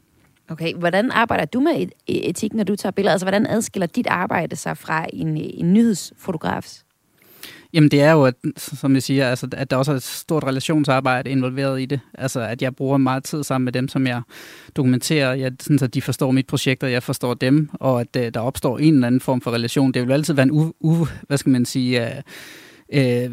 Okay, 0.49 0.73
hvordan 0.73 1.11
arbejder 1.11 1.45
du 1.45 1.59
med 1.59 1.73
e-, 1.73 2.29
etik, 2.29 2.53
når 2.53 2.63
du 2.63 2.75
tager 2.75 2.91
billeder? 2.91 3.11
Altså, 3.11 3.25
hvordan 3.25 3.47
adskiller 3.47 3.87
dit 3.87 4.07
arbejde 4.07 4.55
sig 4.55 4.77
fra 4.77 5.05
en, 5.13 5.37
en 5.37 5.73
nyhedsfotografs? 5.73 6.85
Jamen 7.73 7.91
det 7.91 8.01
er 8.01 8.11
jo, 8.11 8.25
at, 8.25 8.35
som 8.57 8.93
jeg 8.93 9.03
siger, 9.03 9.29
altså, 9.29 9.47
at 9.51 9.71
der 9.71 9.77
også 9.77 9.91
er 9.91 9.95
et 9.95 10.03
stort 10.03 10.43
relationsarbejde 10.43 11.29
involveret 11.29 11.81
i 11.81 11.85
det. 11.85 11.99
Altså 12.13 12.41
at 12.41 12.61
jeg 12.61 12.75
bruger 12.75 12.97
meget 12.97 13.23
tid 13.23 13.43
sammen 13.43 13.65
med 13.65 13.73
dem, 13.73 13.87
som 13.87 14.07
jeg 14.07 14.21
dokumenterer, 14.75 15.33
jeg, 15.33 15.51
sådan, 15.59 15.79
så 15.79 15.87
de 15.87 16.01
forstår 16.01 16.31
mit 16.31 16.47
projekt, 16.47 16.83
og 16.83 16.91
jeg 16.91 17.03
forstår 17.03 17.33
dem, 17.33 17.69
og 17.73 18.01
at 18.01 18.15
uh, 18.17 18.23
der 18.33 18.39
opstår 18.39 18.77
en 18.77 18.93
eller 18.93 19.07
anden 19.07 19.21
form 19.21 19.41
for 19.41 19.51
relation. 19.51 19.91
Det 19.91 20.07
vil 20.07 20.13
altid 20.13 20.33
være 20.33 20.43
en, 20.43 20.51
u, 20.51 20.73
u, 20.79 21.07
hvad 21.27 21.37
skal 21.37 21.49
man 21.49 21.65
sige, 21.65 22.01
uh, 22.01 22.07
øh, 22.93 23.31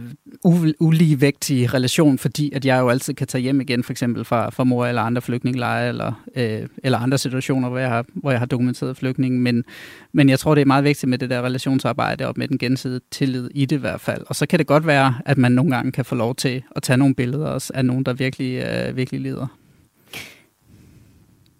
i 1.50 1.66
relation, 1.66 2.18
fordi 2.18 2.52
at 2.52 2.64
jeg 2.64 2.80
jo 2.80 2.88
altid 2.88 3.14
kan 3.14 3.26
tage 3.26 3.42
hjem 3.42 3.60
igen, 3.60 3.84
for 3.84 3.92
eksempel 3.92 4.24
fra, 4.24 4.50
fra 4.50 4.64
mor 4.64 4.86
eller 4.86 5.02
andre 5.02 5.22
flygtningelejre, 5.22 5.88
eller, 5.88 6.24
øh, 6.36 6.66
eller 6.84 6.98
andre 6.98 7.18
situationer, 7.18 7.68
hvor 7.68 7.78
jeg 7.78 7.88
har, 7.88 8.04
hvor 8.14 8.30
jeg 8.30 8.40
har 8.40 8.46
dokumenteret 8.46 8.96
flygtningen. 8.96 9.40
Men, 9.40 9.64
men 10.12 10.28
jeg 10.28 10.38
tror, 10.38 10.54
det 10.54 10.62
er 10.62 10.66
meget 10.66 10.84
vigtigt 10.84 11.10
med 11.10 11.18
det 11.18 11.30
der 11.30 11.42
relationsarbejde, 11.42 12.26
og 12.26 12.34
med 12.36 12.48
den 12.48 12.58
gensidige 12.58 13.00
tillid 13.10 13.50
i 13.54 13.64
det 13.64 13.76
i 13.76 13.80
hvert 13.80 14.00
fald. 14.00 14.22
Og 14.26 14.36
så 14.36 14.46
kan 14.46 14.58
det 14.58 14.66
godt 14.66 14.86
være, 14.86 15.14
at 15.24 15.38
man 15.38 15.52
nogle 15.52 15.70
gange 15.70 15.92
kan 15.92 16.04
få 16.04 16.14
lov 16.14 16.34
til 16.34 16.62
at 16.76 16.82
tage 16.82 16.96
nogle 16.96 17.14
billeder 17.14 17.46
også 17.46 17.72
af 17.74 17.84
nogen, 17.84 18.04
der 18.04 18.12
virkelig, 18.12 18.64
øh, 18.64 18.96
virkelig 18.96 19.20
lider. 19.20 19.46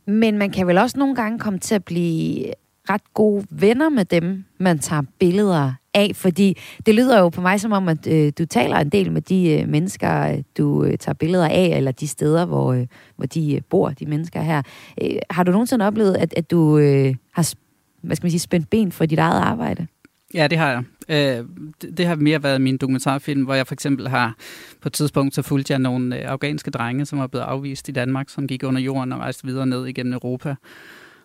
Men 0.07 0.39
man 0.39 0.51
kan 0.51 0.67
vel 0.67 0.79
også 0.79 0.99
nogle 0.99 1.15
gange 1.15 1.39
komme 1.39 1.59
til 1.59 1.75
at 1.75 1.85
blive 1.85 2.45
ret 2.91 3.15
gode 3.15 3.47
venner 3.51 3.89
med 3.89 4.05
dem, 4.05 4.45
man 4.59 4.79
tager 4.79 5.03
billeder 5.19 5.73
af? 5.95 6.11
Fordi 6.15 6.59
det 6.87 6.95
lyder 6.95 7.19
jo 7.19 7.29
på 7.29 7.41
mig 7.41 7.61
som 7.61 7.73
om, 7.73 7.89
at 7.89 8.07
øh, 8.07 8.33
du 8.39 8.45
taler 8.45 8.77
en 8.77 8.89
del 8.89 9.13
med 9.13 9.23
de 9.23 9.51
øh, 9.51 9.69
mennesker, 9.69 10.33
øh, 10.33 10.43
du 10.59 10.85
øh, 10.85 10.99
tager 10.99 11.15
billeder 11.15 11.49
af, 11.49 11.73
eller 11.77 11.93
de 11.93 12.09
steder, 12.09 12.45
hvor, 12.45 12.73
øh, 12.73 12.87
hvor 13.17 13.27
de 13.27 13.55
øh, 13.55 13.61
bor, 13.71 13.91
de 13.91 14.07
mennesker 14.07 14.43
her. 14.43 14.63
Øh, 15.03 15.11
har 15.31 15.43
du 15.43 15.53
nogensinde 15.53 15.87
oplevet, 15.87 16.15
at, 16.15 16.35
at 16.37 16.51
du 16.51 16.79
øh, 16.79 17.15
har 17.33 17.55
hvad 18.03 18.17
skal 18.17 18.25
man 18.25 18.31
sige, 18.31 18.41
spændt 18.41 18.71
ben 18.71 18.93
for 18.93 19.07
dit 19.07 19.19
eget 19.19 19.41
arbejde? 19.41 19.87
Ja, 20.35 20.47
det 20.47 20.59
har 20.59 20.71
jeg. 20.71 20.83
Øh, 21.09 21.47
det, 21.83 21.99
det 21.99 22.07
har 22.07 22.15
mere 22.15 22.43
været 22.43 22.61
min 22.61 22.77
dokumentarfilm, 22.77 23.45
hvor 23.45 23.55
jeg 23.55 23.67
for 23.67 23.75
eksempel 23.75 24.09
har 24.09 24.37
på 24.81 24.89
et 24.89 24.93
tidspunkt 24.93 25.35
så 25.35 25.43
fulgte 25.43 25.73
jeg 25.73 25.79
nogle 25.79 26.19
øh, 26.19 26.31
afghanske 26.31 26.71
drenge, 26.71 27.07
som 27.07 27.19
var 27.19 27.27
blevet 27.27 27.45
afvist 27.45 27.89
i 27.89 27.93
Danmark, 27.93 28.29
som 28.29 28.47
gik 28.47 28.63
under 28.63 28.81
jorden 28.81 29.13
og 29.13 29.19
rejste 29.19 29.47
videre 29.47 29.67
ned 29.67 29.87
igennem 29.87 30.13
Europa. 30.13 30.55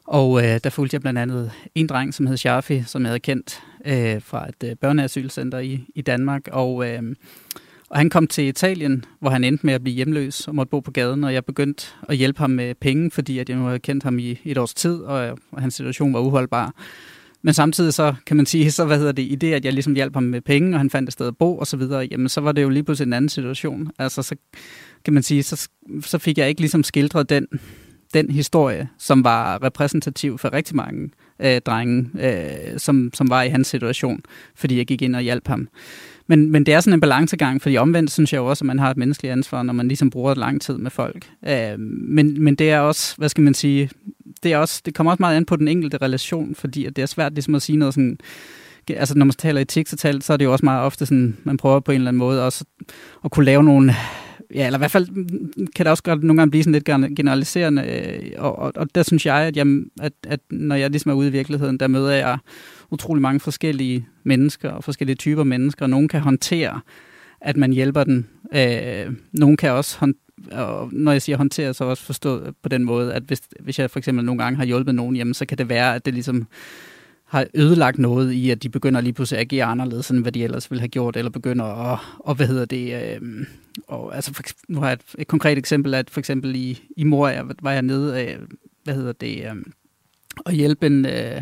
Og 0.08 0.44
øh, 0.44 0.60
der 0.64 0.70
fulgte 0.70 0.96
jeg 0.96 1.02
blandt 1.02 1.20
andet 1.20 1.52
en 1.76 1.88
dreng, 1.88 2.14
som 2.14 2.28
hed 2.28 2.38
Shafi, 2.38 2.84
som 2.86 3.02
jeg 3.02 3.10
havde 3.10 3.20
kendt 3.20 3.64
øh, 3.86 4.22
fra 4.22 4.50
et 4.50 4.70
øh, 4.70 4.76
børneasylcenter 4.76 5.60
i, 5.60 5.86
i 5.96 6.02
Danmark. 6.02 6.48
Og, 6.52 6.90
øh, 6.90 7.02
og 7.90 7.98
han 7.98 8.10
kom 8.10 8.28
til 8.28 8.44
Italien, 8.44 9.06
hvor 9.20 9.30
han 9.30 9.44
endte 9.44 9.66
med 9.66 9.74
at 9.74 9.82
blive 9.82 9.96
hjemløs 9.96 10.48
og 10.48 10.56
måtte 10.56 10.70
bo 10.70 10.80
på 10.80 10.92
gaden, 10.92 11.24
og 11.24 11.34
jeg 11.34 11.46
begyndte 11.46 11.88
at 12.10 12.18
hjælpe 12.18 12.40
ham 12.40 12.50
med 12.50 12.76
penge, 12.76 13.12
fordi 13.12 13.40
at 13.40 13.50
jeg 13.50 13.58
nu 13.58 13.66
havde 13.66 13.80
kendt 13.80 14.04
ham 14.04 14.20
i 14.20 14.40
et 14.44 14.58
års 14.58 14.74
tid, 14.74 14.96
og, 14.96 15.40
og 15.52 15.62
hans 15.62 15.74
situation 15.74 16.14
var 16.14 16.20
uholdbar. 16.20 16.74
Men 17.42 17.54
samtidig 17.54 17.94
så 17.94 18.16
kan 18.26 18.38
man 18.38 18.46
sige, 18.46 18.72
så 18.72 18.86
hvad 18.86 18.98
hedder 18.98 19.12
det, 19.12 19.24
i 19.24 19.36
det, 19.36 19.54
at 19.54 19.66
jeg 19.66 19.74
ligesom 19.74 19.94
hjalp 19.94 20.14
ham 20.14 20.24
med 20.24 20.42
penge, 20.42 20.76
og 20.76 20.80
han 20.80 20.90
fandt 20.90 21.10
et 21.10 21.14
sted 21.14 21.28
at 21.28 21.38
bo 21.38 21.58
og 21.58 21.68
så 21.68 21.78
videre, 21.78 22.08
jamen 22.12 22.30
så 22.30 22.42
var 22.42 22.52
det 22.52 22.62
jo 22.62 22.70
lige 22.70 22.84
pludselig 22.84 23.08
en 23.08 23.14
anden 23.14 23.30
situation. 23.30 23.92
Altså 24.00 24.24
så 24.24 24.36
kan 25.06 25.14
man 25.14 25.24
sige, 25.24 25.44
så, 25.44 25.70
så 26.02 26.18
fik 26.18 26.38
jeg 26.38 26.50
ikke 26.50 26.62
ligesom 26.62 26.84
skildret 26.84 27.30
den, 27.30 27.48
den 28.16 28.32
historie, 28.32 28.90
som 29.00 29.24
var 29.24 29.64
repræsentativ 29.64 30.38
for 30.38 30.54
rigtig 30.54 30.76
mange 30.76 31.10
øh, 31.40 31.62
drenge, 31.62 32.10
øh, 32.20 32.80
som, 32.80 33.12
som 33.14 33.30
var 33.30 33.42
i 33.42 33.50
hans 33.50 33.68
situation, 33.68 34.22
fordi 34.56 34.78
jeg 34.78 34.86
gik 34.86 35.02
ind 35.02 35.16
og 35.16 35.22
hjalp 35.22 35.48
ham. 35.48 35.68
Men, 36.28 36.52
men 36.52 36.66
det 36.66 36.74
er 36.74 36.80
sådan 36.80 36.94
en 36.94 37.02
balancegang, 37.02 37.62
fordi 37.62 37.78
omvendt 37.78 38.12
synes 38.12 38.34
jeg 38.34 38.40
jo 38.40 38.46
også, 38.46 38.64
at 38.64 38.68
man 38.68 38.80
har 38.80 38.92
et 38.92 38.98
menneskeligt 38.98 39.32
ansvar, 39.32 39.64
når 39.64 39.74
man 39.74 39.88
ligesom 39.88 40.10
bruger 40.10 40.36
lang 40.36 40.62
tid 40.62 40.78
med 40.78 40.92
folk. 40.92 41.30
Øh, 41.48 41.80
men, 41.80 42.44
men 42.44 42.56
det 42.56 42.72
er 42.72 42.80
også, 42.80 43.16
hvad 43.18 43.30
skal 43.30 43.44
man 43.44 43.54
sige, 43.54 43.90
det, 44.44 44.54
er 44.54 44.58
også, 44.58 44.82
det 44.86 44.96
kommer 44.96 45.12
også 45.12 45.22
meget 45.22 45.38
an 45.38 45.46
på 45.46 45.56
den 45.56 45.68
enkelte 45.68 45.98
relation, 45.98 46.56
fordi 46.56 46.86
at 46.86 46.96
det 46.96 47.02
er 47.02 47.06
svært 47.06 47.34
ligesom 47.34 47.56
at 47.56 47.62
sige 47.62 47.78
noget 47.78 47.94
sådan, 47.94 48.18
altså 48.90 49.18
når 49.18 49.26
man 49.26 49.34
taler 49.34 49.62
etik, 49.62 49.88
så, 49.88 49.98
taler, 49.98 50.22
så 50.22 50.34
er 50.34 50.38
det 50.38 50.46
jo 50.46 50.52
også 50.52 50.66
meget 50.66 50.84
ofte 50.84 51.06
sådan, 51.06 51.38
man 51.44 51.58
prøver 51.58 51.80
på 51.80 51.92
en 51.92 51.96
eller 51.96 52.08
anden 52.08 52.20
måde 52.20 52.46
også 52.46 52.66
at 53.26 53.32
kunne 53.32 53.46
lave 53.46 53.64
nogle, 53.64 53.96
ja, 54.54 54.66
eller 54.66 54.78
i 54.78 54.82
hvert 54.82 54.92
fald 54.92 55.08
mm, 55.10 55.50
mm, 55.58 55.68
kan 55.76 55.86
det 55.86 55.92
også 55.92 56.04
godt 56.04 56.24
nogle 56.24 56.42
gange 56.42 56.52
blive 56.52 56.64
sådan 56.64 56.74
lidt 56.74 57.16
generaliserende, 57.16 57.82
øh, 57.84 58.32
og, 58.38 58.60
og, 58.60 58.72
og 58.76 58.96
der 58.96 59.04
synes 59.04 59.26
jeg, 59.26 59.36
at, 59.36 59.58
jeg, 59.58 59.68
at, 60.02 60.14
at 60.28 60.40
når 60.50 60.76
jeg 60.76 60.90
ligesom 60.90 61.12
er 61.12 61.16
ude 61.16 61.28
i 61.28 61.32
virkeligheden, 61.32 61.78
der 61.78 61.88
møder 61.88 62.12
jeg 62.12 62.38
utrolig 62.92 63.22
mange 63.22 63.40
forskellige 63.40 64.08
mennesker 64.24 64.70
og 64.70 64.84
forskellige 64.84 65.16
typer 65.16 65.44
mennesker, 65.44 65.86
og 65.86 65.90
nogen 65.90 66.08
kan 66.08 66.22
håndtere, 66.22 66.80
at 67.42 67.58
man 67.58 67.72
hjælper 67.74 68.04
den. 68.04 68.28
Øh, 68.56 69.14
nogen 69.34 69.58
kan 69.58 69.72
også 69.72 70.00
håndtere 70.00 70.20
og 70.52 70.90
når 70.92 71.12
jeg 71.12 71.22
siger 71.22 71.38
håndtere, 71.38 71.74
så 71.74 71.84
også 71.84 72.04
forstå 72.04 72.52
på 72.62 72.70
den 72.70 72.84
måde, 72.84 73.14
at 73.14 73.24
hvis, 73.24 73.42
hvis 73.60 73.80
jeg 73.80 73.92
for 73.92 74.00
eksempel 74.00 74.26
nogle 74.26 74.44
gange 74.44 74.58
har 74.58 74.66
hjulpet 74.66 74.96
nogen, 74.96 75.16
jamen, 75.16 75.34
så 75.34 75.46
kan 75.46 75.58
det 75.58 75.70
være, 75.70 75.96
at 75.96 76.06
det 76.06 76.14
ligesom 76.14 76.48
har 77.36 77.48
ødelagt 77.54 78.00
noget 78.00 78.32
i, 78.32 78.50
at 78.50 78.64
de 78.64 78.70
begynder 78.70 79.02
lige 79.02 79.14
pludselig 79.14 79.40
at 79.40 79.46
agere 79.46 79.66
anderledes, 79.66 80.10
end 80.10 80.22
hvad 80.22 80.32
de 80.32 80.44
ellers 80.44 80.72
ville 80.72 80.80
have 80.80 80.88
gjort, 80.88 81.18
eller 81.18 81.32
begynder 81.32 81.66
at, 81.66 82.00
og 82.20 82.36
hvad 82.36 82.48
hedder 82.48 82.66
det, 82.66 83.16
øh, 83.22 83.46
og, 83.88 84.16
altså 84.16 84.34
for, 84.34 84.44
nu 84.68 84.80
har 84.80 84.88
jeg 84.88 84.94
et, 84.94 85.02
et 85.18 85.28
konkret 85.28 85.58
eksempel, 85.58 85.94
at 85.94 86.10
for 86.10 86.20
eksempel 86.20 86.56
i, 86.56 86.84
i 86.98 87.04
Moria 87.04 87.44
var 87.62 87.72
jeg 87.72 87.82
nede 87.82 88.18
af, 88.18 88.38
hvad 88.84 88.96
hedder 88.96 89.12
det, 89.12 89.46
øh, 89.46 89.56
og 90.46 90.54
hjælpe 90.54 90.86
en, 90.86 91.06
øh, 91.06 91.42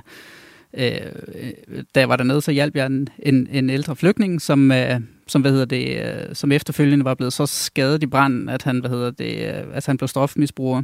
øh, 0.74 0.92
øh, 1.36 1.84
da 1.96 2.00
jeg 2.00 2.10
var 2.10 2.16
dernede, 2.16 2.42
så 2.42 2.52
hjalp 2.52 2.76
jeg 2.76 2.86
en, 2.86 3.08
en, 3.20 3.48
en 3.52 3.70
ældre 3.70 3.96
flygtning, 3.96 4.42
som, 4.42 4.72
øh, 4.72 5.02
som, 5.28 5.42
hvad 5.42 5.52
hedder 5.52 5.66
det, 5.66 5.98
øh, 5.98 6.36
som 6.36 6.52
efterfølgende 6.52 7.06
var 7.06 7.14
blevet 7.14 7.34
så 7.34 7.46
skadet 7.46 8.04
i 8.04 8.06
branden, 8.06 8.50
at 8.50 8.64
han, 8.64 8.80
hvad 8.80 8.90
hedder 8.90 9.12
det, 9.12 9.36
øh, 9.36 9.64
at 9.74 9.86
han 9.86 9.98
blev 9.98 10.08
stofmisbruger. 10.08 10.82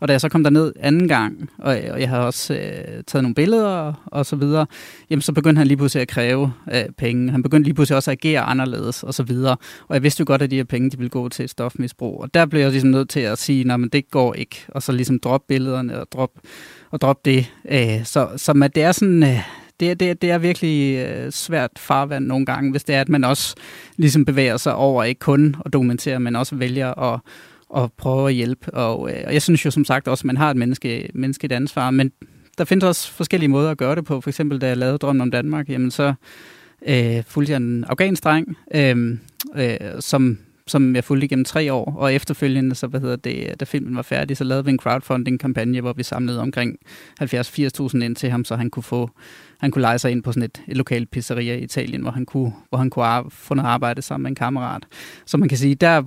Og 0.00 0.08
da 0.08 0.12
jeg 0.12 0.20
så 0.20 0.28
kom 0.28 0.42
derned 0.42 0.72
anden 0.80 1.08
gang, 1.08 1.50
og, 1.58 1.78
øh, 1.78 1.92
og 1.92 2.00
jeg 2.00 2.08
havde 2.08 2.26
også 2.26 2.54
øh, 2.54 3.04
taget 3.06 3.22
nogle 3.22 3.34
billeder 3.34 3.92
og 4.06 4.26
så 4.26 4.36
videre, 4.36 4.66
jamen 5.10 5.22
så 5.22 5.32
begyndte 5.32 5.58
han 5.58 5.66
lige 5.66 5.76
pludselig 5.76 6.02
at 6.02 6.08
kræve 6.08 6.52
øh, 6.72 6.84
penge. 6.98 7.30
Han 7.30 7.42
begyndte 7.42 7.66
lige 7.68 7.74
pludselig 7.74 7.96
også 7.96 8.10
at 8.10 8.18
agere 8.24 8.40
anderledes 8.40 9.02
og 9.02 9.14
så 9.14 9.22
videre. 9.22 9.56
Og 9.88 9.94
jeg 9.94 10.02
vidste 10.02 10.20
jo 10.20 10.24
godt, 10.26 10.42
at 10.42 10.50
de 10.50 10.56
her 10.56 10.64
penge, 10.64 10.90
de 10.90 10.98
ville 10.98 11.10
gå 11.10 11.28
til 11.28 11.48
stofmisbrug. 11.48 12.20
Og 12.20 12.34
der 12.34 12.46
blev 12.46 12.60
jeg 12.60 12.70
ligesom 12.70 12.90
nødt 12.90 13.08
til 13.08 13.20
at 13.20 13.38
sige, 13.38 13.64
nej, 13.64 13.76
men 13.76 13.88
det 13.88 14.10
går 14.10 14.34
ikke. 14.34 14.64
Og 14.68 14.82
så 14.82 14.92
ligesom 14.92 15.18
droppe 15.18 15.44
billederne 15.48 16.00
og 16.00 16.06
droppe 16.12 16.40
og 16.90 17.00
droppe 17.00 17.30
det. 17.30 17.52
Øh, 17.70 18.04
så, 18.04 18.28
så 18.36 18.70
det 18.74 18.82
er 18.82 18.92
sådan... 18.92 19.22
Øh, 19.22 19.59
det, 19.80 20.00
det, 20.00 20.22
det 20.22 20.30
er 20.30 20.38
virkelig 20.38 21.06
øh, 21.06 21.32
svært 21.32 21.70
farvand 21.76 22.26
nogle 22.26 22.46
gange, 22.46 22.70
hvis 22.70 22.84
det 22.84 22.94
er, 22.94 23.00
at 23.00 23.08
man 23.08 23.24
også 23.24 23.54
ligesom 23.96 24.24
bevæger 24.24 24.56
sig 24.56 24.74
over, 24.74 25.04
ikke 25.04 25.18
kun 25.18 25.56
at 25.64 25.72
dokumentere, 25.72 26.20
men 26.20 26.36
også 26.36 26.56
vælger 26.56 27.14
at, 27.14 27.20
at 27.76 27.92
prøve 27.92 28.28
at 28.28 28.34
hjælpe. 28.34 28.74
Og, 28.74 29.10
øh, 29.10 29.22
og 29.26 29.32
jeg 29.32 29.42
synes 29.42 29.64
jo 29.64 29.70
som 29.70 29.84
sagt 29.84 30.08
også, 30.08 30.22
at 30.22 30.26
man 30.26 30.36
har 30.36 30.50
et 30.50 30.56
menneske, 30.56 31.10
menneskeligt 31.14 31.52
ansvar, 31.52 31.90
men 31.90 32.12
der 32.58 32.64
findes 32.64 32.84
også 32.84 33.12
forskellige 33.12 33.48
måder 33.48 33.70
at 33.70 33.78
gøre 33.78 33.94
det 33.94 34.04
på. 34.04 34.20
For 34.20 34.30
eksempel, 34.30 34.60
da 34.60 34.66
jeg 34.66 34.76
lavede 34.76 34.98
Drømmen 34.98 35.20
om 35.20 35.30
Danmark, 35.30 35.68
jamen 35.68 35.90
så 35.90 36.14
øh, 36.86 37.22
fulgte 37.26 37.52
jeg 37.52 37.56
en 37.56 37.84
afghansk 37.84 38.24
dreng, 38.24 38.56
øh, 38.74 39.18
øh, 39.56 39.76
som 40.00 40.38
som 40.70 40.94
jeg 40.96 41.04
fulgte 41.04 41.24
igennem 41.24 41.44
tre 41.44 41.72
år, 41.72 41.94
og 41.98 42.14
efterfølgende, 42.14 42.74
så 42.74 42.86
hvad 42.86 43.00
hedder 43.00 43.16
det, 43.16 43.60
da 43.60 43.64
filmen 43.64 43.96
var 43.96 44.02
færdig, 44.02 44.36
så 44.36 44.44
lavede 44.44 44.64
vi 44.64 44.70
en 44.70 44.78
crowdfunding-kampagne, 44.78 45.80
hvor 45.80 45.92
vi 45.92 46.02
samlede 46.02 46.40
omkring 46.40 46.78
70-80.000 47.22 48.04
ind 48.04 48.16
til 48.16 48.30
ham, 48.30 48.44
så 48.44 48.56
han 48.56 48.70
kunne 48.70 48.82
få, 48.82 49.10
han 49.60 49.70
kunne 49.70 49.82
lege 49.82 49.98
sig 49.98 50.10
ind 50.10 50.22
på 50.22 50.32
sådan 50.32 50.42
et, 50.42 50.62
et 50.68 50.76
lokalt 50.76 51.10
pizzeria 51.10 51.54
i 51.54 51.62
Italien, 51.62 52.02
hvor 52.02 52.10
han 52.10 52.26
kunne, 52.26 52.52
hvor 52.68 52.78
han 52.78 52.90
kunne 52.90 53.04
ar- 53.04 53.26
få 53.30 53.54
noget 53.54 53.68
arbejde 53.68 54.02
sammen 54.02 54.22
med 54.22 54.30
en 54.30 54.34
kammerat. 54.34 54.86
Så 55.26 55.36
man 55.36 55.48
kan 55.48 55.58
sige, 55.58 55.74
der 55.74 56.02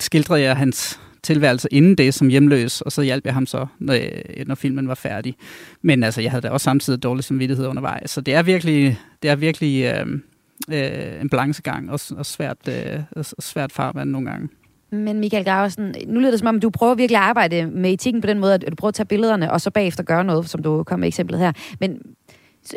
skildrede 0.00 0.40
jeg 0.40 0.56
hans 0.56 1.00
tilværelse 1.22 1.68
inden 1.70 1.98
det 1.98 2.14
som 2.14 2.28
hjemløs, 2.28 2.80
og 2.80 2.92
så 2.92 3.02
hjalp 3.02 3.24
jeg 3.24 3.34
ham 3.34 3.46
så, 3.46 3.66
når, 3.78 3.94
øh, 3.94 4.46
når 4.46 4.54
filmen 4.54 4.88
var 4.88 4.94
færdig. 4.94 5.34
Men 5.82 6.02
altså, 6.02 6.20
jeg 6.20 6.30
havde 6.30 6.42
da 6.42 6.50
også 6.50 6.64
samtidig 6.64 7.02
dårlig 7.02 7.24
samvittighed 7.24 7.66
undervejs, 7.66 8.10
så 8.10 8.20
det 8.20 8.34
er 8.34 8.42
virkelig, 8.42 8.98
det 9.22 9.30
er 9.30 9.36
virkelig 9.36 9.84
øh, 9.84 10.06
øh, 10.72 11.20
en 11.20 11.28
balancegang 11.28 11.90
og, 11.90 12.00
og 12.16 12.26
svært, 12.26 12.68
øh, 12.68 13.00
og 13.16 13.24
svært 13.24 13.72
farvand 13.72 14.10
nogle 14.10 14.30
gange. 14.30 14.48
Men 14.92 15.20
Michael 15.20 15.44
Graversen, 15.44 15.94
nu 16.06 16.20
lyder 16.20 16.30
det 16.30 16.40
som 16.40 16.48
om, 16.48 16.60
du 16.60 16.70
prøver 16.70 16.94
virkelig 16.94 17.18
at 17.18 17.22
arbejde 17.22 17.66
med 17.66 17.92
etikken 17.92 18.20
på 18.20 18.26
den 18.26 18.38
måde, 18.38 18.54
at 18.54 18.64
du 18.70 18.74
prøver 18.76 18.88
at 18.88 18.94
tage 18.94 19.06
billederne, 19.06 19.52
og 19.52 19.60
så 19.60 19.70
bagefter 19.70 20.02
gøre 20.02 20.24
noget, 20.24 20.48
som 20.48 20.62
du 20.62 20.82
kom 20.84 21.00
med 21.00 21.08
eksemplet 21.08 21.40
her. 21.40 21.52
Men 21.80 21.98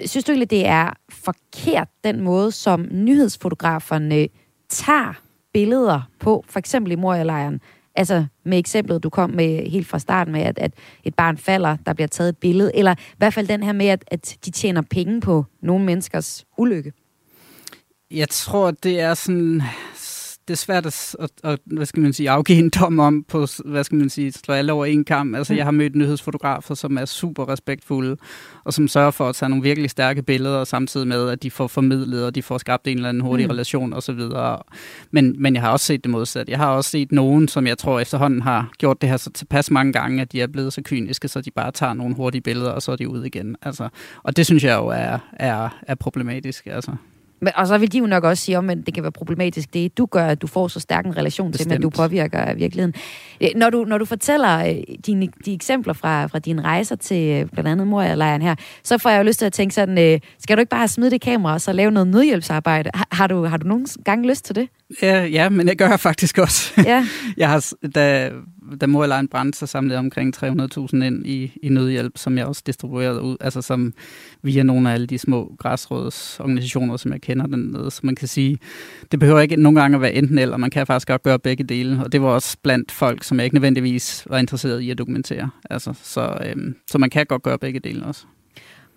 synes 0.06 0.24
du 0.24 0.32
egentlig, 0.32 0.50
det 0.50 0.66
er 0.66 0.94
forkert, 1.10 1.88
den 2.04 2.22
måde, 2.22 2.52
som 2.52 2.88
nyhedsfotograferne 2.92 4.16
øh, 4.16 4.28
tager 4.70 5.22
billeder 5.54 6.10
på, 6.20 6.46
for 6.48 6.60
eksempel 6.60 6.92
i 6.92 6.96
Moria-lejren? 6.96 7.62
Altså 7.96 8.26
med 8.46 8.58
eksemplet, 8.60 9.04
du 9.04 9.10
kom 9.10 9.30
med 9.30 9.70
helt 9.70 9.88
fra 9.88 10.00
starten 10.00 10.34
med, 10.34 10.42
at, 10.42 10.60
at 10.60 10.74
et 11.04 11.16
barn 11.16 11.38
falder, 11.38 11.78
der 11.86 11.94
bliver 11.94 12.08
taget 12.08 12.30
et 12.30 12.38
billede, 12.38 12.76
eller 12.76 12.92
i 12.92 13.16
hvert 13.18 13.34
fald 13.34 13.48
den 13.48 13.64
her 13.64 13.74
med, 13.74 13.88
at, 13.88 14.04
at 14.08 14.38
de 14.46 14.52
tjener 14.52 14.82
penge 14.82 15.22
på 15.22 15.46
nogle 15.62 15.86
menneskers 15.86 16.46
ulykke. 16.58 16.94
Jeg 18.12 18.30
tror, 18.30 18.72
det 18.72 19.00
er 19.00 19.14
sådan... 19.14 19.62
Det 20.50 20.56
er 20.56 20.58
svært 20.58 20.86
at, 20.86 21.16
at, 21.20 21.30
at, 21.44 21.60
hvad 21.66 21.86
skal 21.86 22.02
man 22.02 22.14
sige, 22.14 22.30
afgive 22.30 22.60
en 22.60 22.70
dom 22.70 23.00
om 23.00 23.24
på, 23.24 23.48
hvad 23.66 23.84
skal 23.84 23.98
man 23.98 24.10
sige, 24.10 24.32
slå 24.32 24.54
alle 24.54 24.74
over 24.74 24.86
en 24.86 25.04
kamp. 25.04 25.36
Altså, 25.36 25.54
jeg 25.54 25.66
har 25.66 25.72
mødt 25.72 25.96
nyhedsfotografer, 25.96 26.76
som 26.76 26.98
er 26.98 27.06
super 27.06 27.50
respektfulde, 27.50 28.18
og 28.64 28.74
som 28.74 28.88
sørger 28.88 29.12
for 29.12 29.30
at 29.30 29.36
tage 29.36 29.50
nogle 29.50 29.64
virkelig 29.64 29.90
stærke 29.90 30.22
billeder, 30.22 30.64
samtidig 30.64 31.08
med, 31.08 31.30
at 31.30 31.44
de 31.44 31.52
får 31.52 31.68
formidlet, 31.68 32.26
og 32.26 32.36
de 32.36 32.42
får 32.42 32.58
skabt 32.58 32.88
en 32.88 32.96
eller 32.96 33.10
anden 33.10 33.24
hurtig 33.24 33.46
mm. 33.46 33.52
relation 33.52 33.94
osv. 33.94 34.20
Men, 35.12 35.36
men 35.42 35.54
jeg 35.54 35.62
har 35.62 35.72
også 35.72 35.86
set 35.86 36.04
det 36.04 36.12
modsat. 36.12 36.50
Jeg 36.50 36.58
har 36.58 36.68
også 36.68 36.90
set 36.90 37.12
nogen, 37.12 37.48
som 37.48 37.68
jeg 37.68 37.78
tror 37.78 38.00
efterhånden 38.00 38.42
har 38.42 38.72
gjort 38.78 39.02
det 39.02 39.10
her 39.10 39.18
så 39.18 39.32
tilpas 39.32 39.72
mange 39.72 39.94
gange, 39.94 40.22
at 40.22 40.32
de 40.32 40.42
er 40.42 40.48
blevet 40.48 40.74
så 40.74 40.82
kyniske, 40.86 41.28
så 41.28 41.42
de 41.42 41.52
bare 41.52 41.72
tager 41.72 41.94
nogle 41.94 42.16
hurtige 42.16 42.42
billeder, 42.42 42.72
og 42.72 42.82
så 42.82 42.92
er 42.92 42.96
de 42.96 43.10
ude 43.10 43.28
igen. 43.28 43.56
Altså, 43.62 43.90
og 44.24 44.38
det 44.38 44.46
synes 44.46 44.64
jeg 44.64 44.78
jo 44.78 44.88
er, 44.88 45.18
er, 45.34 45.70
er 45.82 45.96
problematisk. 45.96 46.66
Altså. 46.66 46.92
Men, 47.42 47.54
og 47.56 47.68
så 47.68 47.78
vil 47.78 47.92
de 47.92 47.98
jo 47.98 48.06
nok 48.06 48.24
også 48.24 48.44
sige 48.44 48.58
om, 48.58 48.70
at 48.70 48.78
det 48.86 48.94
kan 48.94 49.04
være 49.04 49.12
problematisk, 49.12 49.74
det 49.74 49.98
du 49.98 50.06
gør, 50.06 50.26
at 50.26 50.42
du 50.42 50.48
får 50.48 50.68
så 50.68 50.80
stærk 50.80 51.06
en 51.06 51.18
relation 51.18 51.52
Bestemt. 51.52 51.70
til, 51.70 51.76
at 51.76 51.82
du 51.82 51.90
påvirker 51.90 52.54
virkeligheden. 52.54 52.94
Øh, 53.42 53.50
når 53.56 53.70
du, 53.70 53.84
når 53.84 53.98
du 53.98 54.06
fortæller 54.06 54.68
øh, 54.68 54.76
dine, 55.06 55.28
de 55.46 55.54
eksempler 55.54 55.94
fra, 55.94 56.26
fra 56.26 56.40
dine 56.40 56.62
rejser 56.62 56.96
til 56.96 57.30
øh, 57.30 57.46
blandt 57.46 57.68
andet 57.70 57.88
Moria-lejren 57.88 58.42
her, 58.42 58.56
så 58.84 58.98
får 58.98 59.10
jeg 59.10 59.18
jo 59.20 59.24
lyst 59.24 59.40
til 59.40 59.46
at 59.46 59.54
tænke 59.54 59.76
sådan, 59.76 60.20
skal 60.40 60.58
du 60.58 60.60
ikke 60.60 60.70
bare 60.70 60.88
smide 60.88 61.12
det 61.12 61.22
kamera 61.22 61.54
og 61.54 61.62
så 61.62 61.74
lave 61.74 61.92
noget 61.92 62.08
nødhjælpsarbejde? 62.08 62.90
Har, 62.94 63.08
har, 63.12 63.28
du, 63.28 63.46
har 63.46 63.58
du 63.58 63.68
nogen 63.68 63.88
gang 64.06 64.26
lyst 64.26 64.46
til 64.46 64.56
det? 64.56 64.68
Ja, 65.02 65.24
ja 65.24 65.50
men 65.50 65.68
jeg 65.68 65.76
gør 65.76 65.98
faktisk 65.98 66.38
også. 66.38 66.74
Ja. 66.86 67.08
jeg 67.38 67.50
har, 67.50 67.74
da, 67.96 68.32
da 68.82 68.88
Moria-lejren 68.88 69.28
brændte, 69.28 69.60
så 69.60 69.66
samlede 69.66 69.94
jeg 69.94 70.00
omkring 70.00 70.36
300.000 70.38 71.04
ind 71.04 71.26
i, 71.26 71.54
i 71.64 71.70
nødhjælp, 71.70 72.18
som 72.18 72.38
jeg 72.38 72.46
også 72.46 72.64
distribuerede 72.66 73.22
ud, 73.22 73.38
altså 73.40 73.62
som 73.62 73.94
via 74.42 74.64
nogle 74.64 74.90
af 74.90 74.94
alle 74.94 75.08
de 75.08 75.18
små 75.18 75.56
græsrådsorganisationer, 75.60 76.98
som 76.98 77.12
jeg 77.12 77.22
kender 77.22 77.48
dernede. 77.48 77.92
Så 77.92 78.00
man 78.04 78.16
kan 78.16 78.28
sige, 78.28 78.58
det 79.12 79.20
behøver 79.20 79.40
ikke 79.40 79.56
nogle 79.56 79.82
gange 79.82 79.96
at 79.96 80.02
være 80.02 80.14
enten 80.14 80.38
eller, 80.38 80.58
man 80.58 80.70
kan 80.70 80.88
faktisk 80.88 81.08
godt 81.08 81.24
gøre 81.24 81.40
begge 81.40 81.64
dele, 81.64 82.04
og 82.04 82.12
det 82.12 82.22
var 82.22 82.28
også 82.28 82.58
blandt 82.64 82.92
folk, 82.92 83.24
som 83.24 83.38
jeg 83.38 83.44
ikke 83.44 83.56
nødvendigvis 83.56 84.28
var 84.30 84.38
interesseret 84.38 84.80
i 84.80 84.92
at 84.92 84.98
dokumentere. 84.98 85.50
Altså, 85.70 85.94
så, 86.04 86.38
øhm, 86.46 86.76
så 86.88 86.98
man 86.98 87.10
kan 87.10 87.26
godt 87.26 87.44
gøre 87.44 87.60
begge 87.60 87.80
dele 87.80 88.06
også. 88.06 88.26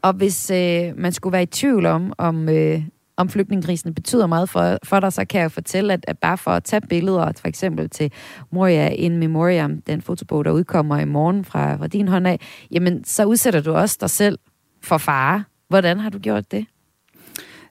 Og 0.02 0.12
hvis 0.12 0.50
øh, 0.50 0.92
man 0.96 1.12
skulle 1.12 1.32
være 1.32 1.42
i 1.42 1.46
tvivl 1.46 1.86
om, 1.86 2.12
om, 2.18 2.48
øh, 2.48 2.82
om 3.16 3.28
flygtningekrisen 3.28 3.94
betyder 3.94 4.26
meget 4.26 4.48
for, 4.48 4.78
for 4.84 5.00
dig, 5.00 5.12
så 5.12 5.24
kan 5.24 5.40
jeg 5.40 5.52
fortælle, 5.52 5.92
at, 5.92 6.04
at 6.08 6.18
bare 6.18 6.38
for 6.38 6.50
at 6.50 6.64
tage 6.64 6.80
billeder, 6.80 7.32
for 7.40 7.48
eksempel 7.48 7.90
til 7.90 8.12
Moria 8.50 8.88
in 8.88 9.18
Memoriam, 9.18 9.82
den 9.82 10.02
fotobog, 10.02 10.44
der 10.44 10.50
udkommer 10.50 10.98
i 10.98 11.04
morgen 11.04 11.44
fra, 11.44 11.76
fra 11.76 11.86
din 11.86 12.08
hånd 12.08 12.26
af, 12.26 12.40
jamen 12.70 13.04
så 13.04 13.24
udsætter 13.24 13.60
du 13.60 13.72
også 13.72 13.98
dig 14.00 14.10
selv 14.10 14.38
for 14.82 14.98
fare. 14.98 15.44
Hvordan 15.68 16.00
har 16.00 16.10
du 16.10 16.18
gjort 16.18 16.52
det? 16.52 16.66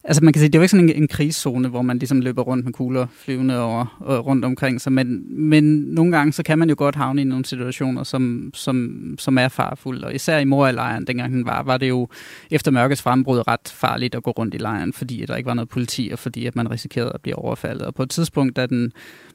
Altså 0.04 0.24
man 0.24 0.34
kan 0.34 0.40
sige, 0.40 0.50
det 0.50 0.56
er 0.56 0.60
jo 0.60 0.64
ikke 0.64 0.72
sådan 0.72 0.90
en, 0.90 0.96
en 0.96 1.08
krigszone, 1.08 1.68
hvor 1.68 1.82
man 1.82 1.98
ligesom 1.98 2.22
løber 2.22 2.42
rundt 2.42 2.66
med 2.66 2.74
kugler 2.74 3.08
flyvende 3.14 3.60
over, 3.60 3.98
og 4.00 4.26
rundt 4.26 4.46
omkring 4.46 4.82
sig, 4.82 4.92
men, 4.92 5.26
men 5.30 5.64
nogle 5.64 6.18
gange 6.18 6.34
så 6.34 6.44
kan 6.44 6.60
man 6.60 6.70
jo 6.70 6.76
godt 6.78 6.96
havne 6.96 7.22
i 7.22 7.26
nogle 7.26 7.46
situationer, 7.46 8.04
som, 8.04 8.52
som, 8.54 9.16
som 9.20 9.38
er 9.38 9.48
farfulde, 9.48 10.08
og 10.08 10.16
især 10.16 10.38
i 10.38 10.46
Moria-lejren, 10.46 11.08
dengang 11.08 11.34
den 11.34 11.46
var, 11.46 11.64
var 11.64 11.78
det 11.78 11.90
jo 11.90 12.08
efter 12.52 12.72
mørkets 12.72 13.02
frembrud 13.02 13.48
ret 13.48 13.74
farligt 13.74 14.16
at 14.16 14.24
gå 14.24 14.32
rundt 14.32 14.56
i 14.56 14.58
lejren, 14.58 14.94
fordi 14.94 15.26
der 15.28 15.36
ikke 15.36 15.48
var 15.48 15.54
noget 15.54 15.70
politi, 15.70 16.10
og 16.14 16.20
fordi 16.20 16.46
at 16.46 16.56
man 16.56 16.72
risikerede 16.72 17.12
at 17.14 17.22
blive 17.22 17.36
overfaldet. 17.36 17.82
Og 17.82 17.96
på 17.96 18.04
et 18.04 18.10
tidspunkt, 18.10 18.56
da 18.56 18.66
den 18.66 18.92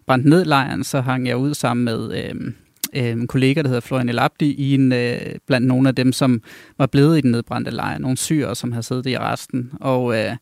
brændte 0.07 0.29
ned 0.29 0.45
lejren, 0.45 0.85
så 0.85 1.01
hang 1.01 1.27
jeg 1.27 1.37
ud 1.37 1.55
sammen 1.55 1.85
med... 1.85 2.25
Øh, 2.25 2.53
øh, 2.95 3.05
en 3.05 3.27
kollega, 3.27 3.63
der 3.63 3.69
hedder 3.69 3.81
Florian 3.81 4.09
Elabdi, 4.09 4.55
i 4.55 4.75
en, 4.75 4.93
øh, 4.93 5.21
blandt 5.47 5.67
nogle 5.67 5.89
af 5.89 5.95
dem, 5.95 6.13
som 6.13 6.43
var 6.79 6.87
blevet 6.87 7.19
i 7.19 7.21
den 7.21 7.31
nedbrændte 7.31 7.71
lejr. 7.71 7.99
Nogle 7.99 8.17
syre, 8.17 8.57
som 8.57 8.73
havde 8.73 8.83
siddet 8.83 9.07
i 9.07 9.19
resten. 9.19 9.71
Og, 9.81 10.19
øh, 10.19 10.37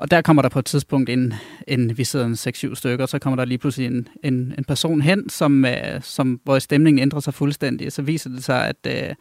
og 0.00 0.10
der 0.10 0.22
kommer 0.22 0.42
der 0.42 0.48
på 0.48 0.58
et 0.58 0.64
tidspunkt 0.64 1.10
en, 1.10 1.34
en 1.68 1.98
vi 1.98 2.04
sidder 2.04 2.26
en 2.26 2.32
6-7 2.72 2.74
stykker, 2.74 3.06
så 3.06 3.18
kommer 3.18 3.36
der 3.36 3.44
lige 3.44 3.58
pludselig 3.58 3.86
en, 3.86 4.08
en, 4.24 4.54
en 4.58 4.64
person 4.64 5.00
hen, 5.00 5.28
som, 5.28 5.64
øh, 5.64 6.02
som, 6.02 6.40
hvor 6.44 6.58
stemningen 6.58 7.02
ændrer 7.02 7.20
sig 7.20 7.34
fuldstændig. 7.34 7.92
Så 7.92 8.02
viser 8.02 8.30
det 8.30 8.44
sig, 8.44 8.68
at, 8.68 8.76
øh, 8.86 9.14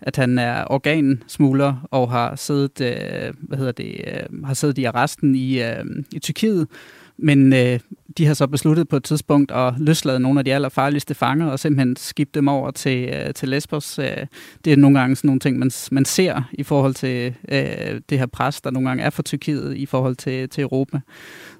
at 0.00 0.16
han 0.16 0.38
er 0.38 0.64
organsmugler 0.70 1.88
og 1.90 2.10
har 2.10 2.36
siddet, 2.36 2.80
øh, 2.80 3.34
hvad 3.38 3.58
hedder 3.58 3.72
det, 3.72 4.00
øh, 4.06 4.44
har 4.44 4.54
siddet 4.54 4.78
i 4.78 4.84
arresten 4.84 5.34
i, 5.34 5.62
øh, 5.62 5.84
i 6.12 6.18
Tyrkiet, 6.18 6.68
men 7.16 7.52
øh, 7.52 7.80
de 8.18 8.26
har 8.26 8.34
så 8.34 8.46
besluttet 8.46 8.88
på 8.88 8.96
et 8.96 9.04
tidspunkt 9.04 9.50
at 9.50 9.74
løslade 9.78 10.20
nogle 10.20 10.38
af 10.38 10.44
de 10.44 10.54
allerfarligste 10.54 11.14
fanger 11.14 11.46
og 11.46 11.58
simpelthen 11.58 11.96
skifte 11.96 12.34
dem 12.34 12.48
over 12.48 12.70
til, 12.70 13.08
øh, 13.08 13.34
til 13.34 13.48
Lesbos. 13.48 13.98
Øh, 13.98 14.26
det 14.64 14.72
er 14.72 14.76
nogle 14.76 14.98
gange 14.98 15.16
sådan 15.16 15.28
nogle 15.28 15.40
ting, 15.40 15.58
man, 15.58 15.70
man 15.90 16.04
ser 16.04 16.42
i 16.52 16.62
forhold 16.62 16.94
til 16.94 17.34
øh, 17.48 18.00
det 18.10 18.18
her 18.18 18.26
pres, 18.26 18.60
der 18.60 18.70
nogle 18.70 18.88
gange 18.88 19.04
er 19.04 19.10
for 19.10 19.22
Tyrkiet 19.22 19.76
i 19.76 19.86
forhold 19.86 20.16
til, 20.16 20.48
til 20.48 20.62
Europa. 20.62 21.00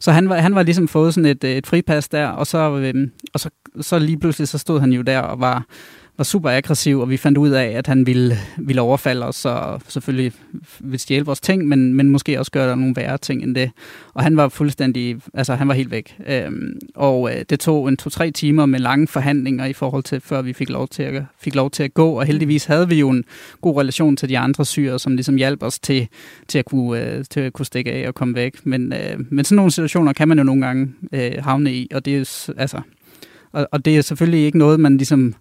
Så 0.00 0.12
han 0.12 0.28
var, 0.28 0.36
han 0.36 0.54
var 0.54 0.62
ligesom 0.62 0.88
fået 0.88 1.14
sådan 1.14 1.30
et, 1.30 1.44
øh, 1.44 1.50
et 1.50 1.66
fripas 1.66 2.08
der, 2.08 2.26
og 2.26 2.46
så, 2.46 2.78
øh, 2.78 3.08
og 3.34 3.40
så, 3.40 3.50
så 3.80 3.98
lige 3.98 4.18
pludselig 4.18 4.48
så 4.48 4.58
stod 4.58 4.80
han 4.80 4.92
jo 4.92 5.02
der 5.02 5.18
og 5.18 5.40
var 5.40 5.66
var 6.16 6.24
super 6.24 6.50
aggressiv, 6.50 7.00
og 7.00 7.10
vi 7.10 7.16
fandt 7.16 7.38
ud 7.38 7.50
af, 7.50 7.64
at 7.66 7.86
han 7.86 8.06
ville, 8.06 8.36
ville 8.58 8.82
overfalde 8.82 9.26
os, 9.26 9.44
og 9.44 9.82
selvfølgelig 9.88 10.32
ville 10.80 10.98
stjæle 10.98 11.24
vores 11.24 11.40
ting, 11.40 11.68
men, 11.68 11.94
men 11.94 12.08
måske 12.08 12.38
også 12.38 12.50
gøre 12.50 12.76
nogle 12.76 12.96
værre 12.96 13.18
ting 13.18 13.42
end 13.42 13.54
det. 13.54 13.70
Og 14.14 14.22
han 14.22 14.36
var 14.36 14.48
fuldstændig, 14.48 15.20
altså 15.34 15.54
han 15.54 15.68
var 15.68 15.74
helt 15.74 15.90
væk. 15.90 16.16
Øhm, 16.26 16.78
og 16.94 17.30
øh, 17.30 17.44
det 17.50 17.60
tog 17.60 17.88
en 17.88 17.96
to-tre 17.96 18.30
timer 18.30 18.66
med 18.66 18.78
lange 18.78 19.06
forhandlinger 19.06 19.64
i 19.64 19.72
forhold 19.72 20.02
til, 20.02 20.20
før 20.20 20.42
vi 20.42 20.52
fik 20.52 20.70
lov, 20.70 20.88
til 20.88 21.02
at, 21.02 21.24
fik 21.40 21.54
lov 21.54 21.70
til 21.70 21.82
at 21.82 21.94
gå, 21.94 22.10
og 22.10 22.24
heldigvis 22.24 22.64
havde 22.64 22.88
vi 22.88 23.00
jo 23.00 23.10
en 23.10 23.24
god 23.60 23.80
relation 23.80 24.16
til 24.16 24.28
de 24.28 24.38
andre 24.38 24.64
syre, 24.64 24.98
som 24.98 25.14
ligesom 25.14 25.36
hjalp 25.36 25.62
os 25.62 25.78
til, 25.78 26.08
til, 26.48 26.58
at, 26.58 26.64
kunne, 26.64 27.00
øh, 27.00 27.24
til 27.30 27.40
at 27.40 27.52
kunne 27.52 27.66
stikke 27.66 27.92
af 27.92 28.08
og 28.08 28.14
komme 28.14 28.34
væk. 28.34 28.66
Men, 28.66 28.92
øh, 28.92 29.20
men 29.30 29.44
sådan 29.44 29.56
nogle 29.56 29.70
situationer 29.70 30.12
kan 30.12 30.28
man 30.28 30.38
jo 30.38 30.44
nogle 30.44 30.66
gange 30.66 30.92
øh, 31.12 31.32
havne 31.38 31.74
i, 31.74 31.88
og 31.94 32.04
det 32.04 32.16
er 32.16 32.52
altså... 32.56 32.80
Og, 33.52 33.68
og 33.72 33.84
det 33.84 33.96
er 33.96 34.02
selvfølgelig 34.02 34.44
ikke 34.44 34.58
noget, 34.58 34.80
man 34.80 34.96
ligesom 34.96 35.34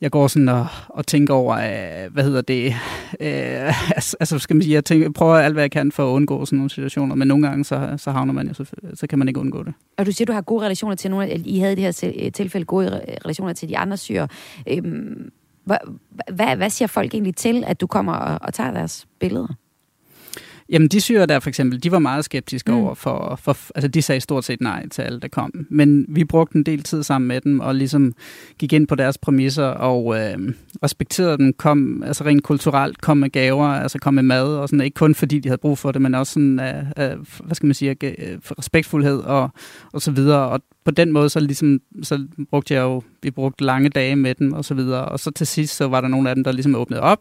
jeg 0.00 0.10
går 0.10 0.26
sådan 0.26 0.48
og, 0.48 0.66
og 0.88 1.06
tænker 1.06 1.34
over, 1.34 1.56
øh, 1.56 2.12
hvad 2.12 2.24
hedder 2.24 2.40
det, 2.40 2.66
øh, 3.20 3.90
altså, 3.96 4.16
altså, 4.20 4.38
skal 4.38 4.56
man 4.56 4.62
sige, 4.62 4.74
jeg 4.74 4.84
tænker, 4.84 5.10
prøver 5.10 5.36
alt, 5.36 5.54
hvad 5.54 5.62
jeg 5.62 5.70
kan 5.70 5.92
for 5.92 6.10
at 6.10 6.14
undgå 6.14 6.44
sådan 6.44 6.56
nogle 6.56 6.70
situationer, 6.70 7.14
men 7.14 7.28
nogle 7.28 7.48
gange, 7.48 7.64
så, 7.64 7.94
så 7.96 8.10
havner 8.10 8.32
man 8.32 8.48
jo, 8.48 8.54
så, 8.54 8.64
så 8.94 9.06
kan 9.06 9.18
man 9.18 9.28
ikke 9.28 9.40
undgå 9.40 9.62
det. 9.62 9.74
Og 9.98 10.06
du 10.06 10.12
siger, 10.12 10.26
du 10.26 10.32
har 10.32 10.40
gode 10.40 10.64
relationer 10.64 10.94
til 10.94 11.10
nogle, 11.10 11.34
I 11.34 11.58
havde 11.58 11.72
i 11.72 11.76
det 11.76 11.84
her 11.84 12.12
øh, 12.24 12.32
tilfælde 12.32 12.64
gode 12.64 13.00
relationer 13.24 13.52
til 13.52 13.68
de 13.68 13.78
andre 13.78 13.96
syre. 13.96 14.28
Øhm, 14.68 15.30
hvad, 15.64 15.78
hvad, 16.32 16.56
hvad 16.56 16.70
siger 16.70 16.88
folk 16.88 17.14
egentlig 17.14 17.36
til, 17.36 17.64
at 17.66 17.80
du 17.80 17.86
kommer 17.86 18.12
og, 18.12 18.38
og 18.42 18.54
tager 18.54 18.70
deres 18.70 19.06
billeder? 19.20 19.54
Jamen, 20.70 20.88
de 20.88 21.00
syre 21.00 21.26
der 21.26 21.40
for 21.40 21.48
eksempel, 21.48 21.82
de 21.82 21.92
var 21.92 21.98
meget 21.98 22.24
skeptiske 22.24 22.72
mm. 22.72 22.78
over 22.78 22.94
for, 22.94 23.38
for, 23.42 23.56
altså 23.74 23.88
de 23.88 24.02
sagde 24.02 24.20
stort 24.20 24.44
set 24.44 24.60
nej 24.60 24.88
til 24.88 25.02
alle, 25.02 25.20
der 25.20 25.28
kom. 25.28 25.66
Men 25.70 26.06
vi 26.08 26.24
brugte 26.24 26.56
en 26.56 26.62
del 26.62 26.82
tid 26.82 27.02
sammen 27.02 27.28
med 27.28 27.40
dem, 27.40 27.60
og 27.60 27.74
ligesom 27.74 28.14
gik 28.58 28.72
ind 28.72 28.86
på 28.86 28.94
deres 28.94 29.18
præmisser, 29.18 29.64
og 29.64 30.16
øh, 30.18 30.52
respekterede 30.82 31.38
dem, 31.38 31.52
kom, 31.52 32.02
altså 32.02 32.24
rent 32.24 32.42
kulturelt, 32.42 33.00
kom 33.00 33.16
med 33.16 33.30
gaver, 33.30 33.66
altså 33.66 33.98
kom 33.98 34.14
med 34.14 34.22
mad, 34.22 34.46
og 34.56 34.68
sådan, 34.68 34.84
ikke 34.84 34.94
kun 34.94 35.14
fordi 35.14 35.38
de 35.38 35.48
havde 35.48 35.58
brug 35.58 35.78
for 35.78 35.92
det, 35.92 36.02
men 36.02 36.14
også 36.14 36.32
sådan, 36.32 36.60
øh, 36.60 36.84
øh, 36.98 37.16
hvad 37.44 37.54
skal 37.54 37.66
man 37.66 37.74
sige, 37.74 37.96
øh, 38.02 38.38
respektfuldhed 38.58 39.18
og, 39.18 39.50
og 39.92 40.02
så 40.02 40.10
videre. 40.10 40.48
Og 40.48 40.60
på 40.84 40.90
den 40.90 41.12
måde, 41.12 41.28
så, 41.28 41.40
ligesom, 41.40 41.80
så 42.02 42.26
brugte 42.50 42.74
jeg 42.74 42.80
jo, 42.80 43.02
vi 43.22 43.30
brugte 43.30 43.64
lange 43.64 43.88
dage 43.88 44.16
med 44.16 44.34
dem, 44.34 44.52
og 44.52 44.64
så 44.64 44.74
videre. 44.74 45.04
Og 45.04 45.20
så 45.20 45.30
til 45.30 45.46
sidst, 45.46 45.76
så 45.76 45.88
var 45.88 46.00
der 46.00 46.08
nogle 46.08 46.28
af 46.28 46.34
dem, 46.34 46.44
der 46.44 46.52
ligesom 46.52 46.74
åbnede 46.74 47.00
op, 47.00 47.18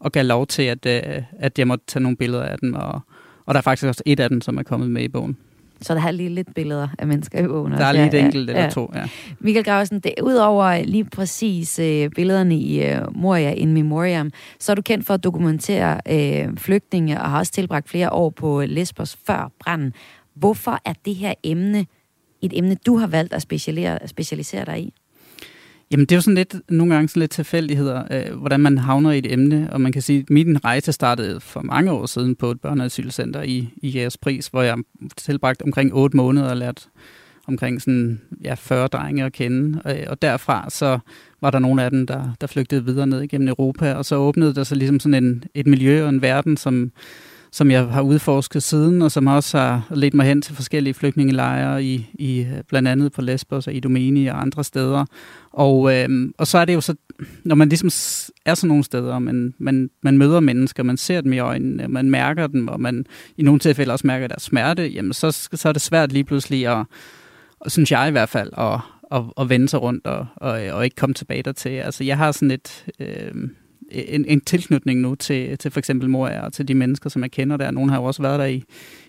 og 0.00 0.12
gav 0.12 0.24
lov 0.24 0.46
til, 0.46 0.62
at, 0.62 0.86
øh, 0.86 1.22
at 1.38 1.58
jeg 1.58 1.68
måtte 1.68 1.84
tage 1.86 2.02
nogle 2.02 2.16
billeder 2.16 2.42
af 2.42 2.58
dem. 2.58 2.74
Og, 2.74 3.00
og 3.46 3.54
der 3.54 3.58
er 3.58 3.62
faktisk 3.62 3.86
også 3.86 4.02
et 4.06 4.20
af 4.20 4.28
dem, 4.28 4.40
som 4.40 4.58
er 4.58 4.62
kommet 4.62 4.90
med 4.90 5.02
i 5.02 5.08
bogen. 5.08 5.36
Så 5.80 5.94
der 5.94 6.02
er 6.02 6.10
lige 6.10 6.28
lidt 6.28 6.54
billeder 6.54 6.88
af 6.98 7.06
mennesker 7.06 7.44
i 7.44 7.46
bogen. 7.46 7.72
Der 7.72 7.84
er 7.84 7.92
lige 7.92 8.06
et 8.06 8.14
enkelt 8.14 8.48
ja, 8.48 8.52
eller 8.52 8.64
ja. 8.64 8.70
to, 8.70 8.90
ja. 8.94 9.08
Michael 9.40 9.64
Grausen, 9.64 10.00
det, 10.00 10.14
udover 10.22 10.84
lige 10.84 11.04
præcis 11.04 11.78
øh, 11.78 12.10
billederne 12.10 12.56
i 12.56 12.84
øh, 12.84 13.16
Moria 13.16 13.52
in 13.52 13.72
Memoriam, 13.72 14.30
så 14.58 14.72
er 14.72 14.76
du 14.76 14.82
kendt 14.82 15.06
for 15.06 15.14
at 15.14 15.24
dokumentere 15.24 16.00
øh, 16.10 16.56
flygtninge 16.56 17.20
og 17.20 17.30
har 17.30 17.38
også 17.38 17.52
tilbragt 17.52 17.88
flere 17.88 18.12
år 18.12 18.30
på 18.30 18.62
Lesbos 18.66 19.18
før 19.26 19.50
branden. 19.60 19.92
Hvorfor 20.34 20.78
er 20.84 20.92
det 21.04 21.14
her 21.14 21.34
emne 21.44 21.86
et 22.42 22.58
emne, 22.58 22.76
du 22.86 22.96
har 22.96 23.06
valgt 23.06 23.32
at 23.32 23.42
specialisere, 23.42 24.08
specialisere 24.08 24.64
dig 24.64 24.80
i? 24.80 24.94
Jamen, 25.90 26.06
det 26.06 26.12
er 26.12 26.16
jo 26.16 26.20
sådan 26.20 26.34
lidt, 26.34 26.56
nogle 26.68 26.94
gange 26.94 27.08
sådan 27.08 27.20
lidt 27.20 27.30
tilfældigheder, 27.30 28.02
øh, 28.10 28.38
hvordan 28.38 28.60
man 28.60 28.78
havner 28.78 29.10
i 29.10 29.18
et 29.18 29.32
emne, 29.32 29.68
og 29.72 29.80
man 29.80 29.92
kan 29.92 30.02
sige, 30.02 30.20
at 30.20 30.30
min 30.30 30.64
rejse 30.64 30.92
startede 30.92 31.40
for 31.40 31.62
mange 31.62 31.92
år 31.92 32.06
siden 32.06 32.34
på 32.34 32.50
et 32.50 32.60
børneasylcenter 32.60 33.42
i, 33.42 33.68
i 33.76 33.88
Jægerspris, 33.88 34.46
hvor 34.46 34.62
jeg 34.62 34.76
tilbragte 35.16 35.62
omkring 35.62 35.94
8 35.94 36.16
måneder 36.16 36.50
og 36.50 36.56
lært 36.56 36.88
omkring 37.48 37.82
sådan, 37.82 38.20
ja, 38.44 38.54
40 38.54 38.86
drenge 38.86 39.24
at 39.24 39.32
kende. 39.32 39.80
Øh, 39.86 40.06
og 40.06 40.22
derfra 40.22 40.70
så 40.70 40.98
var 41.40 41.50
der 41.50 41.58
nogle 41.58 41.82
af 41.82 41.90
dem, 41.90 42.06
der, 42.06 42.30
der 42.40 42.46
flygtede 42.46 42.84
videre 42.84 43.06
ned 43.06 43.22
igennem 43.22 43.48
Europa, 43.48 43.94
og 43.94 44.04
så 44.04 44.16
åbnede 44.16 44.54
der 44.54 44.64
sig 44.64 44.76
ligesom 44.76 45.00
sådan 45.00 45.24
en, 45.24 45.44
et 45.54 45.66
miljø 45.66 46.02
og 46.02 46.08
en 46.08 46.22
verden, 46.22 46.56
som, 46.56 46.92
som 47.56 47.70
jeg 47.70 47.86
har 47.86 48.02
udforsket 48.02 48.62
siden, 48.62 49.02
og 49.02 49.12
som 49.12 49.26
også 49.26 49.58
har 49.58 49.88
ledt 49.90 50.14
mig 50.14 50.26
hen 50.26 50.42
til 50.42 50.54
forskellige 50.54 50.94
flygtningelejre, 50.94 51.84
i, 51.84 52.06
i, 52.14 52.40
øh, 52.40 52.62
blandt 52.68 52.88
andet 52.88 53.12
på 53.12 53.22
Lesbos 53.22 53.66
og 53.66 53.74
i 53.74 53.80
Domeni 53.80 54.26
og 54.26 54.40
andre 54.40 54.64
steder. 54.64 55.04
Og, 55.52 55.94
øh, 55.94 56.08
og 56.38 56.46
så 56.46 56.58
er 56.58 56.64
det 56.64 56.74
jo 56.74 56.80
så, 56.80 56.94
når 57.44 57.54
man 57.54 57.68
ligesom 57.68 57.86
er 58.46 58.54
sådan 58.54 58.68
nogle 58.68 58.84
steder, 58.84 59.18
man, 59.18 59.54
man, 59.58 59.90
man 60.02 60.18
møder 60.18 60.40
mennesker, 60.40 60.82
man 60.82 60.96
ser 60.96 61.20
dem 61.20 61.32
i 61.32 61.38
øjnene, 61.38 61.88
man 61.88 62.10
mærker 62.10 62.46
dem, 62.46 62.68
og 62.68 62.80
man 62.80 63.06
i 63.36 63.42
nogle 63.42 63.60
tilfælde 63.60 63.92
også 63.92 64.06
mærker 64.06 64.26
deres 64.26 64.42
smerte, 64.42 64.86
jamen 64.86 65.12
så, 65.12 65.48
så 65.52 65.68
er 65.68 65.72
det 65.72 65.82
svært 65.82 66.12
lige 66.12 66.24
pludselig 66.24 66.66
at, 66.66 66.86
og 67.60 67.70
synes 67.70 67.92
jeg 67.92 68.08
i 68.08 68.10
hvert 68.12 68.28
fald, 68.28 68.50
at, 68.58 68.80
at, 69.12 69.22
at 69.40 69.48
vende 69.48 69.68
sig 69.68 69.82
rundt 69.82 70.06
og, 70.06 70.26
og, 70.36 70.50
og 70.50 70.84
ikke 70.84 70.96
komme 70.96 71.14
tilbage 71.14 71.42
dertil. 71.42 71.70
Altså 71.70 72.04
jeg 72.04 72.16
har 72.16 72.32
sådan 72.32 72.50
et... 72.50 72.84
Øh, 73.00 73.48
en, 73.90 74.24
en 74.24 74.40
tilknytning 74.40 75.00
nu 75.00 75.14
til, 75.14 75.58
til 75.58 75.70
for 75.70 75.78
eksempel 75.78 76.08
Moria 76.08 76.40
og 76.40 76.52
til 76.52 76.68
de 76.68 76.74
mennesker, 76.74 77.10
som 77.10 77.22
jeg 77.22 77.30
kender 77.30 77.56
der. 77.56 77.70
Nogle 77.70 77.90
har 77.90 77.98
jo 77.98 78.04
også 78.04 78.22
været 78.22 78.38
der 78.38 78.44
i, 78.44 78.62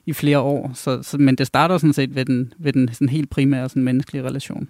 i 0.05 0.13
flere 0.13 0.39
år. 0.39 0.71
Så, 0.73 1.03
så, 1.03 1.17
men 1.17 1.36
det 1.36 1.47
starter 1.47 1.78
sådan 1.78 1.93
set 1.93 2.15
ved 2.15 2.25
den, 2.25 2.53
ved 2.59 2.73
den 2.73 2.89
sådan 2.93 3.09
helt 3.09 3.30
primære 3.30 3.69
sådan 3.69 3.84
menneskelige 3.84 4.23
relation. 4.23 4.69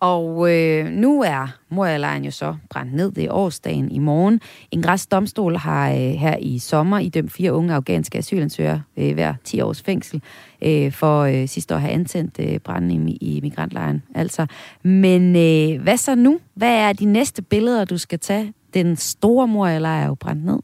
Og 0.00 0.52
øh, 0.52 0.86
nu 0.86 1.22
er 1.22 1.56
Moria-lejren 1.68 2.24
jo 2.24 2.30
så 2.30 2.56
brændt 2.70 2.94
ned. 2.94 3.12
Det 3.12 3.24
er 3.24 3.32
årsdagen 3.32 3.90
i 3.90 3.98
morgen. 3.98 4.40
En 4.70 4.82
græs 4.82 5.06
domstol 5.06 5.56
har 5.56 5.90
øh, 5.90 5.96
her 5.96 6.36
i 6.36 6.58
sommer 6.58 6.98
idømt 6.98 7.32
fire 7.32 7.52
unge 7.52 7.74
afghanske 7.74 8.18
asylansøgere 8.18 8.82
øh, 8.96 9.14
hver 9.14 9.34
10 9.44 9.60
års 9.60 9.82
fængsel 9.82 10.22
øh, 10.62 10.92
for 10.92 11.20
øh, 11.20 11.48
sidste 11.48 11.74
år 11.74 11.76
at 11.76 11.82
have 11.82 11.92
antændt 11.92 12.40
øh, 12.40 12.58
branden 12.58 13.08
i, 13.08 13.16
i 13.16 13.40
migrantlejren. 13.40 14.02
Altså. 14.14 14.46
Men 14.82 15.36
øh, 15.36 15.82
hvad 15.82 15.96
så 15.96 16.14
nu? 16.14 16.40
Hvad 16.54 16.74
er 16.74 16.92
de 16.92 17.04
næste 17.04 17.42
billeder, 17.42 17.84
du 17.84 17.98
skal 17.98 18.18
tage 18.18 18.52
den 18.74 18.96
store 18.96 19.48
mor 19.48 19.66
eller 19.66 19.88
er 19.88 20.06
jo 20.06 20.14
brændt 20.14 20.44
ned. 20.44 20.58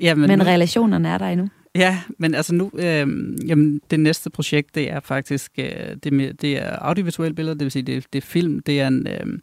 Jamen, 0.00 0.28
men 0.28 0.38
nu, 0.38 0.44
relationerne 0.44 1.08
er 1.08 1.18
der 1.18 1.26
endnu. 1.26 1.48
Ja, 1.74 1.98
men 2.18 2.34
altså 2.34 2.54
nu, 2.54 2.70
øh, 2.74 3.06
jamen, 3.48 3.80
det 3.90 4.00
næste 4.00 4.30
projekt, 4.30 4.74
det 4.74 4.90
er 4.90 5.00
faktisk, 5.00 5.52
øh, 5.58 5.96
det, 6.04 6.40
det 6.40 6.62
er 6.62 6.76
audiovisuelle 6.76 7.34
billeder, 7.34 7.54
det 7.54 7.64
vil 7.64 7.70
sige, 7.70 7.82
det, 7.82 8.06
det 8.12 8.18
er 8.18 8.26
film, 8.26 8.60
det 8.60 8.80
er 8.80 8.88
en 8.88 9.06
øh, 9.06 9.38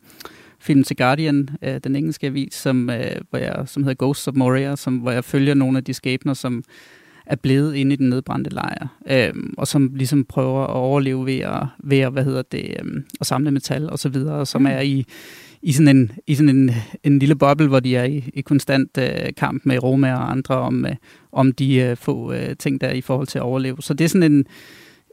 film 0.60 0.84
til 0.84 0.96
Guardian, 0.96 1.50
øh, 1.62 1.80
den 1.84 1.96
engelske 1.96 2.28
avis, 2.28 2.54
som, 2.54 2.90
øh, 2.90 3.16
hvor 3.30 3.40
jeg, 3.40 3.64
som 3.66 3.84
hedder 3.84 4.06
Ghosts 4.06 4.28
of 4.28 4.34
Moria, 4.36 4.76
som, 4.76 4.98
hvor 4.98 5.12
jeg 5.12 5.24
følger 5.24 5.54
nogle 5.54 5.78
af 5.78 5.84
de 5.84 5.94
skæbner, 5.94 6.34
som 6.34 6.64
er 7.26 7.36
blevet 7.36 7.76
inde 7.76 7.94
i 7.94 7.96
den 7.96 8.10
nedbrændte 8.10 8.50
lejr, 8.50 8.88
øh, 9.10 9.34
og 9.58 9.68
som 9.68 9.92
ligesom 9.96 10.26
prøver 10.26 10.64
at 10.64 10.70
overleve 10.70 11.26
ved 11.26 11.40
at, 11.40 11.66
ved 11.84 12.00
at 12.00 12.12
hvad 12.12 12.24
hedder 12.24 12.42
det, 12.42 12.78
øh, 12.84 13.04
at 13.22 13.28
samle 13.28 13.52
metal 13.52 13.90
og 13.90 14.00
så 14.00 14.10
videre, 14.10 14.46
som 14.46 14.62
mm. 14.62 14.68
er 14.68 14.80
i, 14.80 15.06
i 15.64 15.72
sådan 15.72 15.98
en, 15.98 16.12
i 16.28 16.36
sådan 16.36 16.56
en, 16.56 16.72
en 17.04 17.20
lille 17.20 17.36
boble, 17.36 17.68
hvor 17.68 17.80
de 17.80 17.96
er 17.96 18.04
i, 18.04 18.30
i 18.34 18.42
konstant 18.42 18.98
øh, 18.98 19.30
kamp 19.38 19.66
med 19.66 19.84
Roma 19.84 20.14
og 20.14 20.32
andre 20.32 20.56
om, 20.56 20.86
øh, 20.86 20.96
om 21.32 21.52
de 21.52 21.76
øh, 21.76 21.98
få 21.98 22.34
øh, 22.34 22.56
ting 22.60 22.82
der 22.82 22.92
i 22.92 23.02
forhold 23.02 23.28
til 23.28 23.38
at 23.40 23.44
overleve. 23.44 23.78
Så 23.80 23.94
det 23.94 24.04
er 24.04 24.10
sådan 24.10 24.32
en, 24.32 24.46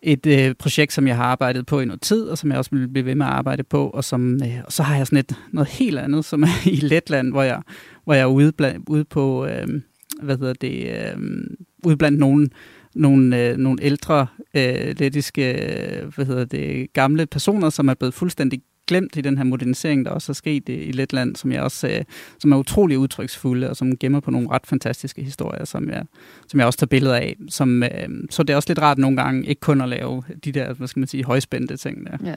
et 0.03 0.26
øh, 0.26 0.55
projekt, 0.55 0.92
som 0.92 1.07
jeg 1.07 1.16
har 1.16 1.24
arbejdet 1.24 1.66
på 1.66 1.80
i 1.80 1.84
noget 1.84 2.01
tid, 2.01 2.22
og 2.22 2.38
som 2.38 2.51
jeg 2.51 2.59
også 2.59 2.70
vil 2.72 2.88
blive 2.88 3.05
ved 3.05 3.14
med 3.14 3.26
at 3.26 3.32
arbejde 3.32 3.62
på, 3.62 3.88
og, 3.88 4.05
som, 4.05 4.34
øh, 4.34 4.59
og 4.64 4.72
så 4.72 4.82
har 4.82 4.96
jeg 4.96 5.07
sådan 5.07 5.18
et, 5.18 5.36
noget 5.53 5.68
helt 5.68 5.98
andet, 5.98 6.24
som 6.24 6.42
er 6.42 6.68
i 6.68 6.76
Letland, 6.76 7.30
hvor 7.32 7.42
jeg, 7.42 7.62
hvor 8.05 8.14
jeg 8.14 8.22
er 8.22 8.26
ude, 8.26 8.53
bland, 8.53 8.82
ude 8.88 9.05
på, 9.05 9.46
øh, 9.46 9.68
hvad 10.22 10.38
hedder 10.38 10.55
det, 10.61 10.90
øh, 10.90 11.46
ude 11.84 11.96
blandt 11.96 12.18
nogle, 12.18 12.48
nogle, 12.94 13.48
øh, 13.48 13.57
nogle 13.57 13.82
ældre 13.82 14.26
øh, 14.55 14.94
lettiske, 14.98 15.53
øh, 15.53 16.14
hvad 16.14 16.26
hedder 16.26 16.44
det, 16.44 16.92
gamle 16.92 17.26
personer, 17.26 17.70
som 17.70 17.88
er 17.88 17.94
blevet 17.94 18.14
fuldstændig 18.14 18.62
glemt 18.91 19.16
i 19.16 19.20
den 19.20 19.36
her 19.38 19.45
modernisering, 19.45 20.05
der 20.05 20.11
også 20.11 20.32
er 20.32 20.34
sket 20.34 20.68
i, 20.68 20.72
i 20.72 20.93
Letland, 20.93 21.36
som 21.36 21.53
jeg 21.53 21.62
også 21.62 21.88
øh, 21.88 22.05
som 22.38 22.53
er 22.53 22.57
utrolig 22.57 22.99
udtryksfulde, 22.99 23.70
og 23.70 23.76
som 23.76 23.97
gemmer 23.97 24.20
på 24.20 24.30
nogle 24.30 24.51
ret 24.51 24.66
fantastiske 24.66 25.22
historier, 25.22 25.64
som 25.64 25.88
jeg, 25.88 26.05
som 26.49 26.61
jeg 26.61 26.66
også 26.66 26.78
tager 26.78 26.86
billeder 26.86 27.16
af. 27.16 27.36
Som, 27.49 27.82
øh, 27.82 28.09
så 28.30 28.43
det 28.43 28.53
er 28.53 28.57
også 28.57 28.70
lidt 28.70 28.78
rart 28.78 28.99
nogle 28.99 29.16
gange 29.16 29.47
ikke 29.47 29.61
kun 29.61 29.80
at 29.80 29.88
lave 29.88 30.22
de 30.45 30.53
der, 30.53 30.72
hvad 30.72 30.88
skal 30.88 31.01
man 31.01 31.07
sige, 31.07 31.24
højspændte 31.24 31.76
ting 31.76 32.07
der. 32.07 32.16
Ja. 32.24 32.34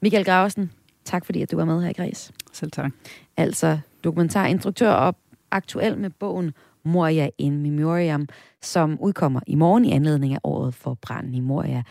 Michael 0.00 0.24
Graversen, 0.24 0.70
tak 1.04 1.26
fordi 1.26 1.42
at 1.42 1.50
du 1.50 1.56
var 1.56 1.64
med 1.64 1.82
her 1.82 1.90
i 1.90 1.92
Græs. 1.92 2.32
Selv 2.52 2.70
tak. 2.70 2.92
Altså 3.36 3.78
dokumentarinstruktør 4.04 4.90
og 4.90 5.16
aktuel 5.50 5.98
med 5.98 6.10
bogen 6.10 6.52
Moria 6.84 7.28
in 7.38 7.62
Memoriam, 7.62 8.28
som 8.62 8.98
udkommer 9.00 9.40
i 9.46 9.54
morgen 9.54 9.84
i 9.84 9.92
anledning 9.92 10.34
af 10.34 10.38
året 10.44 10.74
for 10.74 10.94
branden 10.94 11.34
i 11.34 11.40
Moria. 11.40 11.82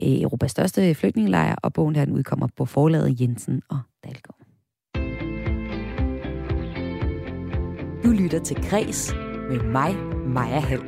Europas 0.00 0.50
største 0.50 0.94
flygtningelejr, 0.94 1.56
og 1.62 1.72
bogen 1.72 1.96
her 1.96 2.04
den 2.04 2.14
udkommer 2.14 2.48
på 2.56 2.64
forlaget 2.64 3.20
Jensen 3.20 3.62
og 3.68 3.78
Dalgaard. 4.04 4.40
Du 8.04 8.10
lytter 8.10 8.40
til 8.44 8.56
Kres 8.56 9.14
med 9.50 9.60
mig, 9.60 9.96
Maja 10.26 10.60
Hall. 10.60 10.82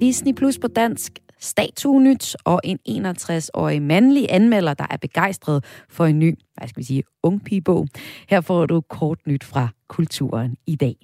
Disney 0.00 0.32
Plus 0.32 0.58
på 0.58 0.68
dansk, 0.68 1.18
Statuenyt 1.40 2.36
og 2.44 2.60
en 2.64 2.78
61-årig 2.88 3.82
mandlig 3.82 4.26
anmelder, 4.30 4.74
der 4.74 4.86
er 4.90 4.96
begejstret 4.96 5.64
for 5.90 6.04
en 6.04 6.18
ny, 6.18 6.34
hvad 6.54 6.68
skal 6.68 6.80
vi 6.80 6.84
sige, 6.84 7.02
ung 7.22 7.42
bog. 7.64 7.88
Her 8.28 8.40
får 8.40 8.66
du 8.66 8.80
kort 8.80 9.26
nyt 9.26 9.44
fra 9.44 9.68
kulturen 9.88 10.56
i 10.66 10.76
dag. 10.76 10.96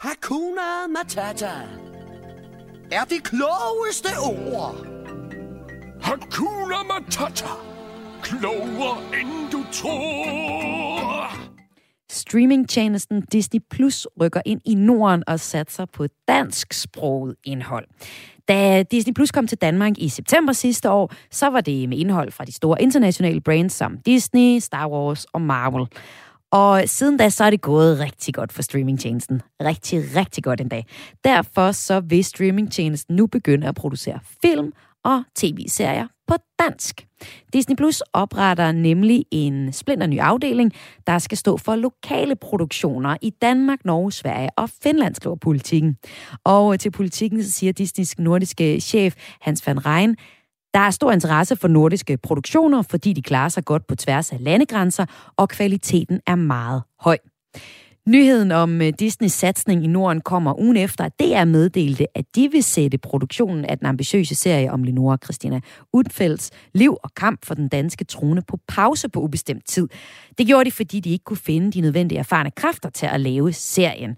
Hakuna 0.00 0.86
Matata 0.88 1.52
er 2.92 3.04
det 3.04 3.22
klogeste 3.22 4.08
ord 4.18 5.01
Hakuna 6.02 6.82
Matata. 6.82 7.46
Klogere 8.22 8.98
end 9.20 9.50
du 9.52 9.64
tror. 9.72 11.36
Streamingtjenesten 12.10 13.22
Disney 13.32 13.60
Plus 13.70 14.08
rykker 14.20 14.40
ind 14.46 14.60
i 14.64 14.74
Norden 14.74 15.22
og 15.26 15.40
satser 15.40 15.84
på 15.84 16.06
dansksproget 16.28 17.34
indhold. 17.44 17.86
Da 18.48 18.82
Disney 18.82 19.14
Plus 19.14 19.30
kom 19.30 19.46
til 19.46 19.58
Danmark 19.58 19.92
i 19.98 20.08
september 20.08 20.52
sidste 20.52 20.90
år, 20.90 21.12
så 21.30 21.46
var 21.46 21.60
det 21.60 21.88
med 21.88 21.98
indhold 21.98 22.32
fra 22.32 22.44
de 22.44 22.52
store 22.52 22.82
internationale 22.82 23.40
brands 23.40 23.72
som 23.72 23.98
Disney, 23.98 24.58
Star 24.58 24.88
Wars 24.88 25.24
og 25.24 25.40
Marvel. 25.40 25.86
Og 26.50 26.82
siden 26.86 27.16
da, 27.16 27.28
så 27.28 27.44
er 27.44 27.50
det 27.50 27.60
gået 27.60 28.00
rigtig 28.00 28.34
godt 28.34 28.52
for 28.52 28.62
streamingtjenesten. 28.62 29.42
Rigtig, 29.60 30.16
rigtig 30.16 30.44
godt 30.44 30.60
endda. 30.60 30.82
Derfor 31.24 31.72
så 31.72 32.00
vil 32.00 32.24
streamingtjenesten 32.24 33.16
nu 33.16 33.26
begynde 33.26 33.68
at 33.68 33.74
producere 33.74 34.18
film 34.42 34.72
og 35.04 35.22
tv-serier 35.34 36.06
på 36.26 36.34
dansk. 36.58 37.06
Disney 37.52 37.76
Plus 37.76 38.02
opretter 38.12 38.72
nemlig 38.72 39.24
en 39.30 39.72
splinter 39.72 40.06
ny 40.06 40.18
afdeling, 40.18 40.72
der 41.06 41.18
skal 41.18 41.38
stå 41.38 41.56
for 41.56 41.76
lokale 41.76 42.36
produktioner 42.36 43.16
i 43.22 43.30
Danmark, 43.30 43.84
Norge, 43.84 44.12
Sverige 44.12 44.50
og 44.56 44.70
Finland, 44.82 45.14
skriver 45.14 45.36
politikken. 45.36 45.96
Og 46.44 46.72
øh, 46.72 46.78
til 46.78 46.90
politikken 46.90 47.44
så 47.44 47.50
siger 47.52 47.72
Disneys 47.72 48.18
nordiske 48.18 48.80
chef 48.80 49.14
Hans 49.40 49.66
van 49.66 49.86
Rijn, 49.86 50.14
der 50.74 50.80
er 50.80 50.90
stor 50.90 51.12
interesse 51.12 51.56
for 51.56 51.68
nordiske 51.68 52.16
produktioner, 52.16 52.82
fordi 52.82 53.12
de 53.12 53.22
klarer 53.22 53.48
sig 53.48 53.64
godt 53.64 53.86
på 53.86 53.94
tværs 53.94 54.32
af 54.32 54.36
landegrænser, 54.40 55.06
og 55.36 55.48
kvaliteten 55.48 56.20
er 56.26 56.34
meget 56.34 56.82
høj. 57.00 57.18
Nyheden 58.06 58.52
om 58.52 58.82
øh, 58.82 58.92
Disneys 58.98 59.32
satsning 59.32 59.84
i 59.84 59.86
Norden 59.86 60.20
kommer 60.20 60.60
ugen 60.60 60.76
efter, 60.76 61.04
at 61.04 61.20
DR 61.20 61.44
meddelte, 61.44 62.06
at 62.14 62.24
de 62.34 62.48
vil 62.52 62.62
sætte 62.62 62.98
produktionen 62.98 63.64
af 63.64 63.78
den 63.78 63.86
ambitiøse 63.86 64.34
serie 64.34 64.72
om 64.72 64.84
Lenora 64.84 65.16
Christina 65.24 65.60
Udfelds 65.92 66.50
liv 66.74 66.96
og 67.02 67.14
kamp 67.14 67.44
for 67.44 67.54
den 67.54 67.68
danske 67.68 68.04
trone 68.04 68.42
på 68.42 68.58
pause 68.68 69.08
på 69.08 69.20
ubestemt 69.20 69.66
tid. 69.66 69.88
Det 70.38 70.46
gjorde 70.46 70.64
de, 70.64 70.70
fordi 70.70 71.00
de 71.00 71.10
ikke 71.10 71.24
kunne 71.24 71.36
finde 71.36 71.72
de 71.72 71.80
nødvendige 71.80 72.18
erfarne 72.18 72.50
kræfter 72.50 72.90
til 72.90 73.06
at 73.06 73.20
lave 73.20 73.52
serien. 73.52 74.16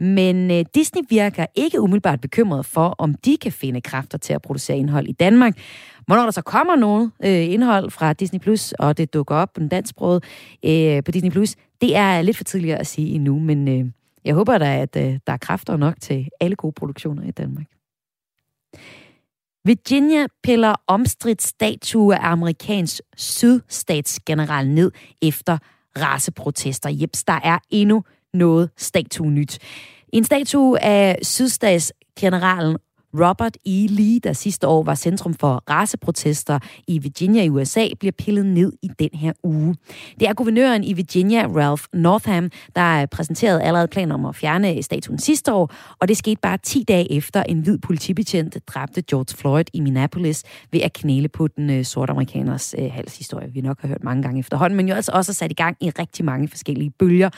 Men 0.00 0.50
øh, 0.50 0.64
Disney 0.74 1.02
virker 1.08 1.46
ikke 1.54 1.80
umiddelbart 1.80 2.20
bekymret 2.20 2.66
for, 2.66 2.94
om 2.98 3.14
de 3.14 3.36
kan 3.36 3.52
finde 3.52 3.80
kræfter 3.80 4.18
til 4.18 4.32
at 4.32 4.42
producere 4.42 4.78
indhold 4.78 5.08
i 5.08 5.12
Danmark. 5.12 5.58
Hvornår 6.06 6.22
der 6.22 6.30
så 6.30 6.42
kommer 6.42 6.76
noget 6.76 7.10
øh, 7.24 7.52
indhold 7.52 7.90
fra 7.90 8.12
Disney 8.12 8.40
Plus, 8.40 8.72
og 8.72 8.98
det 8.98 9.14
dukker 9.14 9.34
op 9.34 9.52
på 9.52 9.60
den 9.60 9.68
dansksprogede 9.68 10.20
øh, 10.64 11.04
på 11.04 11.10
Disney 11.10 11.30
Plus, 11.30 11.56
det 11.80 11.96
er 11.96 12.22
lidt 12.22 12.36
for 12.36 12.44
tidligt 12.44 12.74
at 12.74 12.86
sige 12.86 13.14
endnu, 13.14 13.38
men 13.38 13.68
øh, 13.68 13.84
jeg 14.24 14.34
håber 14.34 14.58
da, 14.58 14.76
at 14.76 14.96
øh, 14.96 15.18
der 15.26 15.32
er 15.32 15.36
kræfter 15.36 15.76
nok 15.76 15.94
til 16.00 16.28
alle 16.40 16.56
gode 16.56 16.72
produktioner 16.72 17.22
i 17.22 17.30
Danmark. 17.30 17.66
Virginia 19.64 20.26
piller 20.42 20.74
omstridt 20.86 21.42
statue 21.42 22.14
af 22.16 22.30
amerikansk 22.32 23.00
sydstatsgeneral 23.16 24.68
ned 24.68 24.92
efter 25.22 25.58
raceprotester. 25.98 26.90
Jeps, 26.90 27.24
der 27.24 27.40
er 27.44 27.58
endnu 27.70 28.04
noget 28.34 28.70
statue 28.76 29.30
nyt. 29.30 29.58
En 30.12 30.24
statue 30.24 30.84
af 30.84 31.18
sydstatsgeneralen 31.22 32.76
Robert 33.14 33.56
E. 33.66 33.86
Lee, 33.86 34.18
der 34.18 34.32
sidste 34.32 34.66
år 34.66 34.82
var 34.82 34.94
centrum 34.94 35.34
for 35.34 35.64
raceprotester 35.70 36.58
i 36.86 36.98
Virginia 36.98 37.42
i 37.42 37.48
USA, 37.48 37.88
bliver 38.00 38.12
pillet 38.12 38.46
ned 38.46 38.72
i 38.82 38.88
den 38.98 39.10
her 39.12 39.32
uge. 39.42 39.76
Det 40.20 40.28
er 40.28 40.32
guvernøren 40.32 40.84
i 40.84 40.92
Virginia, 40.92 41.46
Ralph 41.46 41.84
Northam, 41.92 42.50
der 42.76 43.06
præsenterede 43.06 43.62
allerede 43.62 43.88
planer 43.88 44.14
om 44.14 44.24
at 44.24 44.36
fjerne 44.36 44.82
statuen 44.82 45.18
sidste 45.18 45.52
år, 45.52 45.72
og 46.00 46.08
det 46.08 46.16
skete 46.16 46.40
bare 46.40 46.58
10 46.58 46.84
dage 46.88 47.12
efter 47.12 47.42
en 47.42 47.60
hvid 47.60 47.78
politibetjent 47.78 48.58
dræbte 48.66 49.02
George 49.02 49.36
Floyd 49.36 49.64
i 49.72 49.80
Minneapolis 49.80 50.42
ved 50.72 50.80
at 50.80 50.92
knæle 50.92 51.28
på 51.28 51.48
den 51.48 51.70
øh, 51.70 51.84
sorte 51.84 52.10
amerikaners 52.10 52.74
øh, 52.78 52.92
halshistorie, 52.92 53.52
vi 53.52 53.60
nok 53.60 53.80
har 53.80 53.88
hørt 53.88 54.04
mange 54.04 54.22
gange 54.22 54.40
efterhånden, 54.40 54.76
men 54.76 54.88
jo 54.88 54.94
altså 54.94 55.12
også 55.14 55.32
sat 55.32 55.50
i 55.50 55.54
gang 55.54 55.76
i 55.80 55.90
rigtig 55.90 56.24
mange 56.24 56.48
forskellige 56.48 56.90
bølger. 56.90 57.30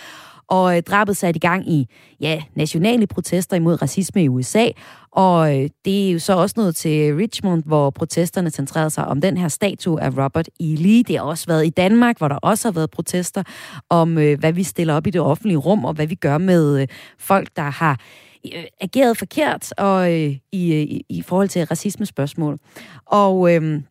Og 0.48 0.76
øh, 0.76 0.82
drabet 0.82 1.16
satte 1.16 1.38
i 1.38 1.40
gang 1.40 1.68
i 1.68 1.88
ja, 2.20 2.42
nationale 2.54 3.06
protester 3.06 3.56
imod 3.56 3.82
racisme 3.82 4.24
i 4.24 4.28
USA. 4.28 4.68
Og 5.12 5.58
øh, 5.58 5.70
det 5.84 6.08
er 6.08 6.12
jo 6.12 6.18
så 6.18 6.36
også 6.36 6.54
noget 6.56 6.76
til 6.76 7.14
Richmond, 7.16 7.62
hvor 7.66 7.90
protesterne 7.90 8.50
centrerede 8.50 8.90
sig 8.90 9.06
om 9.06 9.20
den 9.20 9.36
her 9.36 9.48
statue 9.48 10.02
af 10.02 10.10
Robert 10.24 10.48
E. 10.60 10.64
Lee. 10.64 11.02
Det 11.02 11.16
har 11.16 11.24
også 11.24 11.46
været 11.46 11.66
i 11.66 11.70
Danmark, 11.70 12.18
hvor 12.18 12.28
der 12.28 12.36
også 12.36 12.68
har 12.68 12.72
været 12.72 12.90
protester 12.90 13.42
om, 13.90 14.18
øh, 14.18 14.38
hvad 14.38 14.52
vi 14.52 14.62
stiller 14.62 14.94
op 14.94 15.06
i 15.06 15.10
det 15.10 15.20
offentlige 15.20 15.56
rum, 15.56 15.84
og 15.84 15.94
hvad 15.94 16.06
vi 16.06 16.14
gør 16.14 16.38
med 16.38 16.80
øh, 16.80 16.88
folk, 17.18 17.48
der 17.56 17.70
har 17.70 18.00
øh, 18.54 18.64
ageret 18.80 19.18
forkert 19.18 19.72
og 19.78 20.12
øh, 20.12 20.36
i, 20.52 20.82
i, 20.82 21.04
i 21.08 21.22
forhold 21.22 21.48
til 21.48 21.64
racismespørgsmål. 21.64 22.58
Og 23.06 23.54
øh, 23.54 23.82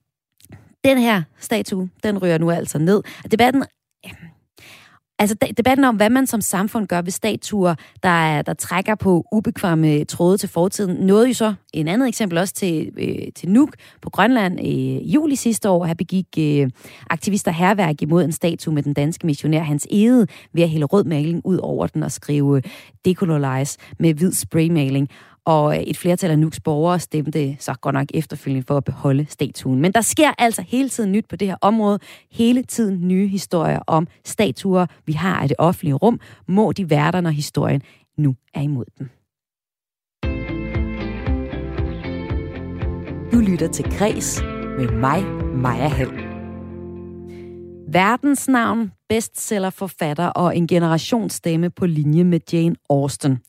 den 0.83 0.97
her 0.97 1.23
statue, 1.39 1.89
den 2.03 2.17
ryger 2.17 2.37
nu 2.37 2.51
altså 2.51 2.77
ned. 2.77 3.01
Debatten 3.31 3.63
Altså 5.21 5.35
debatten 5.57 5.85
om, 5.85 5.95
hvad 5.95 6.09
man 6.09 6.27
som 6.27 6.41
samfund 6.41 6.87
gør 6.87 7.01
ved 7.01 7.11
statuer, 7.11 7.75
der, 8.03 8.41
der 8.41 8.53
trækker 8.53 8.95
på 8.95 9.25
ubekvamme 9.31 10.03
tråde 10.03 10.37
til 10.37 10.49
fortiden, 10.49 11.05
nåede 11.05 11.27
jo 11.27 11.33
så 11.33 11.53
en 11.73 11.87
andet 11.87 12.07
eksempel 12.07 12.37
også 12.37 12.53
til, 12.53 12.91
øh, 12.97 13.31
til 13.35 13.49
Nuuk 13.49 13.75
på 14.01 14.09
Grønland 14.09 14.59
øh, 14.59 14.65
i 14.65 14.97
øh, 14.97 15.13
juli 15.13 15.35
sidste 15.35 15.69
år. 15.69 15.85
Her 15.85 15.93
begik 15.93 16.27
øh, 16.39 16.69
aktivister 17.09 17.51
herværk 17.51 18.01
imod 18.01 18.23
en 18.23 18.31
statue 18.31 18.73
med 18.73 18.83
den 18.83 18.93
danske 18.93 19.25
missionær 19.25 19.63
Hans 19.63 19.87
Ede 19.91 20.27
ved 20.53 20.63
at 20.63 20.69
hælde 20.69 20.85
rød 20.85 21.03
maling 21.03 21.41
ud 21.45 21.57
over 21.57 21.87
den 21.87 22.03
og 22.03 22.11
skrive 22.11 22.61
decolonize 23.05 23.77
med 23.99 24.13
hvid 24.13 24.31
spraymaling 24.31 25.09
og 25.45 25.89
et 25.89 25.97
flertal 25.97 26.31
af 26.31 26.39
Nuks 26.39 26.59
borgere 26.59 26.99
stemte 26.99 27.57
så 27.59 27.73
godt 27.81 27.93
nok 27.93 28.07
efterfølgende 28.13 28.65
for 28.67 28.77
at 28.77 28.83
beholde 28.83 29.25
statuen. 29.29 29.79
Men 29.79 29.91
der 29.91 30.01
sker 30.01 30.31
altså 30.37 30.61
hele 30.61 30.89
tiden 30.89 31.11
nyt 31.11 31.25
på 31.29 31.35
det 31.35 31.47
her 31.47 31.55
område. 31.61 31.99
Hele 32.31 32.63
tiden 32.63 33.07
nye 33.07 33.27
historier 33.27 33.79
om 33.87 34.07
statuer, 34.25 34.85
vi 35.05 35.13
har 35.13 35.41
af 35.41 35.47
det 35.47 35.57
offentlige 35.59 35.93
rum. 35.93 36.19
Må 36.47 36.71
de 36.71 36.89
være 36.89 37.11
der, 37.11 37.21
når 37.21 37.29
historien 37.29 37.81
nu 38.17 38.35
er 38.53 38.61
imod 38.61 38.85
dem. 38.99 39.09
Du 43.31 43.39
lytter 43.39 43.67
til 43.67 43.85
Græs 43.97 44.41
med 44.77 44.89
mig, 44.89 45.23
Maja 45.55 45.87
Hall. 45.87 46.11
Verdensnavn, 47.93 48.91
bestsellerforfatter 49.09 50.27
og 50.27 50.57
en 50.57 50.67
generationsstemme 50.67 51.69
på 51.69 51.85
linje 51.85 52.23
med 52.23 52.39
Jane 52.53 52.75
Austen. 52.89 53.39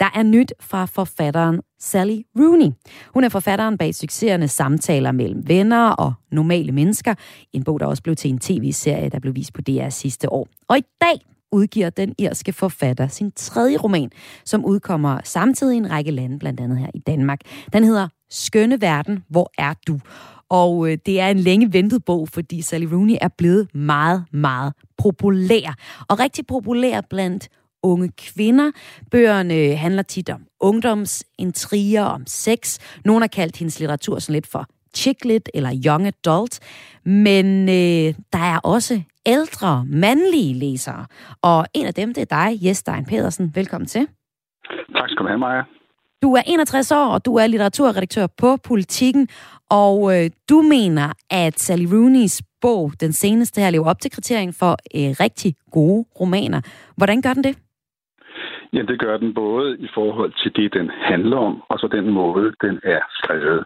Der 0.00 0.08
er 0.14 0.22
nyt 0.22 0.52
fra 0.60 0.84
forfatteren 0.86 1.60
Sally 1.78 2.20
Rooney. 2.38 2.72
Hun 3.14 3.24
er 3.24 3.28
forfatteren 3.28 3.78
bag 3.78 3.94
succeserne 3.94 4.48
Samtaler 4.48 5.12
mellem 5.12 5.48
venner 5.48 5.90
og 5.90 6.12
normale 6.30 6.72
mennesker. 6.72 7.14
En 7.52 7.64
bog, 7.64 7.80
der 7.80 7.86
også 7.86 8.02
blev 8.02 8.16
til 8.16 8.30
en 8.30 8.38
tv-serie, 8.38 9.08
der 9.08 9.18
blev 9.18 9.34
vist 9.34 9.52
på 9.52 9.60
DR 9.60 9.88
sidste 9.88 10.32
år. 10.32 10.48
Og 10.68 10.78
i 10.78 10.84
dag 11.00 11.20
udgiver 11.52 11.90
den 11.90 12.14
irske 12.18 12.52
forfatter 12.52 13.08
sin 13.08 13.32
tredje 13.36 13.76
roman, 13.76 14.10
som 14.44 14.64
udkommer 14.64 15.20
samtidig 15.24 15.74
i 15.74 15.76
en 15.76 15.90
række 15.90 16.10
lande, 16.10 16.38
blandt 16.38 16.60
andet 16.60 16.78
her 16.78 16.90
i 16.94 16.98
Danmark. 16.98 17.40
Den 17.72 17.84
hedder 17.84 18.08
Skønne 18.30 18.80
Verden, 18.80 19.24
hvor 19.28 19.50
er 19.58 19.74
du? 19.86 19.98
Og 20.48 20.90
øh, 20.90 20.98
det 21.06 21.20
er 21.20 21.28
en 21.28 21.38
længe 21.38 21.72
ventet 21.72 22.04
bog, 22.04 22.28
fordi 22.28 22.62
Sally 22.62 22.84
Rooney 22.84 23.16
er 23.20 23.28
blevet 23.28 23.74
meget, 23.74 24.24
meget 24.32 24.72
populær. 24.98 25.74
Og 26.08 26.18
rigtig 26.20 26.46
populær 26.46 27.00
blandt 27.00 27.48
unge 27.82 28.12
kvinder. 28.18 28.70
Bøgerne 29.10 29.76
handler 29.76 30.02
tit 30.02 30.30
om 30.30 30.42
ungdomsintriger, 30.60 32.02
om 32.02 32.26
sex. 32.26 32.78
Nogle 33.04 33.22
har 33.22 33.28
kaldt 33.28 33.56
hendes 33.56 33.80
litteratur 33.80 34.18
sådan 34.18 34.32
lidt 34.32 34.46
for 34.46 34.66
chicklit 34.96 35.48
eller 35.54 35.82
young 35.86 36.06
adult. 36.06 36.60
Men 37.04 37.68
øh, 37.68 38.14
der 38.32 38.38
er 38.38 38.58
også 38.58 39.02
ældre, 39.26 39.84
mandlige 39.86 40.54
læsere. 40.54 41.06
Og 41.42 41.66
en 41.74 41.86
af 41.86 41.94
dem, 41.94 42.14
det 42.14 42.20
er 42.20 42.44
dig, 42.44 42.64
Jes 42.64 42.76
Stein 42.76 43.04
Pedersen. 43.04 43.52
Velkommen 43.54 43.88
til. 43.88 44.08
Tak 44.96 45.08
skal 45.08 45.24
du 45.24 45.28
have, 45.28 45.38
Maja. 45.38 45.62
Du 46.22 46.34
er 46.34 46.42
61 46.46 46.92
år, 46.92 47.06
og 47.06 47.24
du 47.24 47.36
er 47.36 47.46
litteraturredaktør 47.46 48.26
på 48.26 48.56
Politiken, 48.56 49.28
og 49.70 50.24
øh, 50.24 50.30
du 50.50 50.62
mener, 50.62 51.12
at 51.30 51.60
Sally 51.60 51.86
Rooney's 51.86 52.40
bog, 52.60 52.92
den 53.00 53.12
seneste 53.12 53.60
her, 53.60 53.70
lever 53.70 53.90
op 53.90 54.00
til 54.00 54.10
kriterien 54.10 54.52
for 54.52 54.70
øh, 54.70 55.14
rigtig 55.20 55.54
gode 55.70 56.04
romaner. 56.20 56.60
Hvordan 56.96 57.22
gør 57.22 57.34
den 57.34 57.44
det? 57.44 57.58
Ja, 58.72 58.82
det 58.82 59.00
gør 59.00 59.16
den 59.16 59.34
både 59.34 59.78
i 59.78 59.88
forhold 59.94 60.32
til 60.42 60.56
det, 60.56 60.74
den 60.74 60.90
handler 60.90 61.36
om, 61.36 61.62
og 61.68 61.78
så 61.78 61.88
den 61.88 62.10
måde, 62.10 62.54
den 62.60 62.80
er 62.82 63.00
skrevet. 63.10 63.64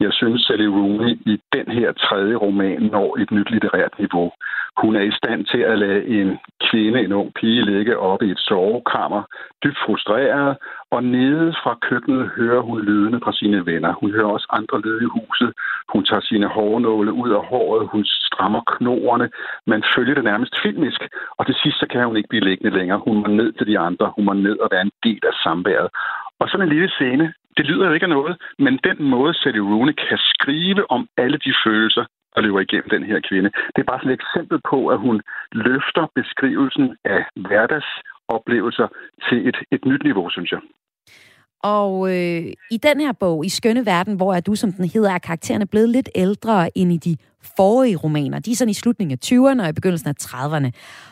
Jeg 0.00 0.12
synes, 0.12 0.42
Sally 0.42 0.66
Rooney 0.66 1.12
i 1.32 1.40
den 1.52 1.68
her 1.78 1.92
tredje 1.92 2.34
roman 2.34 2.82
når 2.82 3.18
et 3.20 3.30
nyt 3.30 3.50
litterært 3.50 3.98
niveau. 3.98 4.32
Hun 4.82 4.96
er 4.96 5.00
i 5.00 5.12
stand 5.20 5.44
til 5.44 5.58
at 5.58 5.78
lade 5.78 6.06
en 6.06 6.38
kvinde, 6.70 7.00
en 7.00 7.12
ung 7.12 7.34
pige, 7.34 7.64
ligge 7.64 7.98
oppe 7.98 8.26
i 8.26 8.30
et 8.30 8.38
sovekammer, 8.38 9.22
dybt 9.64 9.78
frustreret, 9.86 10.56
og 10.90 11.04
nede 11.04 11.54
fra 11.62 11.78
køkkenet 11.88 12.30
hører 12.36 12.60
hun 12.60 12.80
lydene 12.84 13.20
fra 13.24 13.32
sine 13.32 13.66
venner. 13.66 13.92
Hun 14.00 14.10
hører 14.10 14.30
også 14.36 14.46
andre 14.50 14.80
lyde 14.80 15.02
i 15.02 15.12
huset. 15.18 15.52
Hun 15.92 16.04
tager 16.04 16.20
sine 16.20 16.46
hårnåle 16.46 17.12
ud 17.12 17.30
af 17.30 17.46
håret. 17.46 17.88
Hun 17.92 18.04
strammer 18.04 18.62
knorene. 18.66 19.30
Man 19.66 19.82
følger 19.96 20.14
det 20.14 20.24
nærmest 20.24 20.54
filmisk. 20.62 21.00
Og 21.38 21.46
til 21.46 21.54
sidst 21.62 21.78
så 21.78 21.86
kan 21.90 22.06
hun 22.06 22.16
ikke 22.16 22.28
blive 22.28 22.44
liggende 22.44 22.78
længere. 22.78 23.02
Hun 23.06 23.16
må 23.16 23.26
ned 23.26 23.52
til 23.52 23.66
de 23.66 23.78
andre. 23.78 24.12
Hun 24.16 24.24
må 24.24 24.32
ned 24.32 24.58
og 24.58 24.68
være 24.72 24.82
en 24.82 24.92
del 25.02 25.20
af 25.22 25.34
samværet. 25.44 25.88
Og 26.40 26.48
sådan 26.48 26.66
en 26.66 26.74
lille 26.74 26.88
scene, 26.88 27.34
det 27.58 27.66
lyder 27.66 27.86
jo 27.86 27.92
ikke 27.92 28.08
af 28.08 28.16
noget, 28.18 28.36
men 28.58 28.74
den 28.88 28.98
måde, 29.14 29.34
Sally 29.34 29.62
Rooney 29.70 29.92
kan 30.08 30.18
skrive 30.32 30.90
om 30.90 31.08
alle 31.16 31.38
de 31.46 31.52
følelser, 31.64 32.04
der 32.34 32.40
løber 32.40 32.60
igennem 32.60 32.90
den 32.90 33.04
her 33.10 33.20
kvinde, 33.28 33.50
det 33.72 33.80
er 33.80 33.90
bare 33.90 34.00
sådan 34.00 34.12
et 34.12 34.20
eksempel 34.20 34.58
på, 34.70 34.78
at 34.94 34.98
hun 34.98 35.16
løfter 35.52 36.04
beskrivelsen 36.14 36.96
af 37.04 37.22
hverdagsoplevelser 37.46 38.88
til 39.28 39.48
et, 39.48 39.56
et 39.74 39.84
nyt 39.84 40.02
niveau, 40.08 40.30
synes 40.30 40.50
jeg. 40.52 40.60
Og 41.62 41.92
øh, 42.14 42.42
i 42.70 42.76
den 42.76 43.00
her 43.00 43.12
bog, 43.12 43.46
I 43.46 43.48
Skønne 43.48 43.86
Verden, 43.86 44.16
hvor 44.16 44.34
er 44.34 44.40
du, 44.40 44.54
som 44.54 44.72
den 44.72 44.84
hedder, 44.94 45.10
er 45.14 45.18
karaktererne 45.18 45.66
blevet 45.66 45.88
lidt 45.88 46.10
ældre 46.14 46.78
end 46.78 46.92
i 46.92 46.96
de 46.96 47.16
forrige 47.56 47.96
romaner. 47.96 48.38
De 48.38 48.50
er 48.50 48.56
sådan 48.56 48.70
i 48.70 48.74
slutningen 48.82 49.18
af 49.18 49.26
20'erne 49.26 49.62
og 49.62 49.68
i 49.68 49.72
begyndelsen 49.72 50.08
af 50.08 50.14
30'erne. 50.22 50.70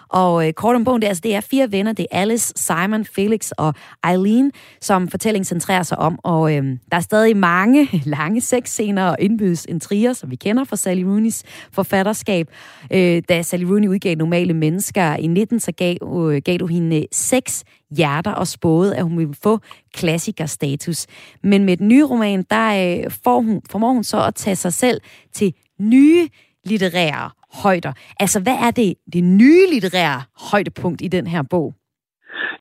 Og 0.08 0.46
øh, 0.46 0.52
kort 0.52 0.76
om 0.76 0.84
bogen, 0.84 1.02
det 1.02 1.06
er, 1.06 1.10
altså, 1.10 1.20
det 1.20 1.34
er 1.34 1.40
fire 1.40 1.72
venner. 1.72 1.92
Det 1.92 2.06
er 2.10 2.20
Alice, 2.20 2.52
Simon, 2.56 3.04
Felix 3.04 3.50
og 3.50 3.74
Eileen, 4.10 4.52
som 4.80 5.08
fortællingen 5.08 5.44
centrerer 5.44 5.82
sig 5.82 5.98
om. 5.98 6.18
Og 6.22 6.56
øh, 6.56 6.64
der 6.64 6.96
er 6.96 7.00
stadig 7.00 7.36
mange 7.36 7.88
lange 8.16 8.40
sexscener 8.40 9.04
og 9.04 9.16
indbydes 9.20 9.66
intriger, 9.68 10.12
som 10.12 10.30
vi 10.30 10.36
kender 10.36 10.64
fra 10.64 10.76
Sally 10.76 11.02
Rooneys 11.02 11.42
forfatterskab. 11.72 12.50
Øh, 12.92 13.22
da 13.28 13.42
Sally 13.42 13.64
Rooney 13.64 13.88
udgav 13.88 14.16
Normale 14.16 14.54
Mennesker 14.54 15.16
i 15.16 15.26
19, 15.26 15.60
så 15.60 15.72
gav, 15.72 15.96
øh, 16.30 16.42
gav 16.44 16.56
du 16.56 16.66
hende 16.66 16.96
øh, 16.96 17.02
seks 17.12 17.64
hjerter 17.90 18.32
og 18.32 18.46
spåede, 18.46 18.96
at 18.96 19.02
hun 19.02 19.18
ville 19.18 19.34
få 19.42 19.58
klassikerstatus. 19.94 21.06
Men 21.42 21.64
med 21.64 21.76
den 21.76 21.88
nye 21.88 22.04
roman, 22.04 22.44
der 22.50 22.98
øh, 23.04 23.10
får 23.24 23.40
hun, 23.40 23.60
formår 23.70 23.92
hun 23.92 24.04
så 24.04 24.24
at 24.24 24.34
tage 24.34 24.56
sig 24.56 24.72
selv 24.72 25.00
til 25.32 25.54
nye 25.80 26.28
litterære 26.70 27.30
højder. 27.62 27.92
Altså, 28.20 28.38
hvad 28.42 28.58
er 28.66 28.70
det, 28.70 28.94
det 29.12 29.24
nye 29.24 29.64
litterære 29.72 30.20
højdepunkt 30.50 31.00
i 31.02 31.08
den 31.08 31.26
her 31.26 31.42
bog? 31.50 31.74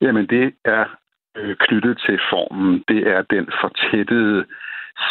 Jamen, 0.02 0.28
det 0.28 0.54
er 0.66 0.86
øh, 1.38 1.56
knyttet 1.60 1.96
til 2.06 2.18
formen. 2.30 2.84
Det 2.88 3.02
er 3.08 3.22
den 3.36 3.46
fortættede 3.62 4.46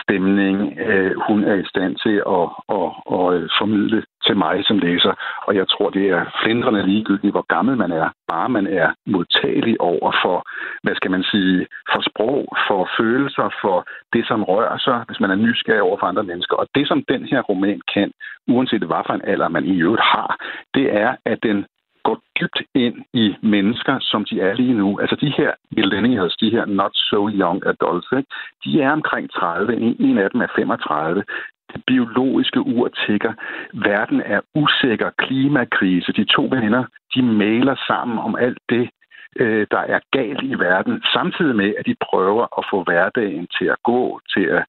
stemning, 0.03 0.79
øh, 0.79 1.13
hun 1.29 1.45
er 1.45 1.55
i 1.55 1.67
stand 1.73 1.97
til 2.05 2.17
at, 2.37 2.47
at, 2.79 2.91
at, 3.17 3.27
at 3.35 3.51
formidle 3.61 4.05
til 4.27 4.37
mig 4.37 4.65
som 4.65 4.79
læser. 4.79 5.13
Og 5.47 5.57
jeg 5.57 5.67
tror, 5.69 5.91
det 5.91 6.07
er 6.11 6.25
flindrende 6.43 6.87
ligegyldigt, 6.87 7.33
hvor 7.33 7.47
gammel 7.55 7.77
man 7.77 7.93
er. 7.93 8.09
Bare 8.29 8.49
man 8.49 8.67
er 8.67 8.89
modtagelig 9.07 9.81
over 9.81 10.11
for, 10.23 10.37
hvad 10.83 10.95
skal 10.95 11.11
man 11.11 11.25
sige, 11.33 11.67
for 11.93 12.01
sprog, 12.11 12.57
for 12.69 12.89
følelser, 12.99 13.49
for 13.63 13.87
det, 14.13 14.27
som 14.27 14.45
rører 14.45 14.79
sig, 14.79 15.05
hvis 15.07 15.21
man 15.21 15.31
er 15.31 15.35
nysgerrig 15.35 15.83
over 15.83 15.99
for 15.99 16.07
andre 16.07 16.25
mennesker. 16.31 16.57
Og 16.57 16.67
det, 16.75 16.89
som 16.89 17.05
den 17.09 17.25
her 17.25 17.41
roman 17.41 17.81
kan, 17.95 18.13
uanset 18.49 18.83
hvad 18.83 19.03
for 19.07 19.15
en 19.15 19.29
alder 19.33 19.49
man 19.49 19.65
i 19.65 19.81
øvrigt 19.83 20.03
har, 20.03 20.31
det 20.75 20.87
er, 20.97 21.17
at 21.25 21.39
den 21.43 21.67
går 22.05 22.19
dybt 22.41 22.61
ind 22.75 22.97
i 23.13 23.37
mennesker, 23.43 23.99
som 24.01 24.25
de 24.25 24.41
er 24.41 24.55
lige 24.55 24.75
nu. 24.75 24.99
Altså 25.01 25.17
de 25.17 25.33
her 25.39 25.53
millennials, 25.71 26.37
de 26.37 26.51
her 26.51 26.65
not 26.65 26.95
so 26.95 27.29
young 27.29 27.67
adults, 27.67 28.09
ikke? 28.17 28.31
de 28.65 28.83
er 28.83 28.91
omkring 28.93 29.31
30. 29.31 29.77
En 30.01 30.19
af 30.19 30.31
dem 30.31 30.41
er 30.41 30.47
35. 30.57 31.25
Det 31.73 31.85
biologiske 31.87 32.61
ur 32.61 32.89
tigger. 32.89 33.33
Verden 33.73 34.21
er 34.21 34.41
usikker. 34.55 35.11
Klimakrise. 35.19 36.13
De 36.13 36.25
to 36.25 36.43
venner, 36.43 36.85
de 37.15 37.23
maler 37.23 37.77
sammen 37.87 38.19
om 38.19 38.37
alt 38.37 38.59
det, 38.69 38.91
øh, 39.37 39.67
der 39.71 39.83
er 39.95 40.01
galt 40.11 40.43
i 40.43 40.55
verden, 40.55 41.03
samtidig 41.13 41.57
med, 41.57 41.75
at 41.79 41.87
de 41.87 41.97
prøver 42.11 42.59
at 42.59 42.65
få 42.71 42.85
hverdagen 42.85 43.47
til 43.59 43.65
at 43.65 43.83
gå, 43.85 44.21
til 44.35 44.45
at 44.59 44.65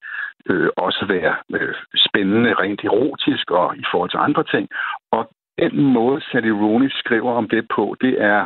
øh, 0.50 0.68
også 0.76 1.04
være 1.08 1.34
øh, 1.54 1.74
spændende 2.06 2.54
rent 2.54 2.84
erotisk 2.84 3.50
og 3.50 3.76
i 3.76 3.84
forhold 3.90 4.10
til 4.10 4.24
andre 4.28 4.44
ting. 4.44 4.68
Og 5.10 5.30
den 5.58 5.82
måde, 5.96 6.20
Sally 6.20 6.48
Rooney 6.48 6.90
skriver 6.90 7.32
om 7.32 7.48
det 7.48 7.68
på, 7.76 7.96
det 8.00 8.22
er 8.22 8.44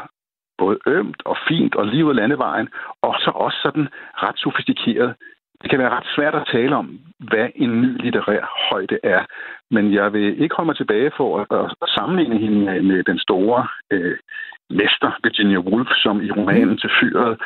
både 0.59 0.79
ømt 0.87 1.23
og 1.25 1.37
fint 1.49 1.75
og 1.75 1.87
lige 1.87 2.05
ud 2.05 2.15
landevejen, 2.15 2.69
og 3.03 3.15
så 3.19 3.31
også 3.31 3.59
sådan 3.63 3.89
ret 4.25 4.39
sofistikeret. 4.39 5.15
Det 5.63 5.71
kan 5.71 5.79
være 5.79 5.97
ret 5.97 6.09
svært 6.17 6.35
at 6.35 6.49
tale 6.53 6.77
om, 6.77 6.87
hvad 7.19 7.49
en 7.55 7.73
ny 7.83 7.91
litterær 8.03 8.45
højde 8.71 8.99
er, 9.03 9.23
men 9.71 9.95
jeg 9.95 10.13
vil 10.13 10.43
ikke 10.43 10.55
holde 10.55 10.67
mig 10.67 10.77
tilbage 10.77 11.11
for 11.17 11.31
at, 11.41 11.47
at 11.83 11.89
sammenligne 11.97 12.39
hende 12.39 12.61
med, 12.65 12.83
med 12.83 13.03
den 13.05 13.19
store 13.19 13.67
øh, 13.91 14.17
mester 14.71 15.11
Virginia 15.25 15.59
Woolf, 15.59 15.91
som 16.05 16.17
i 16.27 16.31
romanen 16.31 16.79
til 16.79 16.91
fyret 17.01 17.41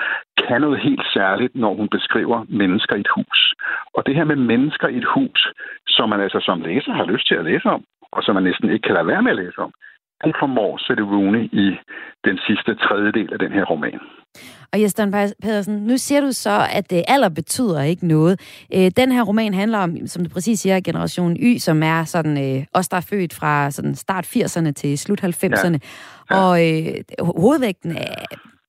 kan 0.46 0.60
noget 0.60 0.80
helt 0.80 1.06
særligt, 1.16 1.54
når 1.54 1.74
hun 1.74 1.88
beskriver 1.88 2.44
mennesker 2.48 2.96
i 2.96 3.00
et 3.00 3.14
hus. 3.16 3.54
Og 3.94 4.06
det 4.06 4.14
her 4.14 4.24
med 4.24 4.36
mennesker 4.36 4.88
i 4.88 4.96
et 4.96 5.08
hus, 5.14 5.40
som 5.86 6.08
man 6.08 6.20
altså 6.20 6.40
som 6.40 6.60
læser 6.60 6.92
har 6.92 7.04
lyst 7.04 7.26
til 7.28 7.34
at 7.34 7.44
læse 7.44 7.68
om, 7.68 7.84
og 8.16 8.20
som 8.22 8.34
man 8.34 8.44
næsten 8.48 8.70
ikke 8.70 8.86
kan 8.86 8.94
lade 8.94 9.06
være 9.06 9.22
med 9.22 9.30
at 9.30 9.40
læse 9.42 9.58
om, 9.66 9.72
han 10.20 10.32
formår 10.40 10.78
Sette 10.78 11.02
Rooney 11.02 11.44
i 11.64 11.66
den 12.24 12.38
sidste 12.46 12.74
tredjedel 12.74 13.32
af 13.32 13.38
den 13.38 13.52
her 13.52 13.64
roman. 13.64 14.00
Og 14.72 14.82
Jesper 14.82 15.32
Pedersen, 15.42 15.76
nu 15.76 15.96
siger 15.96 16.20
du 16.20 16.32
så, 16.32 16.66
at 16.72 16.90
det 16.90 17.02
alder 17.08 17.28
betyder 17.28 17.82
ikke 17.82 18.06
noget. 18.06 18.40
Øh, 18.74 18.90
den 18.96 19.12
her 19.12 19.22
roman 19.22 19.54
handler 19.54 19.78
om, 19.78 20.06
som 20.06 20.24
du 20.24 20.30
præcis 20.30 20.60
siger, 20.60 20.80
generation 20.80 21.36
Y, 21.36 21.58
som 21.58 21.82
er 21.82 22.04
sådan, 22.04 22.56
øh, 22.58 22.64
os, 22.72 22.88
der 22.88 22.96
er 22.96 23.06
født 23.10 23.34
fra 23.34 23.70
sådan 23.70 23.94
start 23.94 24.26
80'erne 24.26 24.72
til 24.72 24.98
slut 24.98 25.24
90'erne. 25.24 25.78
Ja. 26.30 26.36
Ja. 26.36 26.40
Og 26.40 26.52
øh, 26.68 26.94
hovedvægten 27.20 27.96
er 27.96 28.14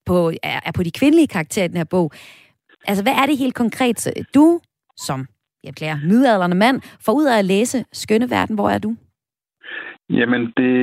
på, 0.06 0.32
er, 0.44 0.60
er 0.66 0.72
på 0.76 0.84
de 0.84 0.92
kvindelige 0.92 1.28
karakterer 1.28 1.66
i 1.66 1.68
den 1.68 1.78
her 1.78 1.84
bog. 1.84 2.12
Altså, 2.88 3.04
hvad 3.04 3.14
er 3.14 3.26
det 3.26 3.38
helt 3.38 3.56
konkret, 3.56 4.08
du 4.36 4.60
som 4.98 5.28
jeg 5.64 5.74
beklager, 5.74 5.98
midalderne 6.04 6.56
mand, 6.56 6.82
får 7.06 7.14
ud 7.14 7.26
af 7.26 7.38
at 7.38 7.46
læse 7.46 7.86
Skønne 7.94 8.30
Verden? 8.30 8.56
Hvor 8.56 8.70
er 8.70 8.78
du? 8.78 8.96
Jamen, 10.10 10.54
det 10.58 10.76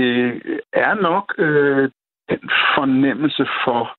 er 0.72 0.94
nok 0.94 1.34
øh, 1.38 1.90
en 2.28 2.50
fornemmelse 2.74 3.46
for 3.64 3.96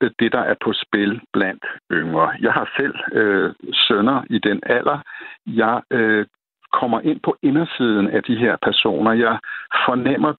øh, 0.00 0.10
det, 0.18 0.32
der 0.32 0.40
er 0.40 0.54
på 0.64 0.72
spil 0.72 1.20
blandt 1.32 1.64
yngre. 1.92 2.32
Jeg 2.40 2.52
har 2.52 2.70
selv 2.76 2.94
øh, 3.12 3.54
sønner 3.72 4.22
i 4.30 4.38
den 4.38 4.60
alder. 4.66 4.98
Jeg 5.46 5.82
øh, 5.90 6.26
kommer 6.72 7.00
ind 7.00 7.20
på 7.20 7.36
indersiden 7.42 8.08
af 8.08 8.22
de 8.22 8.36
her 8.36 8.56
personer. 8.62 9.12
Jeg 9.12 9.38
fornemmer 9.86 10.34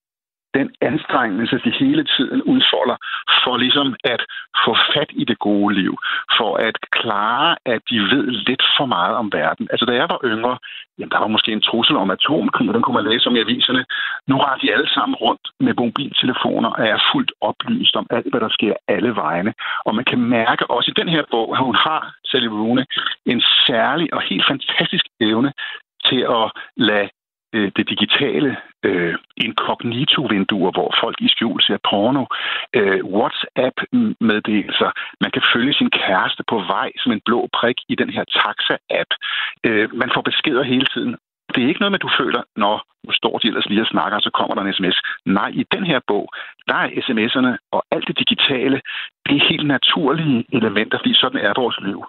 den 0.54 0.70
anstrengelse, 0.82 1.62
de 1.66 1.72
hele 1.80 2.04
tiden 2.04 2.42
udfolder 2.42 2.98
for 3.44 3.58
ligesom 3.58 3.96
at 4.04 4.22
få 4.66 4.76
fat 4.94 5.10
i 5.22 5.24
det 5.26 5.40
gode 5.40 5.76
liv, 5.76 5.94
for 6.38 6.52
at 6.68 6.76
klare, 6.92 7.56
at 7.66 7.82
de 7.90 7.98
ved 8.00 8.26
lidt 8.48 8.64
for 8.78 8.86
meget 8.86 9.16
om 9.16 9.32
verden. 9.34 9.68
Altså, 9.72 9.86
da 9.86 9.94
jeg 9.94 10.08
var 10.10 10.20
yngre, 10.24 10.58
jamen, 10.98 11.12
der 11.12 11.20
var 11.20 11.28
måske 11.28 11.52
en 11.52 11.62
trussel 11.62 11.96
om 11.98 12.12
atomkrig, 12.12 12.68
og 12.70 12.74
den 12.74 12.84
kunne 12.84 13.00
man 13.00 13.10
læse 13.12 13.28
om 13.28 13.36
i 13.36 13.40
aviserne. 13.40 13.86
Nu 14.28 14.36
har 14.36 14.56
de 14.62 14.74
alle 14.74 14.90
sammen 14.90 15.16
rundt 15.16 15.46
med 15.60 15.74
mobiltelefoner 15.78 16.70
og 16.70 16.88
er 16.88 17.00
fuldt 17.12 17.32
oplyst 17.42 17.96
om 17.96 18.08
alt, 18.10 18.30
hvad 18.32 18.42
der 18.42 18.50
sker 18.50 18.74
alle 18.88 19.16
vegne. 19.16 19.54
Og 19.86 19.96
man 19.96 20.06
kan 20.06 20.20
mærke 20.20 20.70
også 20.70 20.92
i 20.92 21.00
den 21.02 21.10
her 21.10 21.24
bog, 21.32 21.48
at 21.56 21.64
hun 21.64 21.76
har, 21.76 22.14
Sally 22.26 22.48
Rooney, 22.48 22.86
en 23.26 23.42
særlig 23.68 24.14
og 24.14 24.22
helt 24.22 24.46
fantastisk 24.48 25.06
evne 25.22 25.54
til 26.06 26.22
at 26.40 26.52
lade 26.78 27.10
øh, 27.54 27.72
det 27.76 27.90
digitale 27.90 28.58
øh, 28.84 29.16
inkognito-vinduer, 29.38 30.72
hvor 30.72 30.90
folk 31.02 31.18
i 31.22 31.28
skjul 31.34 31.62
ser 31.62 31.78
porno, 31.90 32.26
øh, 32.78 33.02
WhatsApp-meddelelser. 33.18 34.92
Man 35.24 35.32
kan 35.32 35.44
følge 35.54 35.74
sin 35.74 35.90
kæreste 35.90 36.44
på 36.52 36.58
vej 36.74 36.90
som 37.02 37.12
en 37.12 37.22
blå 37.26 37.50
prik 37.58 37.78
i 37.90 37.96
den 37.96 38.10
her 38.10 38.26
taxa-app. 38.38 39.12
Øh, 39.68 39.86
man 40.02 40.10
får 40.14 40.22
beskeder 40.22 40.64
hele 40.64 40.88
tiden. 40.94 41.16
Det 41.54 41.64
er 41.64 41.68
ikke 41.68 41.82
noget 41.82 41.92
med, 41.92 42.00
at 42.00 42.08
du 42.08 42.12
føler, 42.22 42.42
når 42.56 42.76
nu 43.06 43.12
står 43.20 43.38
de 43.38 43.48
ellers 43.48 43.70
lige 43.70 43.82
og 43.82 43.92
snakker, 43.94 44.16
og 44.18 44.22
så 44.22 44.32
kommer 44.38 44.56
der 44.56 44.62
en 44.64 44.74
sms. 44.74 44.98
Nej, 45.26 45.50
i 45.62 45.64
den 45.72 45.84
her 45.92 46.00
bog, 46.08 46.26
der 46.68 46.76
er 46.84 46.88
sms'erne 47.06 47.54
og 47.76 47.82
alt 47.92 48.08
det 48.08 48.20
digitale, 48.24 48.82
det 49.26 49.36
er 49.38 49.50
helt 49.52 49.68
naturlige 49.68 50.46
elementer, 50.58 50.98
fordi 50.98 51.14
sådan 51.14 51.42
er 51.48 51.54
vores 51.62 51.80
liv. 51.88 52.00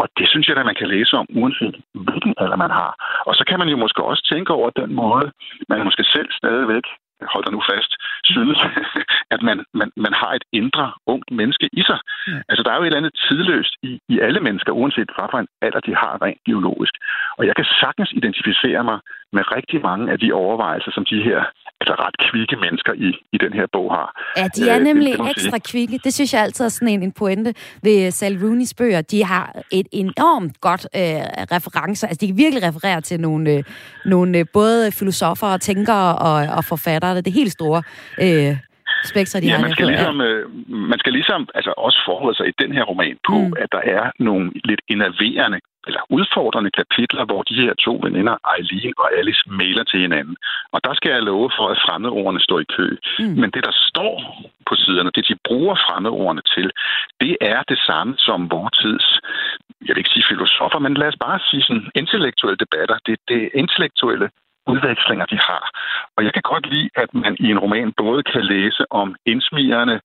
Og 0.00 0.06
det 0.18 0.28
synes 0.28 0.48
jeg, 0.48 0.56
at 0.56 0.66
man 0.70 0.80
kan 0.80 0.88
læse 0.88 1.16
om, 1.16 1.26
uanset 1.40 1.76
hvilken 1.94 2.34
alder 2.38 2.56
man 2.56 2.70
har. 2.70 2.92
Og 3.26 3.34
så 3.34 3.44
kan 3.48 3.58
man 3.58 3.68
jo 3.68 3.76
måske 3.76 4.04
også 4.04 4.22
tænke 4.32 4.52
over 4.52 4.70
den 4.70 4.94
måde, 4.94 5.26
man 5.68 5.84
måske 5.84 6.04
selv 6.04 6.28
stadigvæk 6.40 6.84
hold 7.32 7.44
dig 7.44 7.52
nu 7.52 7.62
fast, 7.70 7.92
synes, 8.24 8.58
at 9.34 9.40
man, 9.42 9.64
man, 9.74 9.90
man 9.96 10.14
har 10.20 10.32
et 10.38 10.44
indre 10.52 10.92
ungt 11.06 11.30
menneske 11.30 11.68
i 11.72 11.82
sig. 11.88 11.98
Ja. 12.26 12.40
Altså, 12.48 12.62
der 12.62 12.70
er 12.70 12.76
jo 12.76 12.82
et 12.82 12.86
eller 12.86 13.02
andet 13.02 13.14
tidløst 13.28 13.74
i, 13.82 14.00
i 14.08 14.18
alle 14.26 14.40
mennesker, 14.40 14.72
uanset 14.72 15.10
hvad 15.14 15.28
for 15.30 15.38
en 15.38 15.48
alder 15.62 15.80
de 15.80 15.94
har 15.94 16.22
rent 16.22 16.40
biologisk. 16.44 16.94
Og 17.38 17.46
jeg 17.46 17.54
kan 17.56 17.66
sagtens 17.82 18.10
identificere 18.12 18.84
mig 18.84 18.98
med 19.32 19.42
rigtig 19.56 19.80
mange 19.82 20.12
af 20.12 20.18
de 20.18 20.32
overvejelser, 20.32 20.90
som 20.90 21.04
de 21.04 21.22
her 21.22 21.40
altså 21.80 21.94
ret 22.04 22.16
kvikke 22.30 22.56
mennesker 22.56 22.92
i, 22.92 23.08
i 23.32 23.38
den 23.38 23.52
her 23.52 23.66
bog 23.72 23.94
har. 23.94 24.08
Ja, 24.36 24.46
de 24.56 24.70
er 24.70 24.78
øh, 24.78 24.84
nemlig 24.84 25.12
det, 25.18 25.30
ekstra 25.30 25.58
kvikke. 25.70 26.00
Det 26.04 26.14
synes 26.14 26.34
jeg 26.34 26.42
altid 26.42 26.64
er 26.64 26.68
sådan 26.68 26.88
en, 26.88 27.02
en 27.02 27.12
pointe 27.12 27.54
ved 27.82 28.10
Sal 28.10 28.36
Rooney's 28.42 28.72
bøger. 28.78 29.00
De 29.00 29.24
har 29.24 29.62
et 29.72 29.88
enormt 29.92 30.60
godt 30.60 30.84
øh, 30.96 31.22
referencer. 31.56 32.06
Altså, 32.08 32.20
de 32.20 32.26
kan 32.26 32.36
virkelig 32.36 32.62
referere 32.68 33.00
til 33.00 33.20
nogle, 33.20 33.50
øh, 33.50 33.64
nogle 34.04 34.38
øh, 34.38 34.44
både 34.52 34.92
filosofer 34.92 35.46
og 35.46 35.60
tænkere 35.60 36.18
og, 36.18 36.56
og 36.56 36.64
forfattere. 36.64 37.16
Det 37.16 37.26
er 37.26 37.40
helt 37.42 37.52
store 37.52 37.82
øh, 38.24 38.56
spektrer, 39.04 39.40
de 39.40 39.46
ja, 39.46 39.54
har. 39.54 39.62
Man 39.62 39.72
skal, 39.72 39.86
ligesom, 39.86 40.20
øh, 40.20 40.42
man 40.92 40.98
skal 40.98 41.12
ligesom 41.12 41.48
altså 41.54 41.72
også 41.86 41.98
forholde 42.08 42.36
sig 42.36 42.46
i 42.48 42.54
den 42.62 42.72
her 42.72 42.82
roman 42.82 43.16
på, 43.28 43.38
mm. 43.38 43.52
at 43.62 43.68
der 43.72 43.82
er 43.96 44.04
nogle 44.18 44.50
lidt 44.64 44.80
innoverende 44.88 45.58
eller 45.88 46.02
udfordrende 46.18 46.70
kapitler, 46.80 47.24
hvor 47.24 47.42
de 47.42 47.54
her 47.62 47.74
to 47.86 47.92
veninder, 48.06 48.36
Eileen 48.54 48.94
og 49.02 49.08
Alice, 49.18 49.42
mailer 49.60 49.84
til 49.84 50.00
hinanden. 50.00 50.36
Og 50.74 50.78
der 50.86 50.94
skal 50.94 51.10
jeg 51.12 51.22
love 51.22 51.50
for, 51.58 51.66
at 51.74 51.82
fremmedordene 51.84 52.40
står 52.40 52.60
i 52.60 52.70
kø. 52.76 52.88
Mm. 53.18 53.34
Men 53.40 53.48
det, 53.54 53.62
der 53.68 53.74
står 53.90 54.14
på 54.68 54.74
siderne, 54.82 55.10
det 55.16 55.28
de 55.28 55.36
bruger 55.48 55.74
fremmedordene 55.86 56.42
til, 56.54 56.66
det 57.20 57.34
er 57.40 57.60
det 57.70 57.78
samme 57.88 58.14
som 58.26 58.50
vores 58.50 58.76
tids, 58.82 59.06
jeg 59.86 59.92
vil 59.92 60.02
ikke 60.02 60.14
sige 60.14 60.30
filosofer, 60.32 60.78
men 60.78 60.94
lad 60.94 61.08
os 61.12 61.22
bare 61.26 61.38
sige 61.50 61.62
sådan 61.62 61.90
intellektuelle 61.94 62.58
debatter. 62.64 62.96
Det 63.06 63.12
er 63.18 63.22
det 63.34 63.50
intellektuelle 63.62 64.28
udvekslinger, 64.72 65.26
de 65.32 65.38
har. 65.48 65.64
Og 66.16 66.20
jeg 66.24 66.32
kan 66.32 66.42
godt 66.52 66.66
lide, 66.72 66.90
at 67.02 67.10
man 67.24 67.36
i 67.44 67.46
en 67.54 67.62
roman 67.64 67.92
både 68.02 68.22
kan 68.22 68.44
læse 68.44 68.82
om 68.90 69.08
indsmigerne 69.26 70.00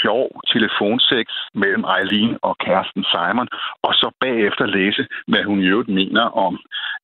sjov 0.00 0.26
telefonsex 0.52 1.26
mellem 1.62 1.84
Eileen 1.96 2.34
og 2.42 2.54
kæresten 2.64 3.04
Simon, 3.12 3.48
og 3.86 3.92
så 4.00 4.08
bagefter 4.20 4.66
læse, 4.66 5.02
hvad 5.30 5.42
hun 5.48 5.58
i 5.60 5.66
øvrigt 5.72 5.92
mener 6.00 6.24
om 6.46 6.54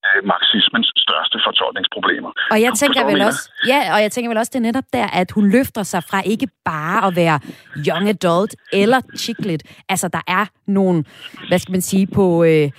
øh, 0.07 0.21
marxismens 0.33 0.89
største 1.05 1.37
fortolkningsproblemer. 1.47 2.31
Og 2.51 2.59
jeg 2.65 2.73
tænker 2.83 3.03
vel 3.11 3.21
også, 3.29 3.43
ja, 3.73 3.81
og 3.95 3.99
jeg 4.05 4.13
tænker 4.13 4.29
vel 4.31 4.39
også, 4.39 4.51
det 4.55 4.61
er 4.63 4.69
netop 4.71 4.89
der, 4.93 5.07
at 5.21 5.29
hun 5.37 5.51
løfter 5.57 5.83
sig 5.83 6.03
fra 6.11 6.19
ikke 6.33 6.49
bare 6.65 7.07
at 7.07 7.17
være 7.17 7.39
young 7.89 8.09
adult 8.09 8.53
eller 8.73 9.01
chicklet. 9.17 9.63
Altså, 9.89 10.09
der 10.09 10.23
er 10.39 10.45
nogle, 10.67 11.05
hvad 11.49 11.59
skal 11.59 11.73
man 11.73 11.81
sige, 11.81 12.07
på... 12.07 12.45
Øh, 12.45 12.71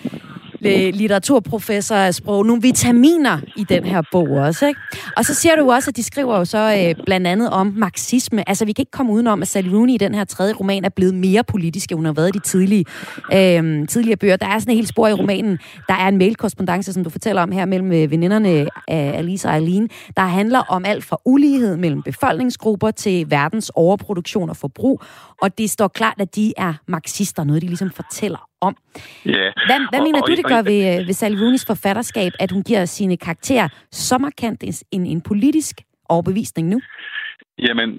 litteraturprofessor 0.94 1.96
af 1.96 2.14
sprog, 2.14 2.46
nogle 2.46 2.62
vitaminer 2.62 3.40
i 3.58 3.64
den 3.64 3.84
her 3.84 4.02
bog 4.12 4.30
også. 4.30 4.68
Ikke? 4.68 4.80
Og 5.18 5.26
så 5.26 5.34
siger 5.34 5.56
du 5.56 5.72
også, 5.72 5.90
at 5.90 5.98
de 5.98 6.04
skriver 6.04 6.38
jo 6.38 6.46
så 6.46 6.86
øh, 6.98 7.06
blandt 7.06 7.28
andet 7.28 7.50
om 7.50 7.74
marxisme. 7.76 8.50
Altså, 8.50 8.66
vi 8.66 8.72
kan 8.72 8.82
ikke 8.82 8.92
komme 8.92 9.12
udenom, 9.14 9.42
at 9.42 9.48
Sally 9.48 9.70
Rooney 9.70 9.94
i 9.94 9.98
den 9.98 10.16
her 10.16 10.24
tredje 10.24 10.54
roman 10.54 10.86
er 10.86 10.90
blevet 10.90 11.14
mere 11.14 11.44
politisk, 11.44 11.92
end 11.92 11.98
hun 11.98 12.06
har 12.06 12.14
været 12.14 12.36
i 12.36 12.40
de 12.40 12.40
tidlige, 12.40 12.86
øh, 13.34 13.88
tidligere 13.88 14.18
bøger. 14.18 14.36
Der 14.36 14.48
er 14.48 14.60
sådan 14.60 14.72
et 14.72 14.78
helt 14.78 14.88
spor 14.88 15.08
i 15.08 15.14
romanen. 15.14 15.60
Der 15.88 15.94
er 15.94 16.08
en 16.08 16.18
mailkorrespondence, 16.18 16.94
som 16.94 17.04
du 17.04 17.10
fortæller 17.10 17.42
om 17.42 17.52
her, 17.52 17.66
mellem 17.66 17.92
øh, 17.92 18.12
veninderne 18.12 18.68
af 18.88 19.12
Alice 19.18 19.48
og 19.48 19.56
Eileen, 19.56 19.90
der 20.18 20.24
handler 20.24 20.60
om 20.60 20.86
alt 20.86 21.04
fra 21.04 21.18
ulighed 21.26 21.78
mellem 21.78 22.02
befolkningsgrupper 22.04 22.92
til 22.92 23.32
verdens 23.32 23.72
overproduktion 23.76 24.50
og 24.50 24.58
forbrug. 24.58 25.02
Og 25.42 25.58
det 25.58 25.70
står 25.70 25.88
klart, 25.88 26.22
at 26.22 26.36
de 26.36 26.54
er 26.58 26.74
marxister, 26.88 27.44
noget 27.44 27.62
de 27.62 27.68
ligesom 27.68 27.92
fortæller 27.92 28.48
om. 28.62 28.76
Ja. 29.26 29.32
Hvad, 29.68 29.80
hvad 29.90 30.00
og, 30.00 30.06
mener 30.06 30.22
du, 30.22 30.36
det 30.36 30.46
gør 30.46 30.62
ved, 30.62 30.82
øh, 30.92 31.08
ved 31.08 31.16
Rooney's 31.42 31.66
forfatterskab, 31.68 32.32
at 32.40 32.52
hun 32.52 32.64
giver 32.64 32.86
sine 32.86 33.18
karakterer 33.18 33.68
så 33.92 34.18
markant 34.18 34.64
en, 34.92 35.06
en 35.06 35.22
politisk 35.22 35.76
overbevisning 36.10 36.68
nu? 36.68 36.82
Jamen, 37.68 37.90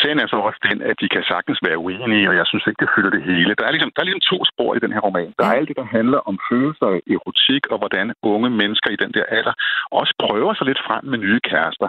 sagen 0.00 0.18
er 0.18 0.26
så 0.28 0.36
også 0.48 0.60
den, 0.68 0.78
at 0.90 0.96
de 1.02 1.08
kan 1.14 1.24
sagtens 1.32 1.58
være 1.66 1.78
uenige, 1.78 2.28
og 2.30 2.34
jeg 2.40 2.46
synes 2.46 2.64
ikke, 2.66 2.82
det 2.84 2.94
fylder 2.94 3.12
det 3.16 3.22
hele. 3.30 3.54
Der 3.58 3.64
er 3.66 3.72
ligesom, 3.74 3.92
der 3.94 4.00
er 4.02 4.08
ligesom 4.08 4.28
to 4.32 4.38
spor 4.50 4.70
i 4.74 4.82
den 4.84 4.92
her 4.94 5.02
roman. 5.08 5.34
Der 5.38 5.44
er 5.46 5.54
alt 5.58 5.68
det, 5.68 5.76
der 5.82 5.92
handler 5.98 6.20
om 6.30 6.36
følelser, 6.50 6.88
erotik, 7.14 7.62
og 7.72 7.78
hvordan 7.78 8.06
unge 8.32 8.50
mennesker 8.60 8.90
i 8.90 9.00
den 9.02 9.12
der 9.16 9.24
alder 9.38 9.54
også 10.00 10.12
prøver 10.24 10.54
sig 10.54 10.66
lidt 10.66 10.82
frem 10.86 11.04
med 11.10 11.18
nye 11.18 11.40
kærester. 11.50 11.88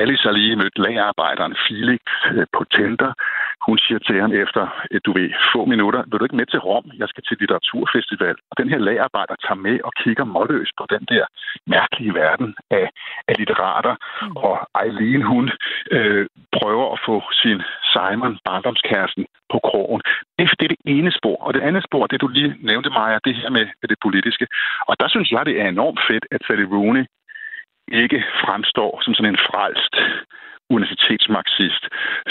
Alice 0.00 0.24
har 0.26 0.34
lige 0.38 0.56
mødt 0.56 0.78
lagerarbejderen 0.84 1.54
Felix 1.64 2.02
øh, 2.34 2.46
på 2.56 2.62
Tinder. 2.74 3.12
Hun 3.66 3.78
siger 3.78 3.98
til 3.98 4.20
ham 4.20 4.32
efter, 4.32 4.62
at 4.94 5.00
du 5.06 5.12
ved, 5.12 5.30
få 5.52 5.64
minutter, 5.64 6.02
vil 6.06 6.18
du 6.18 6.24
ikke 6.24 6.40
med 6.40 6.46
til 6.46 6.58
Rom? 6.58 6.86
Jeg 6.98 7.08
skal 7.08 7.24
til 7.24 7.36
litteraturfestival. 7.40 8.36
Og 8.50 8.54
den 8.60 8.68
her 8.72 8.78
lagerarbejder 8.78 9.34
tager 9.44 9.62
med 9.66 9.76
og 9.84 9.92
kigger 10.02 10.24
målløst 10.24 10.72
på 10.78 10.86
den 10.94 11.04
der 11.12 11.24
mærkelige 11.66 12.14
verden 12.14 12.54
af, 12.70 12.86
af 13.28 13.34
litterater. 13.38 13.94
Mm. 14.22 14.36
Og 14.36 14.54
Eileen, 14.84 15.22
hun 15.22 15.50
øh, 15.90 16.26
prøver 16.58 16.86
at 16.92 17.00
få 17.06 17.22
sin 17.32 17.62
Simon, 17.92 18.38
barndomskæresten, 18.44 19.26
på 19.52 19.58
krogen. 19.68 20.00
Det, 20.38 20.44
det 20.58 20.64
er 20.64 20.74
det 20.74 20.82
ene 20.96 21.12
spor. 21.18 21.36
Og 21.46 21.54
det 21.54 21.60
andet 21.68 21.82
spor, 21.88 22.06
det 22.06 22.20
du 22.20 22.28
lige 22.28 22.56
nævnte, 22.60 22.90
Maja, 22.90 23.18
det 23.24 23.34
her 23.36 23.50
med, 23.50 23.66
med 23.80 23.88
det 23.88 23.98
politiske. 24.02 24.46
Og 24.88 24.94
der 25.00 25.08
synes 25.08 25.30
jeg, 25.30 25.46
det 25.46 25.60
er 25.60 25.68
enormt 25.68 26.00
fedt, 26.08 26.24
at 26.30 26.40
Sally 26.46 26.66
Rooney 26.74 27.04
ikke 27.92 28.24
fremstår 28.44 29.00
som 29.04 29.14
sådan 29.14 29.32
en 29.34 29.44
frelst 29.48 29.94
universitetsmarxist, 30.70 31.84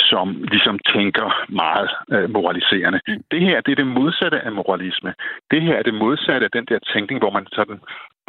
som 0.09 0.25
ligesom 0.53 0.79
tænker 0.93 1.27
meget 1.49 1.89
øh, 2.13 2.29
moraliserende. 2.29 2.99
Mm. 3.07 3.23
Det 3.31 3.41
her, 3.41 3.61
det 3.61 3.71
er 3.71 3.75
det 3.75 3.87
modsatte 3.99 4.39
af 4.41 4.51
moralisme. 4.51 5.13
Det 5.51 5.61
her 5.61 5.75
er 5.75 5.83
det 5.83 5.93
modsatte 5.93 6.45
af 6.45 6.51
den 6.51 6.65
der 6.65 6.79
tænkning, 6.93 7.19
hvor 7.21 7.31
man 7.37 7.47
sådan 7.57 7.79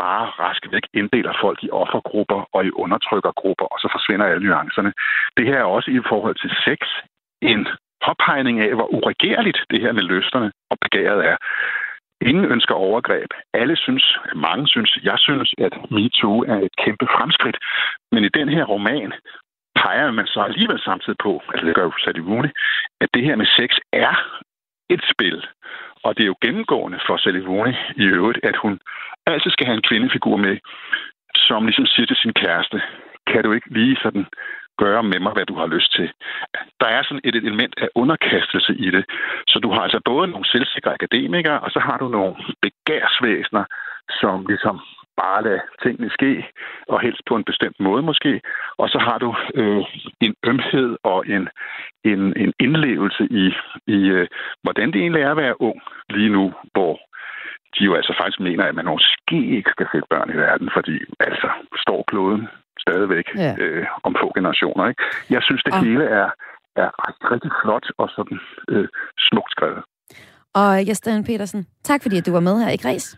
bare 0.05 0.27
rask 0.43 0.63
væk 0.73 0.87
inddeler 0.95 1.33
folk 1.45 1.59
i 1.63 1.71
offergrupper 1.83 2.41
og 2.55 2.61
i 2.67 2.71
undertrykkergrupper, 2.71 3.67
og 3.73 3.79
så 3.83 3.89
forsvinder 3.97 4.27
alle 4.27 4.47
nuancerne. 4.47 4.93
Det 5.37 5.45
her 5.47 5.59
er 5.59 5.75
også 5.77 5.91
i 5.91 6.01
forhold 6.11 6.37
til 6.43 6.51
sex 6.67 6.79
en 7.43 7.67
påpegning 8.07 8.57
af, 8.67 8.73
hvor 8.75 8.89
uregerligt 8.99 9.61
det 9.71 9.81
her 9.81 9.93
med 9.93 10.03
løsterne 10.03 10.53
og 10.71 10.77
begæret 10.85 11.21
er. 11.33 11.37
Ingen 12.31 12.45
ønsker 12.45 12.75
overgreb. 12.75 13.31
Alle 13.55 13.77
synes, 13.77 14.19
mange 14.35 14.69
synes, 14.69 14.99
jeg 15.03 15.19
synes, 15.19 15.55
at 15.59 15.75
MeToo 15.91 16.39
er 16.53 16.59
et 16.67 16.75
kæmpe 16.85 17.07
fremskridt. 17.17 17.59
Men 18.13 18.25
i 18.25 18.29
den 18.39 18.49
her 18.49 18.65
roman 18.65 19.13
peger 19.83 20.11
man 20.11 20.27
så 20.27 20.41
alligevel 20.41 20.81
samtidig 20.81 21.19
på, 21.23 21.43
altså 21.53 21.67
det 21.67 21.75
gør 21.75 21.83
jo 21.83 21.93
Sadie 22.05 22.23
muligt, 22.23 22.55
at 23.01 23.09
det 23.15 23.23
her 23.25 23.37
med 23.37 23.47
sex 23.59 23.71
er 23.93 24.15
et 24.95 25.03
spil. 25.13 25.47
Og 26.05 26.17
det 26.17 26.23
er 26.23 26.33
jo 26.33 26.43
gennemgående 26.45 26.99
for 27.07 27.17
Sally 27.17 27.43
Rooney 27.51 27.75
i 27.97 28.05
øvrigt, 28.17 28.41
at 28.43 28.57
hun 28.57 28.81
altid 29.27 29.51
skal 29.51 29.67
have 29.67 29.77
en 29.77 29.89
kvindefigur 29.89 30.37
med, 30.37 30.57
som 31.35 31.67
ligesom 31.67 31.87
siger 31.87 32.07
til 32.07 32.17
sin 32.17 32.33
kæreste, 32.33 32.83
kan 33.27 33.45
du 33.45 33.53
ikke 33.53 33.73
lige 33.79 33.97
sådan 34.03 34.27
gøre 34.83 35.03
med 35.03 35.21
mig, 35.21 35.33
hvad 35.33 35.47
du 35.47 35.55
har 35.61 35.67
lyst 35.67 35.91
til. 35.97 36.09
Der 36.81 36.89
er 36.97 37.03
sådan 37.03 37.27
et 37.29 37.35
element 37.35 37.75
af 37.85 37.89
underkastelse 37.95 38.73
i 38.87 38.91
det. 38.91 39.05
Så 39.49 39.59
du 39.65 39.71
har 39.75 39.83
altså 39.87 40.01
både 40.05 40.29
nogle 40.29 40.47
selvsikre 40.55 40.95
akademikere, 40.99 41.61
og 41.61 41.71
så 41.71 41.81
har 41.87 41.97
du 41.99 42.09
nogle 42.09 42.35
begærsvæsener, 42.65 43.65
som 44.21 44.47
ligesom 44.47 44.77
bare 45.23 45.43
lade 45.47 45.63
tingene 45.83 46.11
ske, 46.19 46.33
og 46.93 47.01
helst 47.01 47.23
på 47.29 47.35
en 47.37 47.49
bestemt 47.51 47.79
måde 47.81 48.03
måske. 48.03 48.33
Og 48.79 48.89
så 48.89 48.99
har 49.07 49.19
du 49.25 49.31
øh, 49.61 49.85
en 50.27 50.35
ømhed 50.51 50.91
og 51.13 51.19
en, 51.35 51.45
en, 52.05 52.23
en 52.45 52.53
indlevelse 52.61 53.25
i, 53.43 53.47
i 53.97 53.99
øh, 54.17 54.27
hvordan 54.63 54.89
det 54.93 55.01
egentlig 55.01 55.23
er 55.23 55.31
at 55.31 55.43
være 55.45 55.61
ung 55.61 55.79
lige 56.17 56.33
nu, 56.37 56.45
hvor 56.73 56.95
de 57.75 57.85
jo 57.85 57.95
altså 57.95 58.15
faktisk 58.21 58.41
mener, 58.41 58.65
at 58.65 58.75
man 58.75 58.85
måske 58.95 59.39
ikke 59.57 59.71
skal 59.71 59.87
sætte 59.93 60.07
børn 60.11 60.31
i 60.31 60.37
verden, 60.47 60.71
fordi 60.77 60.97
altså 61.21 61.49
står 61.85 62.05
kloden 62.11 62.49
stadigvæk 62.85 63.27
ja. 63.37 63.55
øh, 63.59 63.87
om 64.03 64.17
få 64.21 64.33
generationer. 64.39 64.89
Ikke? 64.89 65.03
Jeg 65.31 65.43
synes, 65.43 65.63
det 65.63 65.75
og... 65.75 65.85
hele 65.85 66.05
er, 66.05 66.29
er 66.83 66.91
rigtig, 67.07 67.31
rigtig 67.35 67.53
flot 67.63 67.87
og 67.99 68.09
sådan 68.17 68.39
øh, 68.69 68.89
smukt 69.29 69.51
skrevet. 69.57 69.83
Og 70.55 70.89
Jesper 70.89 71.23
Petersen, 71.27 71.67
tak 71.85 72.03
fordi 72.03 72.21
du 72.21 72.33
var 72.33 72.41
med 72.41 72.57
her 72.65 72.71
i 72.71 72.81
Græs. 72.85 73.17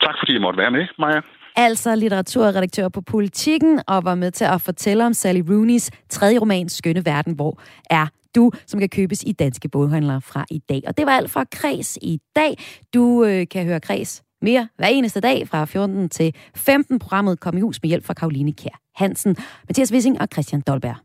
Tak 0.00 0.14
fordi 0.20 0.32
jeg 0.32 0.40
måtte 0.40 0.58
være 0.58 0.70
med, 0.70 0.86
Maja. 0.98 1.20
Altså 1.56 1.94
litteraturredaktør 1.94 2.88
på 2.88 3.00
Politiken, 3.00 3.80
og 3.86 4.04
var 4.04 4.14
med 4.14 4.30
til 4.30 4.44
at 4.44 4.60
fortælle 4.60 5.06
om 5.06 5.12
Sally 5.12 5.40
Rooney's 5.40 5.88
tredje 6.08 6.38
roman, 6.38 6.68
Skønne 6.68 7.06
Verden, 7.06 7.34
hvor 7.34 7.60
er 7.90 8.06
du, 8.34 8.50
som 8.66 8.80
kan 8.80 8.88
købes 8.88 9.22
i 9.26 9.32
danske 9.32 9.68
boghandlere 9.68 10.20
fra 10.20 10.44
i 10.50 10.58
dag. 10.58 10.82
Og 10.86 10.96
det 10.96 11.06
var 11.06 11.12
alt 11.12 11.30
fra 11.30 11.44
Kres 11.52 11.98
i 12.02 12.20
dag. 12.36 12.56
Du 12.94 13.24
øh, 13.24 13.46
kan 13.50 13.64
høre 13.64 13.80
Kres 13.80 14.22
mere 14.42 14.68
hver 14.76 14.86
eneste 14.86 15.20
dag 15.20 15.48
fra 15.48 15.64
14 15.64 16.08
til 16.08 16.34
15. 16.56 16.98
Programmet 16.98 17.40
Kom 17.40 17.56
i 17.56 17.60
hus 17.60 17.82
med 17.82 17.88
hjælp 17.88 18.04
fra 18.04 18.14
Karoline 18.14 18.52
Kær 18.52 18.80
Hansen, 18.94 19.36
Mathias 19.68 19.92
Wissing 19.92 20.20
og 20.20 20.28
Christian 20.32 20.60
Dolberg. 20.60 20.96